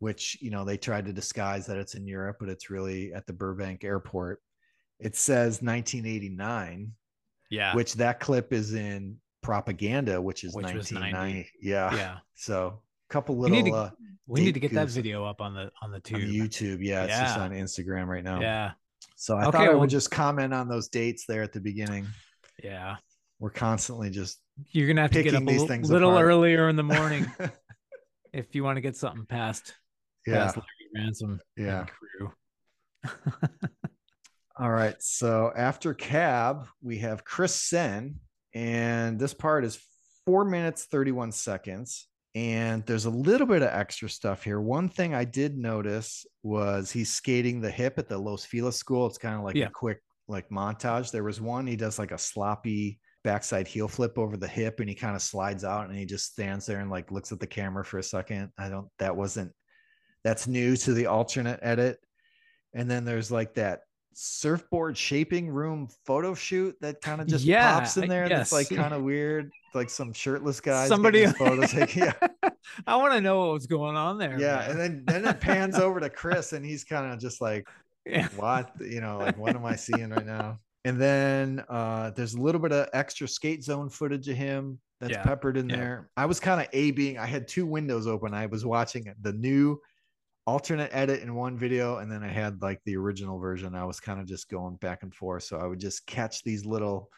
Which 0.00 0.36
you 0.40 0.50
know 0.50 0.64
they 0.64 0.76
tried 0.76 1.06
to 1.06 1.12
disguise 1.12 1.66
that 1.66 1.76
it's 1.78 1.94
in 1.94 2.06
Europe, 2.06 2.36
but 2.40 2.48
it's 2.48 2.68
really 2.70 3.12
at 3.14 3.26
the 3.26 3.32
Burbank 3.32 3.84
airport. 3.84 4.42
It 4.98 5.14
says 5.16 5.62
1989, 5.62 6.92
Yeah. 7.50 7.74
which 7.74 7.94
that 7.94 8.20
clip 8.20 8.52
is 8.52 8.74
in 8.74 9.16
propaganda, 9.42 10.20
which 10.20 10.44
is 10.44 10.54
Which 10.54 10.64
was 10.74 10.92
1990. 10.92 11.50
Yeah. 11.62 11.94
yeah. 11.94 12.18
So 12.34 12.82
a 13.08 13.12
couple 13.12 13.36
We 13.36 13.42
little 13.50 13.56
need 13.62 13.70
to- 13.70 13.76
uh, 13.76 13.90
We 14.26 14.40
need 14.42 14.54
to 14.54 14.60
get 14.60 14.72
that 14.74 14.88
video 14.88 15.24
up 15.24 15.40
on 15.40 15.54
the 15.54 15.70
on 15.82 15.90
the 15.90 15.96
on 15.96 16.02
tube. 16.02 16.20
YouTube. 16.30 16.78
Yeah, 16.84 17.04
it's 17.04 17.18
just 17.18 17.38
on 17.38 17.50
Instagram 17.52 18.06
right 18.06 18.22
now. 18.24 18.40
Yeah. 18.40 18.72
So 19.16 19.36
I 19.36 19.42
Okay, 19.46 19.50
thought 19.52 19.60
I 19.66 19.68
well- 19.70 19.80
would 19.80 19.90
just 19.90 20.10
comment 20.10 20.52
on 20.54 20.68
those 20.68 20.88
dates 20.88 21.24
there 21.26 21.42
at 21.42 21.52
the 21.52 21.60
beginning. 21.60 22.06
Yeah. 22.62 22.96
We're 23.38 23.50
constantly 23.50 24.10
just 24.10 24.38
You're 24.70 24.86
gonna 24.86 25.00
have 25.02 25.10
to 25.12 25.22
get 25.22 25.34
up 25.34 25.42
a 25.42 25.46
little, 25.46 25.66
little 25.82 26.18
earlier 26.18 26.68
in 26.68 26.76
the 26.76 26.82
morning 26.82 27.26
if 28.34 28.54
you 28.54 28.62
want 28.62 28.76
to 28.76 28.80
get 28.82 28.96
something 28.96 29.24
past 29.26 29.74
yeah, 30.26 30.52
Ransom 30.94 31.40
yeah. 31.56 31.86
crew. 31.86 32.32
All 34.58 34.70
right. 34.70 34.96
So 35.00 35.52
after 35.56 35.94
cab, 35.94 36.66
we 36.82 36.98
have 36.98 37.24
Chris 37.24 37.54
Senn, 37.54 38.16
and 38.54 39.18
this 39.18 39.32
part 39.32 39.64
is 39.64 39.78
four 40.26 40.44
minutes, 40.44 40.84
31 40.84 41.32
seconds. 41.32 42.06
And 42.34 42.86
there's 42.86 43.06
a 43.06 43.10
little 43.10 43.46
bit 43.46 43.62
of 43.62 43.70
extra 43.70 44.08
stuff 44.08 44.44
here. 44.44 44.60
One 44.60 44.88
thing 44.88 45.14
I 45.14 45.24
did 45.24 45.58
notice 45.58 46.24
was 46.44 46.92
he's 46.92 47.10
skating 47.10 47.60
the 47.60 47.70
hip 47.70 47.98
at 47.98 48.08
the 48.08 48.18
Los 48.18 48.44
Feliz 48.44 48.76
school. 48.76 49.06
It's 49.06 49.18
kind 49.18 49.34
of 49.34 49.42
like 49.42 49.56
Yeah. 49.56 49.66
a 49.66 49.70
quick 49.70 50.00
like 50.28 50.48
montage. 50.48 51.10
There 51.10 51.24
was 51.24 51.40
one 51.40 51.66
he 51.66 51.74
does 51.74 51.98
like 51.98 52.12
a 52.12 52.18
sloppy 52.18 53.00
backside 53.24 53.66
heel 53.66 53.88
flip 53.88 54.16
over 54.16 54.36
the 54.36 54.46
hip 54.46 54.78
and 54.78 54.88
he 54.88 54.94
kind 54.94 55.16
of 55.16 55.22
slides 55.22 55.64
out 55.64 55.88
and 55.88 55.98
he 55.98 56.06
just 56.06 56.30
stands 56.30 56.66
there 56.66 56.78
and 56.78 56.88
like 56.90 57.10
looks 57.10 57.32
at 57.32 57.40
the 57.40 57.46
camera 57.48 57.84
for 57.84 57.98
a 57.98 58.02
second. 58.02 58.50
I 58.56 58.68
don't 58.68 58.86
that 59.00 59.16
wasn't 59.16 59.50
that's 60.24 60.46
new 60.46 60.76
to 60.76 60.92
the 60.92 61.06
alternate 61.06 61.60
edit. 61.62 62.00
And 62.74 62.90
then 62.90 63.04
there's 63.04 63.30
like 63.30 63.54
that 63.54 63.80
surfboard 64.12 64.98
shaping 64.98 65.48
room 65.48 65.88
photo 66.04 66.34
shoot 66.34 66.76
that 66.80 67.00
kind 67.00 67.20
of 67.20 67.26
just 67.26 67.44
Yeah, 67.44 67.80
pops 67.80 67.96
in 67.96 68.08
there. 68.08 68.28
That's 68.28 68.52
like 68.52 68.68
kind 68.68 68.92
of 68.92 69.02
weird. 69.02 69.50
Like 69.74 69.90
some 69.90 70.12
shirtless 70.12 70.60
guys. 70.60 70.88
Somebody 70.88 71.26
photos. 71.26 71.70
taken. 71.70 72.02
yeah. 72.04 72.50
I 72.86 72.96
want 72.96 73.14
to 73.14 73.20
know 73.20 73.38
what 73.40 73.52
was 73.52 73.66
going 73.66 73.96
on 73.96 74.18
there. 74.18 74.38
Yeah. 74.38 74.58
man. 74.58 74.70
And 74.70 74.80
then 74.80 75.04
then 75.06 75.24
it 75.26 75.40
pans 75.40 75.76
over 75.78 76.00
to 76.00 76.10
Chris 76.10 76.52
and 76.52 76.64
he's 76.64 76.84
kind 76.84 77.12
of 77.12 77.18
just 77.18 77.40
like, 77.40 77.66
yeah. 78.04 78.28
what? 78.36 78.72
You 78.80 79.00
know, 79.00 79.18
like 79.18 79.38
what 79.38 79.54
am 79.54 79.64
I 79.64 79.76
seeing 79.76 80.10
right 80.10 80.26
now? 80.26 80.58
And 80.84 81.00
then 81.00 81.64
uh 81.68 82.10
there's 82.10 82.34
a 82.34 82.40
little 82.40 82.60
bit 82.60 82.72
of 82.72 82.88
extra 82.92 83.28
skate 83.28 83.62
zone 83.64 83.88
footage 83.90 84.28
of 84.28 84.36
him 84.36 84.78
that's 85.00 85.12
Yeah, 85.12 85.22
peppered 85.22 85.56
in 85.56 85.66
there. 85.66 86.10
I 86.16 86.26
was 86.26 86.40
kind 86.40 86.60
of 86.60 86.66
A 86.72 86.90
being 86.90 87.18
I 87.18 87.26
had 87.26 87.48
two 87.48 87.66
windows 87.66 88.06
open. 88.06 88.34
I 88.34 88.46
was 88.46 88.64
watching 88.66 89.12
the 89.22 89.32
new 89.32 89.80
alternate 90.50 90.90
edit 90.92 91.22
in 91.22 91.34
one 91.34 91.56
video 91.56 91.98
and 91.98 92.10
then 92.10 92.24
I 92.24 92.28
had 92.28 92.60
like 92.60 92.80
the 92.84 92.96
original 92.96 93.38
version. 93.38 93.74
I 93.76 93.84
was 93.84 94.00
kind 94.00 94.20
of 94.20 94.26
just 94.26 94.50
going 94.50 94.76
back 94.76 95.04
and 95.04 95.14
forth. 95.14 95.44
So 95.44 95.58
I 95.58 95.66
would 95.66 95.78
just 95.78 96.06
catch 96.06 96.42
these 96.42 96.66
little, 96.66 97.08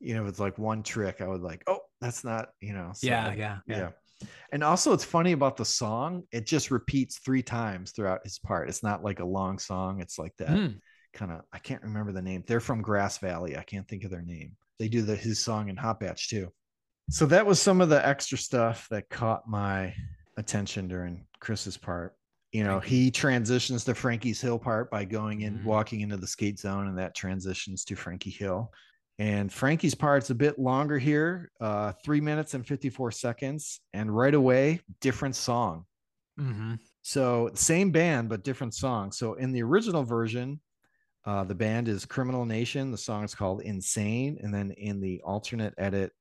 you 0.00 0.14
know, 0.14 0.26
it's 0.26 0.40
like 0.40 0.58
one 0.58 0.82
trick. 0.82 1.20
I 1.20 1.28
would 1.28 1.42
like, 1.42 1.62
oh, 1.68 1.80
that's 2.00 2.24
not, 2.24 2.48
you 2.60 2.72
know. 2.74 2.90
So, 2.94 3.06
yeah, 3.06 3.32
yeah, 3.34 3.58
yeah, 3.68 3.78
yeah. 3.78 3.90
And 4.52 4.64
also, 4.64 4.92
it's 4.92 5.04
funny 5.04 5.32
about 5.32 5.56
the 5.56 5.64
song. 5.64 6.24
It 6.32 6.46
just 6.46 6.70
repeats 6.72 7.18
three 7.18 7.42
times 7.42 7.92
throughout 7.92 8.24
his 8.24 8.38
part. 8.40 8.68
It's 8.68 8.82
not 8.82 9.04
like 9.04 9.20
a 9.20 9.24
long 9.24 9.58
song. 9.58 10.00
It's 10.00 10.18
like 10.18 10.34
that 10.38 10.48
Mm, 10.48 10.80
kind 11.12 11.32
of. 11.32 11.42
I 11.52 11.58
can't 11.58 11.82
remember 11.82 12.12
the 12.12 12.22
name. 12.22 12.42
They're 12.46 12.60
from 12.60 12.82
Grass 12.82 13.18
Valley. 13.18 13.56
I 13.56 13.62
can't 13.62 13.86
think 13.88 14.04
of 14.04 14.10
their 14.10 14.22
name. 14.22 14.56
They 14.78 14.88
do 14.88 15.02
the 15.02 15.16
his 15.16 15.44
song 15.44 15.68
in 15.68 15.76
Hot 15.76 16.00
Batch 16.00 16.28
too. 16.28 16.52
So 17.10 17.26
that 17.26 17.46
was 17.46 17.60
some 17.60 17.80
of 17.80 17.88
the 17.88 18.04
extra 18.06 18.38
stuff 18.38 18.88
that 18.90 19.08
caught 19.08 19.48
my 19.48 19.94
attention 20.36 20.88
during 20.88 21.26
Chris's 21.40 21.76
part. 21.76 22.14
You 22.52 22.64
know, 22.64 22.80
he 22.80 23.10
transitions 23.10 23.84
to 23.84 23.94
Frankie's 23.94 24.40
Hill 24.40 24.58
part 24.58 24.90
by 24.90 25.04
going 25.06 25.40
in, 25.40 25.58
Mhm. 25.60 25.64
walking 25.64 26.02
into 26.02 26.18
the 26.18 26.26
skate 26.26 26.58
zone, 26.58 26.86
and 26.86 26.98
that 26.98 27.14
transitions 27.14 27.84
to 27.86 27.96
Frankie 27.96 28.30
Hill. 28.30 28.70
And 29.18 29.52
Frankie's 29.52 29.94
part's 29.94 30.30
a 30.30 30.34
bit 30.34 30.58
longer 30.58 30.98
here, 30.98 31.50
uh, 31.60 31.92
three 32.04 32.20
minutes 32.20 32.54
and 32.54 32.66
54 32.66 33.10
seconds. 33.10 33.80
And 33.92 34.14
right 34.14 34.34
away, 34.34 34.80
different 35.00 35.36
song. 35.36 35.86
mhm. 36.38 36.78
So 37.02 37.50
same 37.54 37.90
band, 37.90 38.28
but 38.30 38.42
different 38.42 38.74
song. 38.74 39.12
So 39.12 39.34
in 39.34 39.52
the 39.52 39.62
original 39.62 40.02
version, 40.02 40.60
uh, 41.26 41.44
the 41.44 41.54
band 41.54 41.88
is 41.88 42.06
Criminal 42.06 42.46
Nation. 42.46 42.90
The 42.90 42.98
song 42.98 43.24
is 43.24 43.34
called 43.34 43.60
Insane. 43.60 44.38
And 44.42 44.52
then 44.52 44.70
in 44.72 45.00
the 45.00 45.20
alternate 45.22 45.74
edit, 45.76 46.12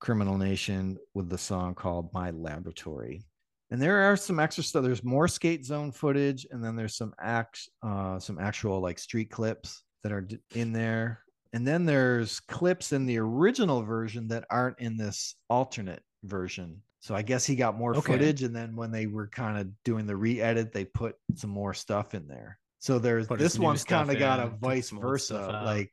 Criminal 0.00 0.36
Nation 0.36 0.98
with 1.14 1.30
the 1.30 1.38
song 1.38 1.74
called 1.74 2.12
My 2.12 2.30
Laboratory. 2.30 3.24
And 3.74 3.82
there 3.82 4.02
are 4.08 4.16
some 4.16 4.38
extra 4.38 4.62
stuff. 4.62 4.84
There's 4.84 5.02
more 5.02 5.26
skate 5.26 5.66
zone 5.66 5.90
footage, 5.90 6.46
and 6.52 6.62
then 6.62 6.76
there's 6.76 6.96
some 6.96 7.12
act, 7.20 7.68
uh, 7.82 8.20
some 8.20 8.38
actual 8.38 8.78
like 8.78 9.00
street 9.00 9.32
clips 9.32 9.82
that 10.04 10.12
are 10.12 10.28
in 10.54 10.72
there. 10.72 11.18
And 11.52 11.66
then 11.66 11.84
there's 11.84 12.38
clips 12.38 12.92
in 12.92 13.04
the 13.04 13.18
original 13.18 13.82
version 13.82 14.28
that 14.28 14.44
aren't 14.48 14.78
in 14.78 14.96
this 14.96 15.34
alternate 15.50 16.04
version. 16.22 16.82
So 17.00 17.16
I 17.16 17.22
guess 17.22 17.44
he 17.44 17.56
got 17.56 17.76
more 17.76 17.96
Okay. 17.96 18.12
footage, 18.12 18.44
and 18.44 18.54
then 18.54 18.76
when 18.76 18.92
they 18.92 19.08
were 19.08 19.26
kind 19.26 19.58
of 19.58 19.66
doing 19.82 20.06
the 20.06 20.14
re-edit, 20.16 20.72
they 20.72 20.84
put 20.84 21.16
some 21.34 21.50
more 21.50 21.74
stuff 21.74 22.14
in 22.14 22.28
there. 22.28 22.60
So 22.78 23.00
there's 23.00 23.26
Put 23.26 23.40
this 23.40 23.58
one's 23.58 23.82
kind 23.82 24.08
of 24.08 24.20
got 24.20 24.38
a 24.38 24.50
vice 24.50 24.90
some 24.90 24.98
old 24.98 25.20
stuff 25.20 25.46
versa. 25.46 25.64
Like 25.64 25.92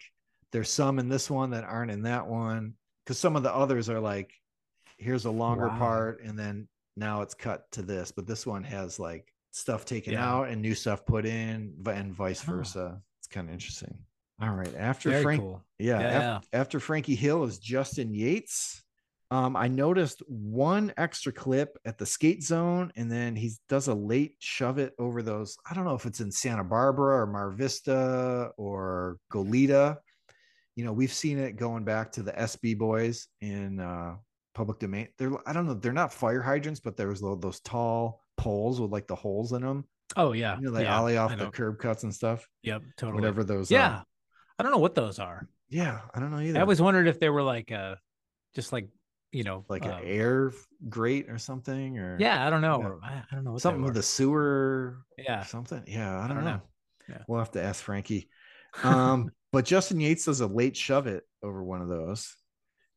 there's 0.52 0.70
some 0.70 1.00
in 1.00 1.10
this 1.10 1.32
one 1.32 1.50
that 1.50 1.64
aren't 1.64 1.90
in 1.90 2.04
that 2.04 2.28
one 2.28 2.76
because 3.04 3.18
some 3.18 3.36
of 3.36 3.42
the 3.42 3.52
others 3.52 3.90
are 3.90 4.00
like, 4.00 4.32
here's 5.00 5.26
a 5.26 5.32
longer 5.32 5.68
Wow. 5.68 5.80
part, 5.80 6.24
and 6.24 6.38
then 6.38 6.68
now 6.98 7.22
it's 7.22 7.34
cut 7.34 7.72
to 7.74 7.82
this. 7.82 8.12
But 8.12 8.28
this 8.28 8.46
one 8.46 8.64
has 8.64 9.00
like 9.00 9.34
stuff 9.52 9.86
taken 9.86 10.14
Yeah. 10.14 10.28
out 10.30 10.50
and 10.50 10.62
new 10.62 10.76
stuff 10.76 11.06
put 11.06 11.26
in, 11.26 11.74
v- 11.80 11.92
and 11.92 12.14
vice 12.14 12.42
Oh. 12.48 12.52
versa. 12.54 13.02
It's 13.20 13.28
kind 13.28 13.48
of 13.48 13.54
interesting. 13.54 13.98
All 14.42 14.54
right, 14.56 14.74
after 14.76 15.10
Very 15.12 15.24
Frank, 15.24 15.42
cool. 15.42 15.64
yeah, 15.78 16.00
Yeah, 16.00 16.38
af- 16.38 16.48
after 16.54 16.80
Frankie 16.80 17.16
Hill 17.16 17.44
is 17.44 17.60
Justin 17.60 18.14
Yates. 18.14 18.82
Um, 19.30 19.56
I 19.56 19.68
noticed 19.70 20.22
one 20.28 20.92
extra 20.98 21.32
clip 21.32 21.78
at 21.86 21.98
the 21.98 22.06
skate 22.06 22.44
zone, 22.44 22.92
and 22.98 23.10
then 23.10 23.36
he 23.36 23.52
does 23.70 23.88
a 23.88 23.94
late 23.94 24.36
shove 24.40 24.78
it 24.78 24.94
over 25.00 25.22
those. 25.22 25.58
I 25.70 25.74
don't 25.74 25.86
know 25.86 25.96
if 25.96 26.06
it's 26.06 26.20
in 26.22 26.32
Santa 26.32 26.64
Barbara 26.66 27.22
or 27.22 27.28
Mar 27.28 27.52
Vista 27.52 28.52
or 28.58 29.20
Goleta. 29.32 30.00
You 30.76 30.84
know, 30.86 30.92
we've 30.92 31.14
seen 31.14 31.38
it 31.38 31.56
going 31.56 31.84
back 31.86 32.12
to 32.14 32.24
the 32.24 32.32
SB 32.34 32.78
boys 32.78 33.28
in 33.42 33.80
uh, 33.80 34.16
public 34.54 34.80
domain. 34.80 35.08
They're 35.18 35.32
I 35.48 35.54
don't 35.54 35.66
know, 35.66 35.74
they're 35.74 35.94
not 35.94 36.14
fire 36.14 36.42
hydrants, 36.42 36.80
but 36.80 36.98
there 36.98 37.08
was 37.08 37.22
tho- 37.22 37.36
those 37.36 37.60
tall 37.62 38.22
poles 38.38 38.80
with 38.82 38.92
like 38.92 39.08
the 39.08 39.16
holes 39.16 39.52
in 39.54 39.62
them. 39.62 39.86
Oh 40.16 40.34
yeah. 40.34 40.58
You 40.58 40.64
know, 40.64 40.72
they 40.72 40.84
yeah, 40.84 40.98
ollie 41.00 41.18
off 41.18 41.38
the 41.38 41.50
curb 41.50 41.80
cuts 41.80 42.04
and 42.04 42.14
stuff. 42.14 42.48
Yep, 42.64 42.82
totally. 42.98 43.22
Whatever 43.22 43.44
those. 43.44 43.72
are. 43.72 43.76
Yeah. 43.76 44.02
I 44.60 44.64
don't 44.64 44.72
know 44.72 44.78
what 44.80 44.96
those 44.96 45.20
are. 45.20 45.48
yeah. 45.70 46.02
I 46.14 46.20
don't 46.20 46.32
know 46.32 46.40
either. 46.40 46.60
I 46.60 46.62
always 46.62 46.82
wondered 46.82 47.08
if 47.08 47.20
they 47.20 47.30
were 47.30 47.44
like 47.44 47.72
uh 47.72 47.96
just 48.54 48.74
like, 48.74 48.90
you 49.32 49.44
know, 49.44 49.64
like 49.70 49.86
um, 49.86 49.92
an 49.92 50.00
air 50.04 50.52
grate 50.90 51.30
or 51.30 51.38
something, 51.38 51.98
or 51.98 52.18
Yeah, 52.20 52.46
I 52.46 52.50
don't 52.50 52.62
know. 52.62 53.00
I, 53.02 53.14
I 53.14 53.24
don't 53.36 53.46
know 53.46 53.54
what 53.54 53.62
something 53.62 53.84
with 53.84 53.94
the 53.94 54.04
sewer 54.04 54.98
Yeah. 55.18 55.44
something. 55.46 55.84
Yeah, 55.88 56.20
I 56.20 56.28
don't, 56.28 56.36
don't 56.36 56.46
know. 56.46 56.52
know. 56.56 56.62
Yeah. 57.10 57.18
We'll 57.28 57.40
have 57.40 57.52
to 57.52 57.64
ask 57.64 57.84
Frankie. 57.84 58.30
Um, 58.86 59.32
but 59.52 59.66
Justin 59.66 60.00
Yates 60.00 60.24
does 60.24 60.40
a 60.40 60.48
late 60.48 60.78
shove 60.78 61.06
it 61.06 61.24
over 61.44 61.62
one 61.62 61.82
of 61.82 61.90
those, 61.90 62.34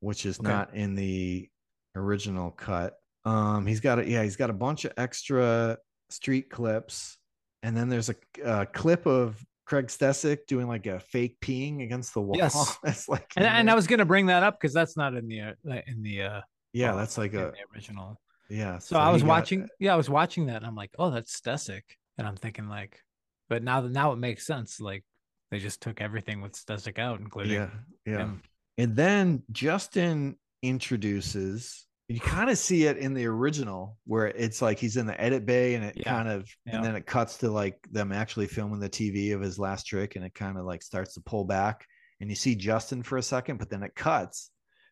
which 0.05 0.27
is 0.27 0.39
Okay. 0.39 0.49
not 0.49 0.75
in 0.75 0.95
the 0.95 1.49
original 1.97 2.51
cut. 2.51 2.95
Um, 3.25 3.67
he's 3.67 3.81
got 3.81 3.99
a 3.99 4.09
yeah, 4.09 4.23
he's 4.23 4.37
got 4.37 4.51
a 4.51 4.55
bunch 4.55 4.85
of 4.85 4.93
extra 4.97 5.79
street 6.11 6.51
clips, 6.51 7.17
and 7.63 7.77
then 7.77 7.89
there's 7.89 8.11
a, 8.11 8.17
a 8.45 8.67
clip 8.67 9.07
of 9.07 9.43
Craig 9.67 9.87
Stecyk 9.87 10.41
doing 10.47 10.69
like 10.69 10.87
a 10.87 11.01
fake 11.01 11.39
peeing 11.41 11.83
against 11.83 12.13
the 12.13 12.21
wall. 12.21 12.37
Yes. 12.37 12.77
that's 12.83 13.09
like 13.09 13.27
and, 13.37 13.47
and 13.47 13.71
I 13.71 13.75
was 13.75 13.87
gonna 13.87 14.05
bring 14.05 14.27
that 14.27 14.43
up 14.43 14.61
because 14.61 14.75
that's 14.75 14.97
not 14.97 15.15
in 15.15 15.27
the 15.27 15.41
uh, 15.41 15.53
in 15.87 16.03
the 16.03 16.23
uh 16.23 16.41
yeah, 16.75 16.93
that's 16.95 17.17
like 17.17 17.35
a 17.35 17.53
original. 17.75 18.21
yeah. 18.51 18.79
So, 18.79 18.99
I 18.99 19.11
was 19.11 19.23
got- 19.23 19.29
watching, 19.29 19.69
yeah, 19.79 19.95
I 19.95 19.97
was 19.97 20.11
watching 20.11 20.47
that, 20.47 20.57
and 20.57 20.67
I'm 20.67 20.75
like, 20.75 20.91
oh, 20.99 21.09
that's 21.11 21.41
Stecyk, 21.41 21.83
and 22.19 22.27
I'm 22.27 22.37
thinking 22.37 22.69
like, 22.69 23.01
but 23.49 23.63
now 23.63 23.81
now 23.83 24.13
it 24.13 24.17
makes 24.17 24.45
sense. 24.45 24.81
Like 24.81 25.05
they 25.51 25.61
just 25.61 25.81
took 25.81 26.01
everything 26.03 26.43
with 26.43 26.53
Stecyk 26.53 26.99
out, 26.99 27.21
including 27.21 27.53
Yeah, 27.55 27.69
yeah. 28.05 28.19
him. 28.19 28.43
And 28.79 28.97
then 28.97 29.43
Justin 29.53 30.37
introduces, 30.63 31.87
you 32.09 32.21
kind 32.21 32.51
of 32.51 32.59
see 32.59 32.85
it 32.85 32.97
in 32.99 33.15
the 33.15 33.27
original 33.27 33.97
where 34.05 34.27
it's 34.27 34.61
like 34.61 34.79
he's 34.79 34.97
in 34.97 35.07
the 35.07 35.19
edit 35.21 35.47
bay 35.47 35.75
and 35.75 35.85
it 35.85 35.97
Yeah, 35.97 36.05
kind 36.05 36.29
of, 36.29 36.49
yeah. 36.67 36.77
and 36.77 36.85
then 36.85 36.95
it 36.97 37.07
cuts 37.07 37.39
to 37.39 37.51
like 37.51 37.79
them 37.91 38.13
actually 38.13 38.47
filming 38.47 38.81
the 38.81 38.91
TV 38.91 39.35
of 39.35 39.41
his 39.41 39.59
last 39.59 39.87
trick 39.87 40.17
and 40.17 40.25
it 40.25 40.35
kind 40.35 40.59
of 40.59 40.65
like 40.65 40.83
starts 40.83 41.15
to 41.15 41.21
pull 41.21 41.45
back 41.45 41.87
and 42.21 42.31
you 42.31 42.37
see 42.37 42.55
Justin 42.55 43.03
for 43.03 43.19
a 43.19 43.23
second, 43.23 43.59
but 43.59 43.71
then 43.71 43.83
it 43.83 43.95
cuts. 43.95 44.51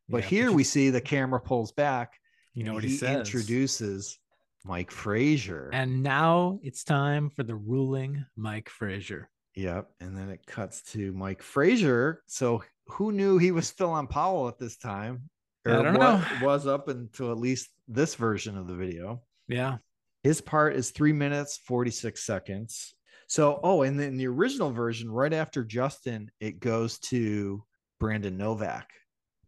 But 0.09 0.23
Yeah, 0.25 0.29
here 0.29 0.49
you- 0.51 0.55
we 0.55 0.65
see 0.65 0.91
the 0.91 1.01
camera 1.01 1.41
pulls 1.41 1.73
back. 1.73 2.19
you 2.55 2.65
know 2.65 2.75
what 2.75 2.85
he, 2.85 2.97
says. 2.97 3.17
introduces 3.17 4.19
Mike 4.65 4.91
Frazier. 4.91 5.71
And 5.73 6.03
now 6.03 6.59
it's 6.63 6.85
time 6.85 7.31
for 7.31 7.43
the 7.45 7.55
ruling 7.57 8.25
Mike 8.37 8.69
Frazier. 8.69 9.31
Yep. 9.55 9.89
And 10.01 10.17
then 10.17 10.29
it 10.29 10.45
cuts 10.47 10.83
to 10.93 11.13
Mike 11.15 11.43
Frazier. 11.43 12.23
So 12.27 12.63
who 12.87 13.13
knew 13.13 13.39
he 13.39 13.51
was 13.53 13.67
still 13.67 13.91
on 13.91 14.07
Powell 14.07 14.49
at 14.49 14.59
this 14.59 14.77
time? 14.77 15.29
or 15.65 15.79
I 15.79 15.83
don't 15.83 15.95
know. 15.95 16.23
was 16.43 16.67
up 16.67 16.89
until 16.89 17.31
at 17.31 17.39
least 17.39 17.69
this 17.87 18.17
version 18.17 18.59
of 18.59 18.67
the 18.67 18.75
video. 18.75 19.23
Yeah. 19.47 19.77
His 20.25 20.41
part 20.41 20.75
is 20.75 20.91
three 20.91 21.13
minutes, 21.13 21.59
46 21.67 22.21
seconds. 22.25 22.95
So, 23.29 23.61
oh, 23.63 23.83
and 23.83 23.99
then 23.99 24.17
the 24.17 24.27
original 24.27 24.73
version, 24.73 25.11
right 25.11 25.33
after 25.33 25.65
Justin, 25.65 26.31
it 26.41 26.59
goes 26.61 26.99
to 27.01 27.63
Brandon 28.01 28.37
Novak. 28.37 28.91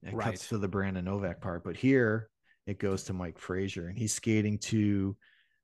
It 0.04 0.14
Right. 0.14 0.26
cuts 0.26 0.48
to 0.50 0.58
the 0.58 0.68
Brandon 0.68 1.04
Novak 1.04 1.40
part. 1.40 1.64
But 1.64 1.76
here 1.76 2.28
it 2.66 2.78
goes 2.78 3.04
to 3.04 3.12
Mike 3.12 3.38
Frazier 3.38 3.88
and 3.88 3.98
he's 3.98 4.14
skating 4.14 4.58
to 4.58 5.16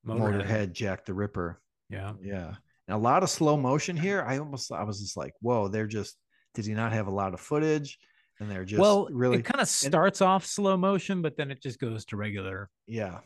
Motorhead, 0.07 0.73
Jack 0.73 1.05
the 1.05 1.15
Ripper. 1.15 1.61
Yeah. 1.89 2.15
Yeah. 2.23 2.55
And 2.89 2.95
a 2.97 2.99
lot 2.99 3.23
of 3.23 3.31
slow 3.31 3.57
motion 3.57 3.97
here. 3.97 4.23
I 4.27 4.39
almost, 4.39 4.73
I 4.73 4.83
was 4.83 5.01
just 5.01 5.17
like, 5.17 5.33
whoa, 5.41 5.69
they're 5.69 5.87
just, 5.87 6.17
did 6.55 6.67
he 6.67 6.75
not 6.75 6.93
have 6.93 7.07
a 7.07 7.11
lot 7.11 7.35
of 7.35 7.41
footage? 7.41 7.99
And 8.41 8.51
they're 8.51 8.65
just 8.65 8.81
well, 8.81 9.07
really, 9.11 9.39
it 9.39 9.45
kind 9.45 9.61
of 9.61 9.69
starts 9.69 10.23
off 10.23 10.47
slow 10.47 10.75
motion, 10.77 11.21
but 11.21 11.37
then 11.37 11.51
it 11.51 11.61
just 11.63 11.79
goes 11.79 12.07
to 12.07 12.17
regular. 12.17 12.71
yeah. 12.87 13.19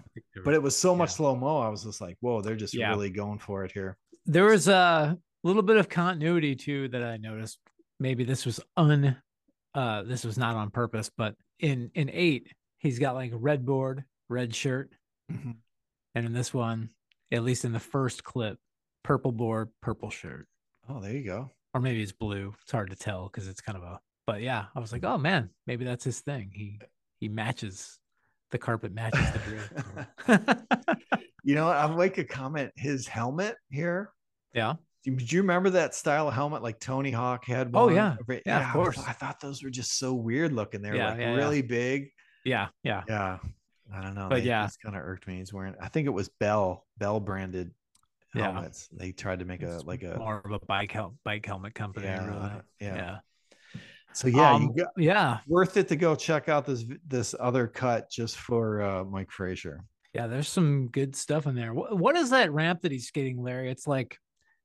But 0.44 0.54
it 0.54 0.62
was 0.62 0.76
so 0.76 0.94
much 0.96 1.10
Yeah. 1.10 1.16
slow 1.16 1.36
mo. 1.36 1.58
I 1.58 1.68
was 1.68 1.84
just 1.84 2.00
like, 2.00 2.16
whoa, 2.20 2.40
they're 2.42 2.56
just 2.56 2.74
Yeah. 2.74 2.88
really 2.90 3.10
going 3.10 3.38
for 3.38 3.64
it 3.64 3.70
here. 3.72 3.96
there 4.26 4.46
was 4.46 4.66
a 4.68 5.16
little 5.44 5.62
bit 5.62 5.76
of 5.76 5.88
continuity 5.88 6.56
too 6.56 6.88
that 6.88 7.02
I 7.04 7.16
noticed. 7.18 7.58
Maybe 8.00 8.24
this 8.24 8.44
was 8.46 8.58
un, 8.76 9.16
uh, 9.74 10.02
this 10.02 10.24
was 10.24 10.36
not 10.36 10.56
on 10.56 10.70
purpose, 10.70 11.10
but 11.16 11.36
in 11.60 11.90
in 11.94 12.10
eight, 12.10 12.52
he's 12.78 12.98
got 12.98 13.14
like 13.14 13.30
red 13.34 13.64
board, 13.64 14.04
red 14.28 14.52
shirt, 14.54 14.90
Mhm. 15.30 15.56
and 16.16 16.26
in 16.26 16.32
this 16.32 16.52
one, 16.52 16.90
at 17.30 17.44
least 17.44 17.64
in 17.64 17.72
the 17.72 17.78
first 17.80 18.24
clip, 18.24 18.58
purple 19.04 19.30
board, 19.32 19.68
purple 19.80 20.10
shirt, 20.10 20.48
Oh, 20.88 21.00
there 21.00 21.12
you 21.12 21.22
go. 21.24 21.50
Or 21.74 21.80
maybe 21.80 22.02
it's 22.02 22.12
blue. 22.12 22.54
It's 22.62 22.72
hard 22.72 22.90
to 22.90 22.96
tell 22.96 23.28
because 23.30 23.48
it's 23.48 23.60
kind 23.60 23.76
of 23.76 23.84
a. 23.84 24.00
But 24.26 24.40
yeah, 24.40 24.66
I 24.74 24.80
was 24.80 24.92
like, 24.92 25.04
oh 25.04 25.18
man, 25.18 25.50
maybe 25.66 25.84
that's 25.84 26.04
his 26.04 26.20
thing. 26.20 26.50
He 26.54 26.78
he 27.20 27.28
matches 27.28 27.98
the 28.50 28.58
carpet 28.58 28.92
matches 28.94 29.26
the 29.32 30.06
drill. 30.28 30.56
You 31.46 31.54
know, 31.54 31.68
I'll 31.68 31.94
make 31.94 32.16
a 32.16 32.24
comment. 32.24 32.72
His 32.74 33.06
helmet 33.06 33.56
here. 33.68 34.10
yeah, 34.54 34.74
Do 35.04 35.12
you, 35.18 35.42
remember 35.42 35.68
that 35.70 35.94
style 35.94 36.26
of 36.28 36.32
helmet 36.32 36.62
like 36.62 36.80
Tony 36.80 37.10
Hawk 37.10 37.44
had? 37.44 37.70
Oh, 37.74 37.84
one? 37.84 37.94
yeah. 37.96 38.16
Right- 38.26 38.40
Yeah, 38.46 38.60
of 38.62 38.66
I 38.68 38.72
course. 38.72 38.96
thought- 38.96 39.08
I 39.08 39.12
thought 39.12 39.40
those 39.40 39.62
were 39.62 39.68
just 39.68 39.98
so 39.98 40.14
weird 40.14 40.54
looking. 40.54 40.80
They 40.80 40.88
were 40.90 40.96
Yeah, 40.96 41.10
like 41.10 41.20
yeah, 41.20 41.30
yeah. 41.32 41.36
really 41.36 41.60
big. 41.60 42.08
yeah, 42.46 42.68
yeah. 42.82 43.02
Yeah. 43.06 43.38
I 43.94 44.00
don't 44.00 44.14
know. 44.14 44.28
But 44.30 44.36
they- 44.42 44.48
yeah. 44.48 44.64
it's 44.64 44.78
kind 44.78 44.96
of 44.96 45.02
irked 45.02 45.26
me. 45.26 45.36
He's 45.36 45.52
wearing, 45.52 45.74
I 45.82 45.88
think 45.88 46.06
it 46.06 46.10
was 46.12 46.30
Bell, 46.40 46.86
Bell 46.96 47.20
branded 47.20 47.72
Yeah. 48.34 48.68
They 48.92 49.12
tried 49.12 49.38
to 49.40 49.44
make 49.44 49.62
a, 49.62 49.80
like 49.84 50.02
a, 50.02 50.16
more 50.18 50.42
of 50.44 50.50
a 50.50 50.58
bike 50.66 50.92
hel- 50.92 51.16
bike 51.24 51.46
helmet 51.46 51.74
company. 51.74 52.06
yeah, 52.06 52.26
really. 52.26 52.50
yeah. 52.80 52.94
yeah. 52.96 53.18
So 54.12 54.28
yeah, 54.28 54.52
Um, 54.52 54.72
you 54.76 54.84
got, 54.84 54.92
yeah, 54.96 55.38
worth 55.48 55.76
it 55.76 55.88
to 55.88 55.96
go 55.96 56.14
check 56.14 56.48
out 56.48 56.64
this, 56.64 56.84
this 57.06 57.34
other 57.40 57.66
cut 57.66 58.10
just 58.10 58.36
for 58.36 58.80
uh, 58.80 59.04
Mike 59.04 59.30
Frazier. 59.30 59.84
yeah. 60.12 60.28
There's 60.28 60.48
some 60.48 60.88
good 60.88 61.16
stuff 61.16 61.46
in 61.46 61.54
there. 61.56 61.74
What, 61.74 61.98
what 61.98 62.16
is 62.16 62.30
that 62.30 62.52
ramp 62.52 62.82
that 62.82 62.92
he's 62.92 63.08
skating, 63.08 63.42
Larry? 63.42 63.70
It's 63.70 63.86
like 63.88 64.18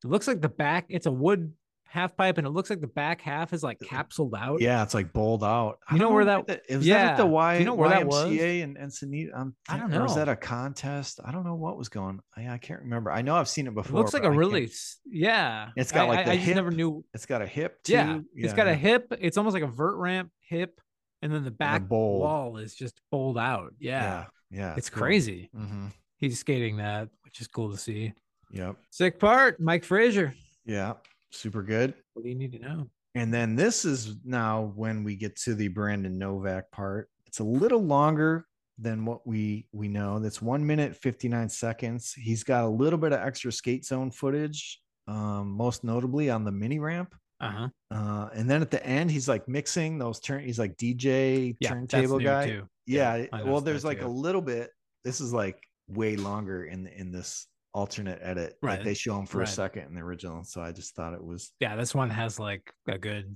it 0.03 0.07
looks 0.07 0.27
like 0.27 0.41
the 0.41 0.49
back. 0.49 0.85
It's 0.89 1.07
a 1.07 1.11
wood 1.11 1.51
half 1.89 2.15
pipe, 2.15 2.37
and 2.37 2.45
it 2.45 2.51
looks 2.51 2.69
like 2.69 2.81
the 2.81 2.87
back 2.87 3.19
half 3.21 3.51
is 3.51 3.63
like 3.63 3.79
capsuled 3.79 4.33
out. 4.37 4.61
Yeah, 4.61 4.83
it's 4.83 4.93
like 4.93 5.11
bowled 5.11 5.43
out. 5.43 5.79
You 5.91 5.97
know 5.97 6.05
don't 6.05 6.13
where 6.13 6.25
that- 6.25 6.61
it 6.69 6.77
was 6.77 6.85
that 6.85 7.05
at 7.11 7.17
the 7.17 7.23
yeah. 7.23 7.29
Y, 7.29 7.53
Do 7.55 7.59
you 7.59 7.65
know 7.65 7.73
where 7.75 7.89
that 7.89 8.05
was? 8.07 8.25
YMCA 8.31 8.63
and 8.63 8.77
Encinitas? 8.77 9.29
I'm 9.35 9.55
I 9.67 9.77
don't 9.77 9.89
know. 9.89 10.03
was 10.03 10.15
that 10.15 10.29
a 10.29 10.35
contest? 10.35 11.19
I 11.25 11.31
don't 11.31 11.43
know 11.45 11.55
what 11.55 11.77
was 11.77 11.89
going. 11.89 12.19
I, 12.37 12.47
I 12.49 12.57
can't 12.59 12.81
remember. 12.81 13.11
I 13.11 13.21
know 13.23 13.35
I've 13.35 13.49
seen 13.49 13.65
it 13.65 13.71
It 13.71 13.75
before. 13.75 13.99
looks 13.99 14.13
like 14.13 14.23
a 14.23 14.27
I 14.27 14.35
can't- 14.35 14.71
yeah. 15.05 15.69
It's 15.75 15.91
got, 15.91 16.05
I- 16.05 16.07
like, 16.09 16.25
the 16.25 16.31
I 16.33 16.37
just 16.37 16.55
never 16.55 16.71
knew. 16.71 17.03
It's 17.13 17.25
got 17.25 17.41
a 17.41 17.47
hip 17.47 17.81
too. 17.83 17.93
Yeah, 17.93 18.19
it's 18.35 18.53
got 18.53 18.67
a 18.67 18.75
hip. 18.75 19.11
It's 19.19 19.37
almost 19.37 19.53
like 19.55 19.63
a 19.63 19.67
vert 19.67 19.97
ramp 19.97 20.29
hip, 20.41 20.79
and 21.21 21.33
then 21.33 21.43
the 21.43 21.51
back 21.51 21.87
bowl. 21.87 22.19
wall 22.21 22.57
is 22.57 22.75
just 22.75 23.01
bowled 23.11 23.37
out. 23.37 23.73
Yeah, 23.79 24.25
Yeah, 24.51 24.59
yeah. 24.59 24.73
it's 24.77 24.89
cool. 24.89 25.01
crazy. 25.01 25.49
Mm-hmm. 25.55 25.87
He's 26.17 26.39
skating 26.39 26.77
that, 26.77 27.09
which 27.23 27.41
is 27.41 27.47
cool 27.47 27.71
to 27.71 27.77
see. 27.77 28.13
Yep. 28.51 28.75
Sick 28.89 29.19
part, 29.19 29.59
Mike 29.59 29.83
Frazier. 29.83 30.33
Yeah. 30.65 30.93
Super 31.31 31.63
good. 31.63 31.93
What 32.13 32.23
do 32.23 32.29
you 32.29 32.35
need 32.35 32.51
to 32.53 32.59
know? 32.59 32.89
And 33.15 33.33
then 33.33 33.55
this 33.55 33.85
is 33.85 34.17
now 34.23 34.71
when 34.75 35.03
we 35.03 35.15
get 35.15 35.35
to 35.41 35.55
the 35.55 35.67
Brandon 35.67 36.17
Novak 36.17 36.71
part. 36.71 37.09
It's 37.25 37.39
a 37.39 37.43
little 37.43 37.83
longer 37.83 38.45
than 38.77 39.05
what 39.05 39.25
we 39.27 39.67
we 39.71 39.87
know. 39.87 40.19
That's 40.19 40.41
one 40.41 40.65
minute 40.65 40.95
59 40.95 41.49
seconds. 41.49 42.13
He's 42.13 42.43
got 42.43 42.63
a 42.63 42.69
little 42.69 42.99
bit 42.99 43.13
of 43.13 43.19
extra 43.19 43.51
skate 43.51 43.85
zone 43.85 44.11
footage, 44.11 44.79
um, 45.07 45.51
most 45.51 45.83
notably 45.83 46.29
on 46.29 46.43
the 46.43 46.51
mini 46.51 46.79
ramp. 46.79 47.13
Uh 47.41 47.51
huh. 47.51 47.67
Uh, 47.91 48.29
and 48.33 48.49
then 48.49 48.61
at 48.61 48.71
the 48.71 48.85
end, 48.85 49.09
he's 49.11 49.27
like 49.27 49.47
mixing 49.47 49.97
those 49.97 50.19
turn. 50.19 50.43
He's 50.43 50.59
like 50.59 50.75
DJ 50.77 51.55
Yeah, 51.59 51.69
turntable 51.69 52.19
guy. 52.19 52.47
too. 52.47 52.67
Yeah. 52.85 53.25
I 53.31 53.43
well, 53.43 53.61
there's 53.61 53.85
like 53.85 53.99
too. 54.01 54.07
a 54.07 54.09
little 54.09 54.41
bit. 54.41 54.71
This 55.03 55.21
is 55.21 55.33
like 55.33 55.61
way 55.87 56.15
longer 56.15 56.65
in 56.65 56.87
in 56.87 57.11
this 57.11 57.47
alternate 57.79 58.19
edit. 58.21 58.57
Like 58.61 58.77
Right, 58.77 58.83
they 58.83 58.93
show 58.93 59.17
him 59.17 59.25
for 59.25 59.39
right. 59.39 59.47
a 59.47 59.51
second 59.51 59.83
in 59.87 59.95
the 59.95 60.01
original. 60.01 60.43
So 60.43 60.61
I 60.61 60.71
just 60.71 60.95
thought 60.95 61.13
it 61.13 61.23
was 61.23 61.51
Yeah, 61.59 61.75
this 61.75 61.95
one 61.95 62.09
has 62.09 62.39
like 62.39 62.73
a 62.87 62.97
good 62.97 63.35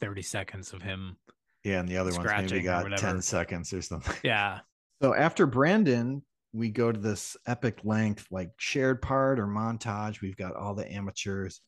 30 0.00 0.22
seconds 0.22 0.72
of 0.72 0.82
him. 0.82 1.16
yeah, 1.64 1.80
and 1.80 1.88
the 1.88 1.96
other 1.96 2.12
one's 2.12 2.50
maybe 2.50 2.62
got 2.62 2.96
10 2.96 3.20
seconds 3.22 3.72
or 3.72 3.82
something. 3.82 4.14
Yeah. 4.24 4.60
So 5.02 5.14
after 5.14 5.46
Brandon, 5.46 6.22
we 6.52 6.70
go 6.70 6.92
to 6.92 6.98
this 6.98 7.36
epic 7.46 7.80
length, 7.84 8.26
like 8.30 8.50
shared 8.58 9.00
part 9.02 9.38
or 9.38 9.46
montage. 9.46 10.20
We've 10.20 10.36
got 10.36 10.54
all 10.56 10.74
the 10.74 10.90
amateurs 10.92 11.60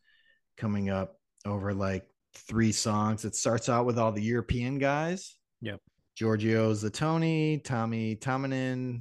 coming 0.57 0.91
up 0.91 1.17
over 1.47 1.73
like 1.73 2.05
three 2.35 2.73
songs. 2.73 3.25
It 3.25 3.35
starts 3.35 3.69
out 3.69 3.87
with 3.87 3.99
all 3.99 4.13
the 4.13 4.23
European 4.23 4.79
guys. 4.79 5.37
Yep. 5.61 5.81
Giorgio 6.17 6.73
Zattoni, 6.75 7.65
Tommy 7.65 8.17
Tominin, 8.17 9.01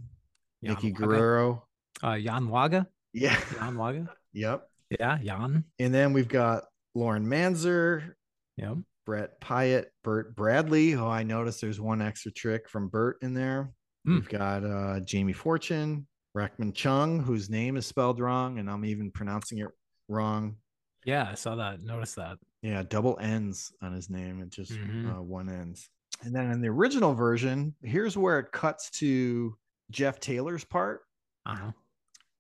Jan 0.63 0.74
Nicky 0.76 0.91
Guerrero. 0.91 1.67
Uh, 2.01 2.17
Jan 2.19 2.47
Waage. 2.47 2.86
Yeah. 3.14 3.39
Jan 3.59 3.76
Waage. 3.76 4.07
yep. 4.34 4.68
Yeah, 4.99 5.18
Jan. 5.24 5.64
And 5.80 5.93
then 5.93 6.14
we've 6.14 6.28
got 6.28 6.64
Lauren 6.95 7.26
Manzer, 7.26 8.14
Yeah. 8.57 8.76
Brett 9.05 9.39
Pyatt, 9.41 9.86
Bert 10.03 10.36
Bradley. 10.36 10.95
Oh, 10.95 11.07
I 11.07 11.24
noticed 11.24 11.62
there's 11.62 11.82
one 11.82 12.01
extra 12.01 12.32
trick 12.32 12.70
from 12.70 12.88
Bert 12.89 13.18
in 13.22 13.34
there. 13.34 13.72
Hmm. 14.05 14.16
We've 14.16 14.30
got 14.30 14.64
uh, 14.64 14.99
Jamie 15.01 15.34
Fortune, 15.34 16.07
Rackman 16.38 16.74
Chung, 16.74 17.20
whose 17.22 17.49
name 17.49 17.78
is 17.78 17.86
spelled 17.86 18.20
wrong, 18.20 18.59
and 18.59 18.70
I'm 18.70 18.86
even 18.86 19.12
pronouncing 19.12 19.59
it 19.59 19.68
wrong. 20.07 20.57
Yeah, 21.05 21.28
I 21.32 21.36
saw 21.36 21.55
that. 21.55 21.82
Noticed 21.82 22.16
that. 22.18 22.38
Yeah, 22.62 22.84
double 22.84 23.18
N's 23.20 23.72
on 23.82 23.93
his 23.93 24.09
name. 24.09 24.39
It 24.41 24.49
just 24.49 24.72
Mhm. 24.74 25.18
uh, 25.18 25.22
one 25.22 25.49
N's. 25.49 25.89
And 26.24 26.36
then 26.36 26.51
in 26.51 26.62
the 26.62 26.68
original 26.70 27.14
version, 27.16 27.74
here's 27.82 28.16
where 28.16 28.38
it 28.39 28.51
cuts 28.51 28.91
to 28.99 29.55
Jeff 29.89 30.20
Taylor's 30.20 30.64
part. 30.64 31.01
Uh-huh. 31.47 31.72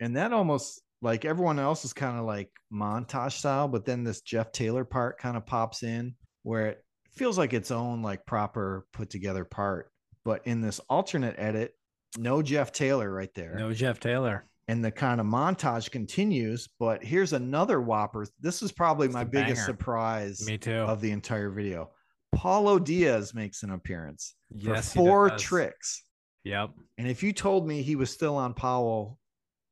And 0.01 0.17
that 0.17 0.33
almost 0.33 0.81
like 1.01 1.23
everyone 1.25 1.59
else 1.59 1.85
is 1.85 1.93
kind 1.93 2.19
of 2.19 2.25
like 2.25 2.49
montage 2.73 3.33
style, 3.33 3.67
but 3.67 3.85
then 3.85 4.03
this 4.03 4.21
Jeff 4.21 4.51
Taylor 4.51 4.83
part 4.83 5.17
kind 5.19 5.37
of 5.37 5.45
pops 5.45 5.83
in 5.83 6.15
where 6.43 6.67
it 6.67 6.83
feels 7.11 7.37
like 7.37 7.53
its 7.53 7.71
own 7.71 8.01
like 8.01 8.25
proper 8.25 8.85
put 8.93 9.09
together 9.09 9.45
part. 9.45 9.91
But 10.25 10.45
in 10.45 10.59
this 10.61 10.79
alternate 10.89 11.35
edit, 11.37 11.73
no 12.17 12.41
Jeff 12.41 12.71
Taylor 12.71 13.11
right 13.11 13.33
there. 13.33 13.55
No 13.55 13.71
Jeff 13.73 13.99
Taylor. 13.99 14.47
And 14.67 14.83
the 14.83 14.91
kind 14.91 15.19
of 15.19 15.27
montage 15.27 15.91
continues. 15.91 16.67
But 16.79 17.03
here's 17.03 17.33
another 17.33 17.81
whopper. 17.81 18.25
This 18.39 18.61
is 18.61 18.71
probably 18.71 19.07
It's 19.07 19.13
my 19.13 19.23
biggest 19.23 19.55
banger. 19.55 19.65
surprise 19.65 20.45
Me 20.45 20.57
too. 20.57 20.71
of 20.73 21.01
the 21.01 21.11
entire 21.11 21.49
video. 21.49 21.91
Paulo 22.31 22.79
Diaz 22.79 23.33
makes 23.33 23.63
an 23.63 23.71
appearance 23.71 24.35
for 24.51 24.73
Yes, 24.75 24.93
he 24.93 24.97
four 24.99 25.29
tricks. 25.31 26.05
Yep. 26.43 26.71
And 26.97 27.07
if 27.07 27.21
you 27.21 27.33
told 27.33 27.67
me 27.67 27.81
he 27.81 27.95
was 27.95 28.09
still 28.09 28.35
on 28.37 28.53
Powell 28.53 29.19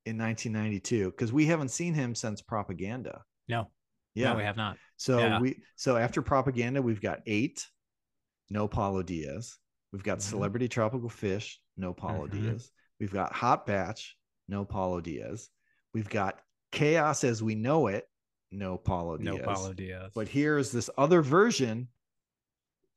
in 0.06 0.18
1992, 0.18 1.12
because 1.12 1.32
we 1.34 1.46
haven't 1.46 1.70
seen 1.70 1.94
him 1.94 2.16
since 2.16 2.42
Propaganda. 2.42 3.22
No. 3.48 3.70
Yeah. 4.16 4.32
No, 4.32 4.38
we 4.38 4.44
have 4.44 4.58
not. 4.58 4.78
so 4.98 5.20
yeah. 5.20 5.40
we 5.40 5.62
so 5.76 5.96
after 5.98 6.22
Propaganda, 6.22 6.82
we've 6.82 7.02
got 7.02 7.20
eight, 7.26 7.66
no 8.50 8.68
Paulo 8.68 9.04
Diaz. 9.04 9.58
We've 9.94 10.04
got 10.04 10.18
Mhm. 10.20 10.24
Celebrity 10.24 10.68
Tropical 10.68 11.10
Fish, 11.10 11.60
no 11.78 11.94
Paulo 11.94 12.28
Mhm. 12.28 12.32
Diaz. 12.32 12.72
We've 13.00 13.12
got 13.14 13.34
Hot 13.34 13.66
Batch, 13.66 14.18
no 14.48 14.66
Paulo 14.66 15.00
Diaz. 15.02 15.50
We've 15.94 16.10
got 16.10 16.42
Chaos 16.72 17.24
as 17.24 17.42
we 17.42 17.56
know 17.56 17.88
it, 17.88 18.06
no 18.52 18.78
Paulo 18.78 19.18
Diaz. 19.18 19.38
No 19.38 19.44
Paulo 19.44 19.74
Diaz. 19.74 20.12
But 20.14 20.28
here's 20.28 20.72
this 20.72 20.90
other 20.98 21.22
version. 21.22 21.88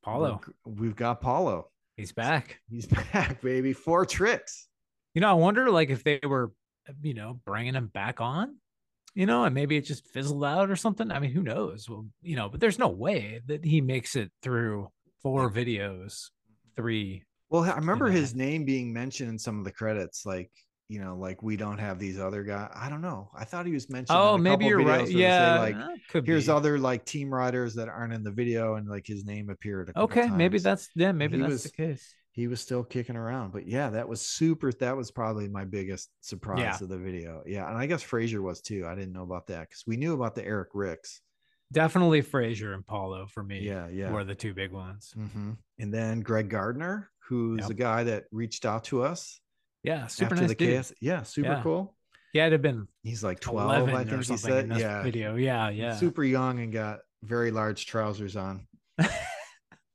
Paulo. 0.03 0.40
We've 0.64 0.96
got 0.96 1.20
Paulo. 1.20 1.70
He's 1.96 2.12
back. 2.12 2.61
He's 2.68 2.86
back, 3.12 3.40
baby. 3.42 3.72
Four 3.72 4.07
tricks. 4.07 4.66
You 5.14 5.20
know, 5.20 5.30
I 5.30 5.34
wonder 5.34 5.70
like 5.70 5.90
if 5.90 6.03
they 6.05 6.20
were, 6.24 6.53
you 7.02 7.14
know, 7.14 7.40
bringing 7.44 7.74
him 7.74 7.86
back 7.88 8.20
on, 8.20 8.56
you 9.14 9.26
know, 9.26 9.44
and 9.44 9.54
maybe 9.54 9.76
it 9.76 9.82
just 9.84 10.06
fizzled 10.08 10.44
out 10.44 10.70
or 10.70 10.76
something. 10.76 11.10
I 11.10 11.18
mean, 11.18 11.30
who 11.32 11.42
knows? 11.42 11.88
Well, 11.88 12.06
you 12.22 12.36
know, 12.36 12.48
but 12.48 12.60
there's 12.60 12.78
no 12.78 12.88
way 12.88 13.40
that 13.46 13.64
he 13.64 13.80
makes 13.80 14.16
it 14.16 14.30
through 14.42 14.88
four 15.22 15.50
videos, 15.50 16.30
three. 16.76 17.24
Well, 17.50 17.64
I 17.64 17.74
remember 17.74 18.08
that. 18.10 18.16
his 18.16 18.34
name 18.34 18.64
being 18.64 18.92
mentioned 18.92 19.30
in 19.30 19.38
some 19.38 19.58
of 19.58 19.64
the 19.64 19.72
credits, 19.72 20.24
like 20.24 20.50
you 20.88 21.00
know, 21.00 21.16
like 21.16 21.42
we 21.42 21.56
don't 21.56 21.78
have 21.78 21.98
these 21.98 22.18
other 22.18 22.42
guys. 22.42 22.70
I 22.74 22.90
don't 22.90 23.00
know. 23.00 23.30
I 23.34 23.44
thought 23.44 23.64
he 23.64 23.72
was 23.72 23.88
mentioned. 23.88 24.18
Oh, 24.18 24.34
in 24.34 24.40
a 24.40 24.42
maybe 24.42 24.66
you're 24.66 24.84
right. 24.84 25.06
say, 25.06 25.14
Yeah, 25.14 25.58
like 25.58 25.76
here's 26.26 26.46
be. 26.46 26.52
other 26.52 26.78
like 26.78 27.04
team 27.06 27.32
riders 27.32 27.74
that 27.76 27.88
aren't 27.88 28.12
in 28.12 28.22
the 28.22 28.30
video, 28.30 28.74
and 28.74 28.86
like 28.88 29.06
his 29.06 29.24
name 29.24 29.48
appeared. 29.48 29.90
Okay, 29.96 30.28
maybe 30.28 30.58
that's 30.58 30.88
yeah, 30.94 31.12
maybe 31.12 31.36
he 31.36 31.42
that's 31.42 31.52
was- 31.52 31.62
the 31.64 31.70
case. 31.70 32.14
He 32.32 32.48
was 32.48 32.60
still 32.60 32.82
kicking 32.82 33.16
around. 33.16 33.52
But 33.52 33.66
yeah, 33.68 33.90
that 33.90 34.08
was 34.08 34.20
super. 34.20 34.72
That 34.72 34.96
was 34.96 35.10
probably 35.10 35.48
my 35.48 35.64
biggest 35.64 36.10
surprise 36.22 36.60
Yeah. 36.60 36.78
of 36.82 36.88
the 36.88 36.98
video. 36.98 37.42
Yeah, 37.46 37.68
and 37.68 37.76
I 37.78 37.86
guess 37.86 38.02
Frazier 38.02 38.42
was 38.42 38.60
too. 38.62 38.86
I 38.86 38.94
didn't 38.94 39.12
know 39.12 39.22
about 39.22 39.46
that 39.48 39.68
because 39.68 39.84
we 39.86 39.96
knew 39.96 40.14
about 40.14 40.34
the 40.34 40.44
Eric 40.44 40.70
Ricks. 40.74 41.20
Definitely 41.70 42.20
Frazier 42.22 42.74
and 42.74 42.86
Paulo 42.86 43.26
for 43.26 43.42
me. 43.42 43.60
Yeah, 43.60 43.88
yeah. 43.88 44.10
Were 44.12 44.24
the 44.24 44.34
two 44.34 44.52
big 44.54 44.72
ones. 44.72 45.12
hmm 45.14 45.52
And 45.78 45.92
then 45.92 46.20
Greg 46.20 46.48
Gardner, 46.50 47.10
who's 47.28 47.60
Yep. 47.60 47.70
a 47.70 47.74
guy 47.74 48.04
that 48.04 48.24
reached 48.32 48.66
out 48.66 48.84
to 48.84 49.02
us 49.02 49.40
Yeah, 49.82 50.06
super 50.06 50.34
after 50.34 50.42
nice 50.42 50.48
the 50.50 50.54
dude. 50.54 50.86
Yeah, 51.00 51.22
super 51.22 51.48
cool. 51.48 51.54
Yeah. 51.56 51.62
cool. 51.62 51.96
He 52.34 52.38
had 52.38 52.62
been 52.62 52.88
He's 53.02 53.22
like 53.24 53.40
12, 53.40 53.88
11 53.88 53.94
I 53.94 54.04
think 54.04 54.24
he 54.24 54.36
said. 54.38 54.68
Yeah. 54.76 55.02
video. 55.02 55.36
Yeah, 55.36 55.68
yeah. 55.70 55.96
Super 55.96 56.24
young 56.24 56.60
and 56.60 56.72
got 56.72 57.00
very 57.22 57.50
large 57.50 57.84
trousers 57.86 58.36
on. 58.36 58.66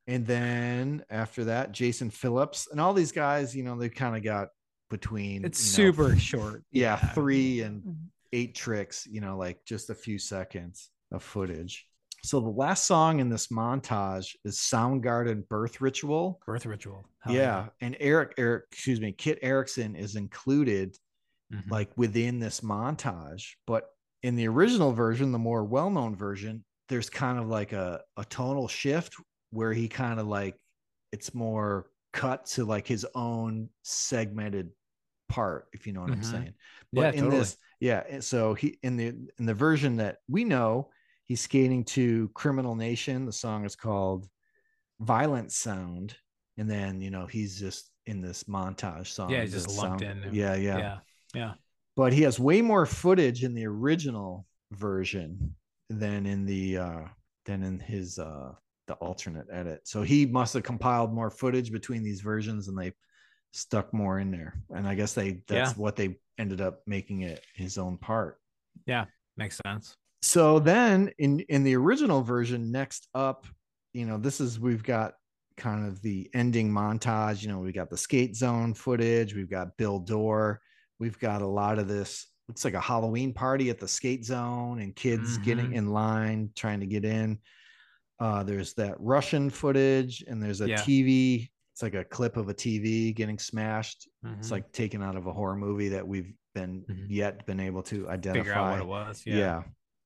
and 0.07 0.25
then 0.25 1.03
after 1.09 1.45
that, 1.45 1.71
Jason 1.71 2.09
Phillips 2.09 2.67
and 2.71 2.79
all 2.79 2.93
these 2.93 3.11
guys, 3.11 3.55
you 3.55 3.63
know, 3.63 3.77
they 3.77 3.89
kind 3.89 4.15
of 4.15 4.23
got 4.23 4.49
between 4.89 5.43
It's 5.45 5.77
you 5.77 5.85
know, 5.85 5.91
super 5.91 6.15
short. 6.17 6.63
yeah, 6.71 6.95
three 6.95 7.61
and 7.61 7.83
eight 8.33 8.55
tricks, 8.55 9.05
you 9.09 9.21
know, 9.21 9.37
like 9.37 9.59
just 9.65 9.89
a 9.89 9.95
few 9.95 10.17
seconds 10.19 10.89
of 11.11 11.23
footage. 11.23 11.85
So 12.23 12.39
the 12.39 12.49
last 12.49 12.85
song 12.85 13.19
in 13.19 13.29
this 13.29 13.47
montage 13.47 14.35
is 14.43 14.57
Soundgarden 14.57 15.47
Birth 15.47 15.81
Ritual. 15.81 16.39
Birth 16.45 16.65
ritual. 16.65 17.05
Hell 17.19 17.33
yeah. 17.35 17.67
And 17.79 17.95
Eric, 17.99 18.33
Eric, 18.37 18.65
excuse 18.71 18.99
me, 18.99 19.11
Kit 19.11 19.39
Erickson 19.41 19.95
is 19.95 20.15
included 20.15 20.97
Mhm. 21.53 21.69
like 21.71 21.89
within 21.97 22.39
this 22.39 22.59
montage. 22.61 23.51
But 23.65 23.85
in 24.23 24.35
the 24.35 24.47
original 24.49 24.91
version, 24.91 25.31
the 25.31 25.39
more 25.39 25.63
well-known 25.63 26.15
version, 26.15 26.65
there's 26.89 27.09
kind 27.09 27.39
of 27.39 27.47
like 27.47 27.71
a, 27.71 28.01
a 28.17 28.25
tonal 28.25 28.67
shift 28.67 29.13
where 29.51 29.73
he 29.73 29.87
kind 29.87 30.19
of 30.19 30.27
like 30.27 30.55
it's 31.11 31.33
more 31.33 31.89
cut 32.13 32.45
to 32.47 32.65
like 32.65 32.87
his 32.87 33.05
own 33.15 33.69
segmented 33.83 34.69
part, 35.29 35.67
if 35.73 35.85
you 35.87 35.93
know 35.93 36.01
what 36.01 36.11
I'm 36.11 36.21
Mhm. 36.21 36.31
saying. 36.31 36.53
Yeah, 36.91 37.01
But 37.01 37.15
in 37.15 37.23
totally. 37.25 37.39
this, 37.39 37.57
yeah. 37.79 38.19
So 38.21 38.53
he 38.53 38.77
in 38.83 38.97
the 38.97 39.07
in 39.07 39.45
the 39.45 39.53
version 39.53 39.97
that 39.97 40.17
we 40.27 40.43
know, 40.43 40.89
he's 41.25 41.41
skating 41.41 41.83
to 41.85 42.29
Criminal 42.29 42.75
Nation. 42.75 43.25
The 43.25 43.31
song 43.33 43.65
is 43.65 43.75
called 43.75 44.27
Violent 44.99 45.51
Sound. 45.51 46.15
And 46.59 46.69
then, 46.69 47.01
you 47.01 47.11
know, 47.11 47.27
he's 47.27 47.59
just 47.59 47.91
in 48.07 48.19
this 48.21 48.45
montage 48.45 49.07
song. 49.07 49.29
Yeah, 49.29 49.41
he's 49.41 49.51
just 49.51 49.69
lumped 49.77 50.01
sound- 50.03 50.25
in. 50.25 50.33
Yeah, 50.33 50.55
yeah 50.55 50.77
yeah. 50.77 50.99
Yeah. 51.35 51.53
but 51.95 52.13
he 52.13 52.21
has 52.23 52.39
way 52.39 52.61
more 52.61 52.85
footage 52.85 53.43
in 53.43 53.53
the 53.53 53.65
original 53.67 54.47
version 54.71 55.55
than 55.89 56.25
in 56.25 56.45
the 56.45 56.77
uh 56.77 57.01
than 57.45 57.63
in 57.63 57.79
his 57.79 58.17
uh 58.17 58.53
the 58.87 58.93
alternate 58.95 59.45
edit 59.51 59.81
so 59.83 60.01
he 60.01 60.25
must 60.25 60.53
have 60.53 60.63
compiled 60.63 61.13
more 61.13 61.29
footage 61.29 61.71
between 61.71 62.01
these 62.03 62.21
versions 62.21 62.67
and 62.69 62.77
they 62.77 62.91
stuck 63.53 63.93
more 63.93 64.19
in 64.19 64.31
there 64.31 64.59
and 64.73 64.87
i 64.87 64.95
guess 64.95 65.13
they 65.13 65.41
that's 65.47 65.71
Yeah. 65.71 65.81
what 65.81 65.95
they 65.95 66.17
ended 66.37 66.61
up 66.61 66.81
making 66.87 67.21
it 67.21 67.43
his 67.55 67.77
own 67.77 67.97
part 67.97 68.39
Yeah, 68.85 69.05
Makes 69.35 69.59
sense. 69.65 69.95
so 70.21 70.59
then 70.59 71.11
in 71.19 71.41
in 71.41 71.63
the 71.63 71.75
original 71.75 72.21
version 72.21 72.71
next 72.71 73.07
up 73.13 73.45
you 73.93 74.05
know 74.05 74.17
this 74.17 74.39
is 74.39 74.59
we've 74.59 74.83
got 74.83 75.13
kind 75.57 75.87
of 75.87 76.01
the 76.01 76.29
ending 76.33 76.69
montage 76.71 77.41
you 77.41 77.49
know 77.49 77.59
we 77.59 77.71
got 77.71 77.89
the 77.89 77.97
skate 77.97 78.35
zone 78.35 78.73
footage 78.73 79.33
we've 79.35 79.49
got 79.49 79.75
Bill 79.77 79.99
Dorr 79.99 80.61
we've 80.99 81.19
got 81.19 81.41
a 81.41 81.47
lot 81.47 81.79
of 81.79 81.87
this 81.87 82.27
looks 82.47 82.63
like 82.63 82.75
a 82.75 82.79
halloween 82.79 83.33
party 83.33 83.69
at 83.69 83.79
the 83.79 83.87
skate 83.87 84.23
zone 84.23 84.79
and 84.79 84.95
kids 84.95 85.37
getting 85.39 85.71
Mhm. 85.71 85.75
in 85.75 85.87
line 85.91 86.51
trying 86.55 86.79
to 86.79 86.85
get 86.85 87.03
in 87.03 87.39
uh 88.19 88.43
there's 88.43 88.73
that 88.73 88.95
russian 88.99 89.49
footage 89.49 90.23
and 90.27 90.41
there's 90.41 90.61
a 90.61 90.69
Yeah. 90.69 90.77
tv 90.77 91.49
it's 91.73 91.83
like 91.83 91.93
a 91.93 92.03
clip 92.03 92.37
of 92.37 92.49
a 92.49 92.53
tv 92.53 93.13
getting 93.15 93.37
smashed 93.37 94.07
it's 94.39 94.47
Mhm. 94.47 94.51
like 94.51 94.71
taken 94.71 95.03
out 95.03 95.15
of 95.15 95.27
a 95.27 95.33
horror 95.33 95.55
movie 95.55 95.89
that 95.89 96.07
we've 96.07 96.33
been 96.55 96.83
Mhm. 96.89 97.05
yet 97.09 97.45
been 97.45 97.59
able 97.59 97.83
to 97.83 98.09
identify 98.09 98.39
figure 98.43 98.53
out 98.53 98.71
what 98.71 98.79
it 98.79 98.87
was. 98.87 99.23
yeah. 99.25 99.35
Yeah. 99.35 99.63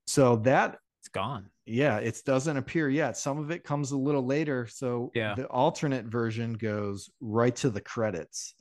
So 0.08 0.36
that 0.38 0.78
It's 1.00 1.08
gone. 1.08 1.50
yeah, 1.66 1.98
it 2.00 2.22
doesn't 2.26 2.58
appear 2.58 2.90
yet. 2.90 3.16
Some 3.16 3.38
of 3.38 3.52
it 3.52 3.64
comes 3.64 3.92
a 3.92 3.98
little 3.98 4.26
later. 4.26 4.68
So 4.68 5.12
Yeah. 5.16 5.34
the 5.34 5.46
alternate 5.48 6.06
version 6.08 6.54
goes 6.54 7.10
right 7.22 7.56
to 7.58 7.70
the 7.70 7.80
credits. 7.80 8.54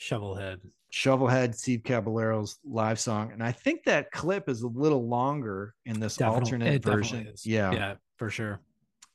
Shovelhead. 0.00 0.60
Shovelhead, 0.92 1.54
Steve 1.54 1.82
Caballero's 1.84 2.58
live 2.64 2.98
song. 2.98 3.32
And 3.32 3.42
I 3.42 3.52
think 3.52 3.84
that 3.84 4.10
clip 4.12 4.48
is 4.48 4.62
a 4.62 4.68
little 4.68 5.06
longer 5.06 5.74
in 5.84 6.00
this 6.00 6.16
Definitely- 6.16 6.40
alternate 6.44 6.82
version. 6.82 7.32
Yeah. 7.44 7.70
Yeah, 7.72 7.94
for 8.16 8.30
sure. 8.30 8.60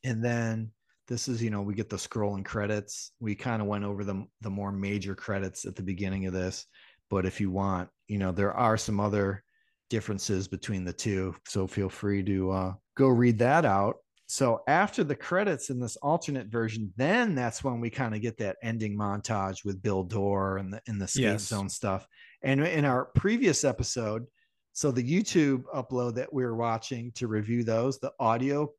And 0.05 0.23
then 0.23 0.71
this 1.07 1.27
is, 1.27 1.41
you 1.43 1.49
know, 1.49 1.61
we 1.61 1.73
get 1.73 1.89
the 1.89 1.97
scrolling 1.97 2.45
credits. 2.45 3.11
We 3.19 3.35
kind 3.35 3.61
of 3.61 3.67
went 3.67 3.83
over 3.83 4.03
the 4.03 4.25
the 4.41 4.49
more 4.49 4.71
major 4.71 5.15
credits 5.15 5.65
at 5.65 5.75
the 5.75 5.83
beginning 5.83 6.27
of 6.27 6.33
this. 6.33 6.65
But 7.09 7.25
if 7.25 7.41
you 7.41 7.51
want, 7.51 7.89
you 8.07 8.17
know, 8.19 8.31
there 8.31 8.53
are 8.53 8.77
some 8.77 8.99
other 8.99 9.43
differences 9.89 10.47
between 10.47 10.85
the 10.85 10.93
two. 10.93 11.35
So 11.47 11.67
feel 11.67 11.89
free 11.89 12.23
to 12.23 12.51
uh, 12.51 12.73
go 12.95 13.07
read 13.07 13.39
that 13.39 13.65
out. 13.65 13.97
So 14.27 14.61
after 14.67 15.03
the 15.03 15.15
credits 15.15 15.69
in 15.69 15.79
this 15.79 15.97
alternate 15.97 16.47
version, 16.47 16.91
then 16.97 17.35
that's 17.35 17.63
when 17.63 17.79
we 17.79 17.91
kind 17.91 18.15
of 18.15 18.21
get 18.21 18.37
that 18.37 18.57
ending 18.63 18.97
montage 18.97 19.63
with 19.63 19.83
Bill 19.83 20.03
Dorr 20.03 20.57
and 20.57 20.73
the 20.73 20.81
in 20.87 20.97
the 20.97 21.07
skate 21.07 21.23
Yes. 21.23 21.43
zone 21.43 21.69
stuff. 21.69 22.07
And 22.41 22.59
in 22.61 22.85
our 22.85 23.05
previous 23.05 23.63
episode, 23.63 24.25
so 24.73 24.91
the 24.91 25.03
YouTube 25.03 25.63
upload 25.73 26.15
that 26.15 26.33
we 26.33 26.43
were 26.43 26.55
watching 26.55 27.11
to 27.13 27.27
review 27.27 27.63
those, 27.63 27.99
the 27.99 28.11
audio, 28.19 28.71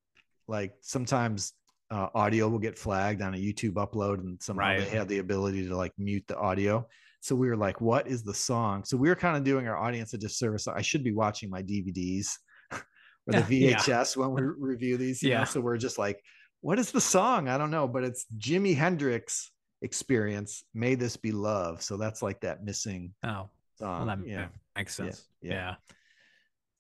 like 0.49 0.75
sometimes 0.81 1.53
uh, 1.91 2.09
audio 2.15 2.49
will 2.49 2.59
get 2.59 2.79
flagged 2.79 3.23
on 3.23 3.35
a 3.35 3.37
YouTube 3.39 3.75
upload, 3.75 4.19
and 4.21 4.41
somehow 4.43 4.63
Right. 4.69 4.81
they 4.81 4.89
have 4.97 5.09
the 5.09 5.19
ability 5.19 5.67
to 5.69 5.77
like 5.77 5.93
mute 5.99 6.25
the 6.27 6.37
audio. 6.37 6.87
So 7.21 7.35
we 7.35 7.49
were 7.49 7.57
like, 7.57 7.81
"What 7.81 8.07
is 8.09 8.23
the 8.23 8.35
song?" 8.35 8.85
So 8.85 8.97
we 8.97 9.09
were 9.09 9.15
kind 9.17 9.37
of 9.37 9.45
doing 9.45 9.67
our 9.69 9.77
audience 9.77 10.13
a 10.15 10.19
disservice. 10.19 10.67
I 10.69 10.83
should 10.83 11.03
be 11.05 11.13
watching 11.13 11.49
my 11.51 11.63
DVDs 11.63 12.29
or 12.73 12.81
the 13.29 13.47
Yeah. 13.57 13.77
VHS 13.79 14.17
when 14.17 14.31
we 14.33 14.43
review 14.43 14.97
these. 14.97 15.23
you 15.23 15.31
know? 15.31 15.39
Yeah. 15.39 15.45
So 15.45 15.61
we're 15.61 15.77
just 15.79 15.99
like, 15.99 16.21
"What 16.61 16.79
is 16.79 16.91
the 16.93 17.01
song?" 17.01 17.49
I 17.49 17.57
don't 17.59 17.71
know, 17.71 17.87
but 17.89 18.05
it's 18.05 18.27
Jimi 18.39 18.77
Hendrix 18.77 19.51
experience. 19.83 20.65
May 20.75 20.95
this 20.95 21.17
be 21.17 21.31
love. 21.33 21.83
So 21.83 21.97
that's 21.97 22.23
like 22.23 22.41
that 22.41 22.65
missing 22.65 23.13
Oh, 23.25 23.49
song. 23.79 24.07
well, 24.07 24.17
that 24.17 24.27
yeah. 24.27 24.47
makes 24.77 24.99
Yeah, 24.99 25.05
sense. 25.07 25.25
yeah. 25.43 25.53
Yeah. 25.53 25.75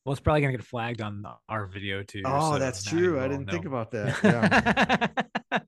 Well, 0.06 0.12
it's 0.12 0.20
probably 0.20 0.40
gonna 0.42 0.52
get 0.52 0.62
flagged 0.62 1.02
on 1.02 1.24
our 1.48 1.66
video 1.66 2.04
too. 2.04 2.22
Oh, 2.24 2.52
so 2.52 2.58
that's 2.60 2.84
true. 2.84 3.18
I 3.18 3.26
didn't 3.26 3.50
think 3.50 3.64
about 3.64 3.90
that. 3.90 5.12
Yeah. 5.50 5.58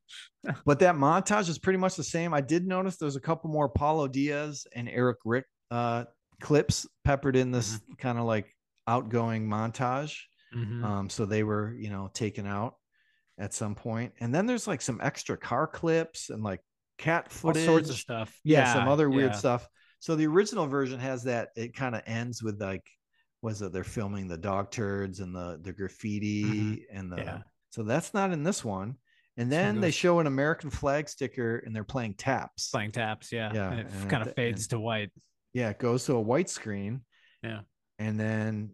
but 0.64 0.78
that 0.78 0.95
montage 0.95 1.49
is 1.49 1.59
pretty 1.59 1.80
much 1.80 1.97
the 1.97 2.05
same. 2.05 2.32
I 2.32 2.41
did 2.41 2.64
notice 2.64 2.99
there's 2.99 3.16
a 3.16 3.20
couple 3.20 3.51
more 3.51 3.68
Paulo 3.68 4.07
Diaz 4.07 4.64
and 4.72 4.89
Eric 4.89 5.16
Rick 5.24 5.45
uh, 5.72 6.05
clips 6.41 6.86
peppered 7.05 7.34
in 7.34 7.51
this 7.51 7.80
kind 7.99 8.16
of 8.16 8.26
like 8.26 8.55
outgoing 8.86 9.49
montage. 9.49 10.16
Mhm. 10.55 10.84
Um, 10.84 11.11
so 11.11 11.26
they 11.26 11.43
were, 11.43 11.74
you 11.76 11.91
know, 11.91 12.09
taken 12.14 12.47
out 12.47 12.76
at 13.41 13.53
some 13.53 13.74
point. 13.74 14.12
And 14.20 14.32
then 14.32 14.47
there's 14.47 14.68
like 14.68 14.82
some 14.82 15.01
extra 15.03 15.36
car 15.36 15.66
clips 15.66 16.30
and 16.30 16.45
like 16.45 16.61
cat 16.97 17.32
footage, 17.32 17.66
all 17.66 17.74
sorts 17.74 17.91
of 17.91 17.97
stuff. 17.97 18.39
Yeah, 18.45 18.72
some 18.72 18.86
other 18.86 19.11
weird 19.11 19.32
yeah. 19.32 19.36
stuff. 19.36 19.68
So 19.99 20.14
the 20.14 20.28
original 20.28 20.68
version 20.68 21.01
has 21.01 21.24
that. 21.24 21.49
It 21.57 21.74
kind 21.74 21.97
of 21.97 22.03
ends 22.07 22.41
with 22.41 22.61
like, 22.61 22.84
was 23.43 23.59
that 23.61 23.72
they're 23.72 23.84
filming 23.84 24.26
the 24.28 24.36
dog 24.39 24.70
turds 24.70 25.20
and 25.20 25.34
the 25.34 25.61
the 25.62 25.72
graffiti 25.72 26.86
and 26.93 27.11
the. 27.12 27.16
Mm-hmm. 27.16 27.26
Yeah. 27.26 27.39
So 27.70 27.82
that's 27.82 28.14
not 28.14 28.32
in 28.32 28.43
this 28.43 28.64
one. 28.64 28.97
And 29.36 29.53
then 29.53 29.80
they 29.80 29.93
show 29.93 30.18
an 30.18 30.26
American 30.26 30.68
flag 30.68 31.09
sticker 31.09 31.59
and 31.59 31.74
they're 31.76 31.84
playing 31.84 32.14
taps. 32.14 32.70
Playing 32.70 32.91
taps, 32.91 33.30
yeah. 33.30 33.53
Yeah, 33.55 33.70
And 33.70 33.80
it 33.80 33.86
and 34.01 34.11
kind 34.11 34.22
at 34.22 34.28
of 34.30 34.34
fades 34.34 34.62
end- 34.64 34.70
to 34.70 34.80
white. 34.80 35.11
Yeah, 35.53 35.68
it 35.70 35.78
goes 35.78 36.05
to 36.07 36.14
a 36.14 36.20
white 36.20 36.51
screen. 36.51 37.03
Yeah. 37.45 37.61
And 38.01 38.18
then 38.18 38.70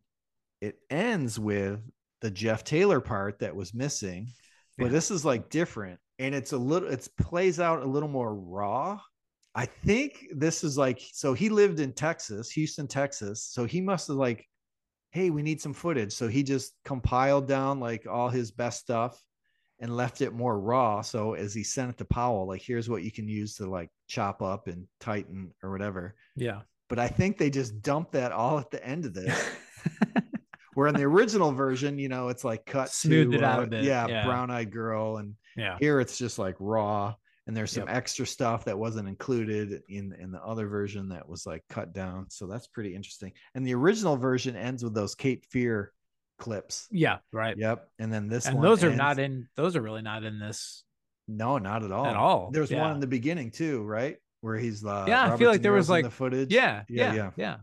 it 0.63 0.79
ends 0.89 1.39
with 1.39 1.81
the 2.23 2.31
Jeff 2.31 2.65
Taylor 2.65 3.01
part 3.01 3.41
that 3.41 3.55
was 3.55 3.75
missing. 3.75 4.29
But 4.79 4.87
Yeah. 4.87 4.93
this 4.93 5.11
is 5.11 5.23
like 5.25 5.51
different. 5.51 6.01
And 6.19 6.35
it's 6.35 6.53
a 6.53 6.59
little 6.59 6.89
it 6.89 7.07
plays 7.21 7.61
out 7.61 7.83
a 7.83 7.87
little 7.87 8.09
more 8.09 8.35
raw. 8.35 8.99
I 9.55 9.67
think 9.67 10.25
this 10.35 10.65
is 10.65 10.79
like 10.79 11.03
so 11.13 11.35
he 11.35 11.49
lived 11.51 11.79
in 11.81 11.93
Texas, 11.93 12.51
Houston, 12.53 12.87
Texas. 12.89 13.45
So 13.45 13.67
he 13.67 13.81
must 13.83 14.09
have 14.09 14.17
like, 14.17 14.47
hey, 15.15 15.31
we 15.31 15.43
need 15.43 15.61
some 15.61 15.73
footage. 15.73 16.13
So 16.13 16.27
he 16.27 16.43
just 16.43 16.75
compiled 16.85 17.47
down 17.47 17.79
like 17.79 18.05
all 18.11 18.29
his 18.29 18.51
best 18.51 18.81
stuff 18.81 19.17
and 19.79 19.97
left 19.97 20.21
it 20.21 20.33
more 20.33 20.59
raw. 20.59 21.03
So 21.03 21.35
as 21.35 21.55
he 21.55 21.63
sent 21.63 21.91
it 21.91 21.99
to 21.99 22.05
Powell, 22.05 22.49
like 22.49 22.61
here's 22.61 22.91
what 22.91 23.05
you 23.05 23.13
can 23.13 23.29
use 23.29 23.55
to 23.57 23.71
like 23.71 23.91
chop 24.09 24.43
up 24.43 24.67
and 24.67 24.89
tighten 24.99 25.53
or 25.63 25.71
whatever 25.71 26.17
Yeah. 26.35 26.63
but 26.89 26.99
I 26.99 27.07
think 27.07 27.39
they 27.39 27.49
just 27.49 27.81
dumped 27.81 28.13
that 28.13 28.33
all 28.33 28.59
at 28.59 28.73
the 28.73 28.85
end 28.85 29.05
of 29.05 29.15
this. 29.15 29.51
Where 30.75 30.89
in 30.89 30.97
the 30.97 31.05
original 31.05 31.53
version, 31.53 31.97
you 31.97 32.09
know, 32.09 32.29
it's 32.29 32.43
like 32.43 32.67
cut 32.67 32.91
Smoothed 32.91 33.31
to 33.31 33.39
it 33.39 33.45
out 33.45 33.61
uh, 33.61 33.63
a 33.63 33.67
bit, 33.69 33.85
yeah, 33.85 34.09
yeah. 34.09 34.27
brown 34.27 34.51
eyed 34.51 34.73
girl, 34.73 35.19
and 35.19 35.35
yeah. 35.57 35.77
here 35.79 36.01
it's 36.01 36.19
just 36.19 36.37
like 36.37 36.57
raw, 36.59 37.15
and 37.47 37.57
there's 37.57 37.73
some 37.73 37.87
Yep. 37.87 37.97
extra 37.97 38.27
stuff 38.27 38.65
that 38.65 38.79
wasn't 38.79 39.09
included 39.09 39.83
in 39.89 40.13
in 40.15 40.31
the 40.33 40.43
other 40.43 40.67
version 40.67 41.09
that 41.11 41.29
was 41.29 41.47
like 41.47 41.63
cut 41.69 41.93
down. 41.93 42.31
So 42.31 42.47
that's 42.47 42.67
pretty 42.67 42.95
interesting. 42.95 43.33
And 43.55 43.67
the 43.67 43.75
original 43.75 44.17
version 44.17 44.57
ends 44.57 44.83
with 44.83 44.95
those 44.95 45.15
Cape 45.15 45.45
Fear 45.51 45.93
clips. 46.39 46.89
Yeah. 46.91 47.19
Right. 47.33 47.57
Yep, 47.57 47.89
and 47.99 48.13
then 48.13 48.29
this 48.29 48.47
and 48.47 48.57
one 48.57 48.65
those 48.65 48.83
are 48.83 48.89
ends- 48.89 48.99
not 48.99 49.19
in 49.19 49.49
those 49.57 49.77
are 49.77 49.83
really 49.83 50.03
not 50.03 50.25
in 50.25 50.39
this 50.39 50.85
No, 51.29 51.59
not 51.59 51.83
at 51.85 51.93
all. 51.93 52.07
at 52.07 52.17
all. 52.17 52.51
There's 52.53 52.71
yeah. 52.71 52.81
one 52.83 52.93
in 52.93 53.01
the 53.01 53.07
beginning 53.07 53.51
too, 53.51 53.83
right? 53.83 54.17
Where 54.41 54.57
he's 54.59 54.85
uh, 54.85 55.05
Yeah, 55.09 55.33
I 55.33 55.37
feel 55.39 55.51
like 55.51 55.63
there 55.63 55.73
was, 55.73 55.89
like- 55.89 56.05
the 56.05 56.11
footage. 56.11 56.53
Yeah, 56.53 56.83
yeah, 56.89 57.13
yeah, 57.13 57.15
yeah. 57.15 57.31
yeah, 57.37 57.57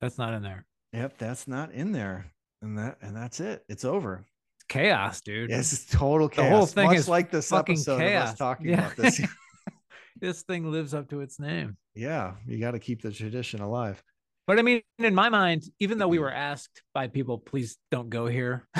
That's 0.00 0.18
not 0.18 0.34
in 0.34 0.42
there. 0.42 0.64
Yep, 0.92 1.18
that's 1.18 1.48
not 1.48 1.72
in 1.72 1.90
there, 1.92 2.30
and 2.62 2.78
that 2.78 2.98
and 3.02 3.16
that's 3.16 3.40
it. 3.40 3.64
It's 3.68 3.84
over. 3.84 4.24
Chaos, 4.68 5.20
dude. 5.22 5.50
It's 5.50 5.86
total 5.86 6.28
chaos. 6.28 6.48
The 6.48 6.56
whole 6.56 6.66
thing 6.66 6.86
much 6.86 6.96
is 6.98 7.08
like 7.08 7.30
this 7.30 7.48
fucking 7.48 7.74
episode 7.74 7.94
of 7.94 8.00
chaos. 8.00 8.32
us 8.32 8.38
talking 8.38 8.68
Yeah. 8.68 8.86
about 8.86 8.96
this. 8.96 9.20
this 10.20 10.42
thing 10.42 10.70
lives 10.70 10.94
up 10.94 11.08
to 11.10 11.20
its 11.20 11.40
name. 11.40 11.76
yeah, 11.94 12.34
you 12.46 12.58
got 12.58 12.72
to 12.72 12.78
keep 12.78 13.02
the 13.02 13.10
tradition 13.10 13.60
alive. 13.60 14.02
But 14.46 14.58
I 14.58 14.62
mean, 14.62 14.82
in 14.98 15.14
my 15.14 15.28
mind, 15.28 15.64
even 15.78 15.98
though 15.98 16.08
we 16.08 16.18
were 16.18 16.32
asked 16.32 16.82
by 16.94 17.08
people, 17.08 17.38
please 17.38 17.76
don't 17.90 18.08
go 18.08 18.26
here. 18.26 18.66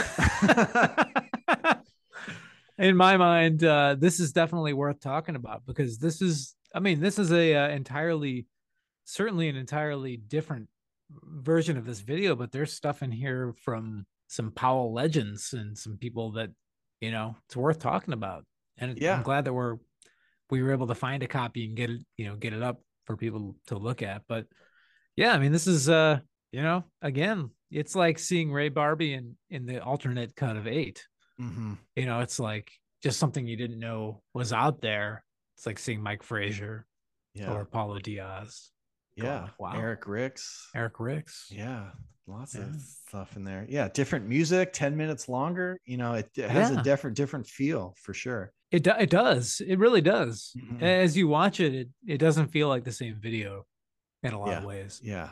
in 2.78 2.96
my 2.96 3.18
mind, 3.18 3.62
uh, 3.64 3.96
this 3.98 4.18
is 4.18 4.32
definitely 4.32 4.72
worth 4.72 5.00
talking 5.00 5.36
about 5.36 5.66
because 5.66 5.98
this 5.98 6.22
is, 6.22 6.54
I 6.74 6.80
mean, 6.80 7.00
this 7.00 7.18
is 7.18 7.32
a 7.32 7.54
uh, 7.54 7.68
entirely, 7.68 8.46
certainly 9.04 9.48
an 9.48 9.56
entirely 9.56 10.16
different 10.16 10.68
version 11.10 11.76
of 11.76 11.84
this 11.84 12.00
video. 12.00 12.34
But 12.34 12.50
there's 12.50 12.72
stuff 12.72 13.02
in 13.02 13.12
here 13.12 13.54
from 13.62 14.06
some 14.28 14.52
Powell 14.52 14.92
legends 14.92 15.52
and 15.52 15.76
some 15.76 15.96
people 15.98 16.32
that, 16.32 16.50
you 17.00 17.10
know, 17.10 17.36
it's 17.46 17.56
worth 17.56 17.78
talking 17.80 18.14
about. 18.14 18.44
And 18.78 18.96
Yeah. 18.98 19.16
I'm 19.16 19.22
glad 19.22 19.44
that 19.46 19.52
we're 19.52 19.76
we 20.50 20.62
were 20.62 20.72
able 20.72 20.86
to 20.86 20.94
find 20.94 21.22
a 21.22 21.26
copy 21.28 21.66
and 21.66 21.76
get 21.76 21.90
it, 21.90 22.00
you 22.16 22.26
know, 22.26 22.36
get 22.36 22.52
it 22.54 22.62
up 22.62 22.80
for 23.04 23.16
people 23.16 23.56
to 23.66 23.76
look 23.76 24.02
at. 24.02 24.22
But 24.28 24.46
yeah, 25.16 25.32
I 25.32 25.38
mean, 25.38 25.52
this 25.52 25.66
is 25.66 25.88
uh, 25.88 26.20
you 26.52 26.62
know, 26.62 26.84
again, 27.02 27.50
it's 27.70 27.94
like 27.94 28.18
seeing 28.18 28.50
Ray 28.52 28.70
Barbee 28.70 29.16
in 29.16 29.36
in 29.50 29.66
the 29.66 29.82
alternate 29.82 30.34
cut 30.36 30.56
of 30.56 30.66
eight. 30.66 31.06
Mm-hmm. 31.40 31.74
You 31.96 32.06
know, 32.06 32.20
it's 32.20 32.38
like 32.40 32.70
just 33.02 33.18
something 33.18 33.46
you 33.46 33.56
didn't 33.56 33.78
know 33.78 34.22
was 34.34 34.52
out 34.52 34.80
there. 34.80 35.24
It's 35.56 35.66
like 35.66 35.78
seeing 35.78 36.02
Mike 36.02 36.22
Frazier 36.22 36.86
Yeah, 37.34 37.52
or 37.52 37.64
Paulo 37.64 37.98
Diaz, 37.98 38.70
yeah. 39.16 39.48
wow. 39.58 39.72
Eric 39.76 40.06
Ricks. 40.06 40.68
Eric 40.74 40.98
Ricks. 41.00 41.46
Yeah, 41.50 41.90
lots 42.28 42.54
Yeah. 42.54 42.62
of 42.62 42.80
stuff 42.80 43.36
in 43.36 43.44
there. 43.44 43.66
Yeah, 43.68 43.88
different 43.88 44.26
music, 44.28 44.72
ten 44.72 44.96
minutes 44.96 45.28
longer. 45.28 45.78
You 45.84 45.96
know, 45.96 46.14
it, 46.14 46.30
it 46.36 46.50
has 46.50 46.70
Yeah. 46.70 46.80
a 46.80 46.82
different 46.82 47.16
different 47.16 47.46
feel 47.46 47.94
for 48.02 48.12
sure. 48.14 48.52
It 48.70 48.82
do- 48.84 48.94
it 48.98 49.10
does. 49.10 49.60
It 49.66 49.78
really 49.78 50.02
does. 50.02 50.54
Mhm. 50.56 50.82
As 50.82 51.16
you 51.16 51.26
watch 51.28 51.58
it, 51.60 51.74
it 51.74 51.88
it 52.06 52.18
doesn't 52.18 52.48
feel 52.48 52.68
like 52.68 52.84
the 52.84 52.92
same 52.92 53.18
video 53.20 53.66
in 54.22 54.32
a 54.34 54.38
lot 54.38 54.58
of 54.58 54.64
ways. 54.64 55.00
Yeah, 55.02 55.30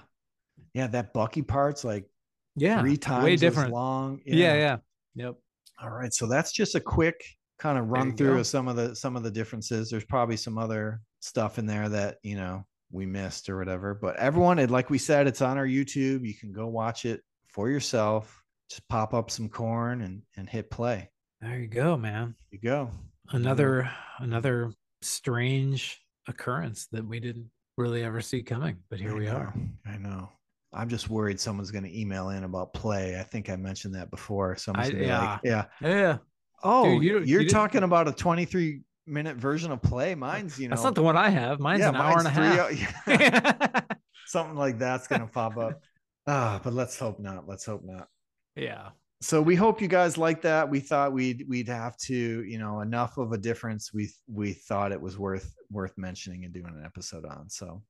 yeah. 0.75 0.87
That 0.87 1.13
Bucky 1.13 1.43
part's 1.43 1.85
like 1.85 2.09
Yeah, 2.57 2.81
three 2.81 2.97
times 2.97 3.25
way 3.25 3.35
as 3.35 3.41
different. 3.41 3.73
long. 3.73 4.21
Yeah, 4.25 4.55
yeah, 4.55 4.77
yep. 5.15 5.35
All 5.83 5.91
right, 5.91 6.13
so 6.15 6.27
that's 6.27 6.53
just 6.53 6.75
a 6.75 6.81
quick 6.81 7.23
kind 7.59 7.79
of 7.79 7.89
run 7.89 8.17
through 8.17 8.35
go. 8.35 8.41
of 8.41 8.47
some 8.47 8.69
of 8.69 8.77
the 8.77 8.97
some 8.97 9.17
of 9.17 9.23
the 9.23 9.31
differences. 9.31 9.91
There's 9.91 10.05
probably 10.07 10.37
some 10.39 10.57
other 10.57 11.01
stuff 11.21 11.59
in 11.59 11.67
there 11.67 11.89
that 11.91 12.17
you 12.23 12.37
know 12.37 12.65
we 12.91 13.07
missed 13.07 13.49
or 13.49 13.59
whatever. 13.59 13.95
But 13.95 14.17
everyone, 14.17 14.59
it 14.59 14.71
like 14.71 14.91
we 14.91 14.99
said, 14.99 15.27
it's 15.27 15.43
on 15.43 15.59
our 15.59 15.67
YouTube. 15.67 16.27
You 16.27 16.35
can 16.35 16.53
go 16.53 16.67
watch 16.67 17.05
it 17.05 17.23
for 17.49 17.69
yourself. 17.69 18.43
Just 18.71 18.87
pop 18.89 19.15
up 19.15 19.31
some 19.31 19.49
corn 19.49 20.03
and 20.03 20.23
and 20.37 20.49
hit 20.49 20.71
play. 20.71 21.11
There 21.41 21.59
you 21.59 21.69
go, 21.69 21.97
man. 21.97 22.35
You 22.51 22.59
go. 22.59 22.91
Another 23.31 23.91
another 24.19 24.73
strange 25.03 26.01
occurrence 26.29 26.87
that 26.93 27.07
we 27.07 27.21
didn't 27.21 27.51
really 27.77 28.03
ever 28.03 28.21
see 28.21 28.43
coming, 28.43 28.77
but 28.91 28.99
here 28.99 29.13
I 29.13 29.15
we 29.15 29.25
know, 29.27 29.33
are. 29.37 29.55
I 29.87 29.97
know. 29.99 30.29
I'm 30.73 30.89
just 30.89 31.09
worried 31.09 31.39
someone's 31.41 31.71
going 31.71 31.85
to 31.85 31.99
email 32.01 32.31
in 32.31 32.45
about 32.45 32.75
play. 32.75 33.19
I 33.19 33.23
think 33.23 33.49
I 33.49 33.57
mentioned 33.57 33.95
that 33.95 34.11
before. 34.11 34.57
Someone's 34.57 34.89
I- 34.89 34.93
be 34.93 35.07
like, 35.07 35.41
yeah. 35.45 35.65
Yeah, 35.81 36.19
Oh, 36.63 37.01
you- 37.01 37.21
you, 37.21 37.41
are 37.41 37.45
talking 37.45 37.83
about 37.83 38.09
a 38.09 38.13
23 38.13 38.81
minute 39.07 39.37
version 39.37 39.71
of 39.73 39.81
play. 39.83 40.15
Mine's, 40.15 40.59
you 40.59 40.69
know, 40.69 40.75
that's 40.75 40.85
not 40.85 40.95
the 40.95 41.03
one 41.03 41.17
I 41.17 41.29
have. 41.31 41.61
Mine's 41.61 41.81
yeah, 41.81 41.89
an 41.91 41.97
hour 41.97 42.19
and 42.19 42.27
a 42.27 42.31
half. 42.31 42.69
three 42.69 43.17
hou- 43.17 43.81
something 44.27 44.57
like 44.57 44.79
that's 44.79 45.07
going 45.09 45.21
to 45.23 45.27
pop 45.27 45.57
up. 45.57 45.81
Ah, 46.29 46.61
but 46.65 46.73
let's 46.73 46.99
hope 46.99 47.21
not. 47.21 47.47
Let's 47.47 47.65
hope 47.65 47.83
not. 47.85 48.09
yeah. 48.57 48.89
So 49.21 49.41
we 49.41 49.55
hope 49.55 49.81
you 49.81 49.87
guys 49.87 50.19
like 50.19 50.43
that. 50.43 50.69
We 50.69 50.81
thought 50.81 51.13
we'd 51.13 51.45
we'd 51.49 51.69
have 51.69 51.97
to, 51.99 52.43
you 52.43 52.59
know, 52.59 52.81
enough 52.81 53.17
of 53.17 53.31
a 53.31 53.39
difference. 53.39 53.95
We 53.95 54.11
we 54.27 54.53
thought 54.55 54.91
it 54.91 55.01
was 55.01 55.17
worth 55.17 55.55
worth 55.71 55.97
mentioning 55.97 56.45
and 56.45 56.53
doing 56.53 56.75
an 56.77 56.83
episode 56.85 57.25
on. 57.25 57.49
So 57.49 57.81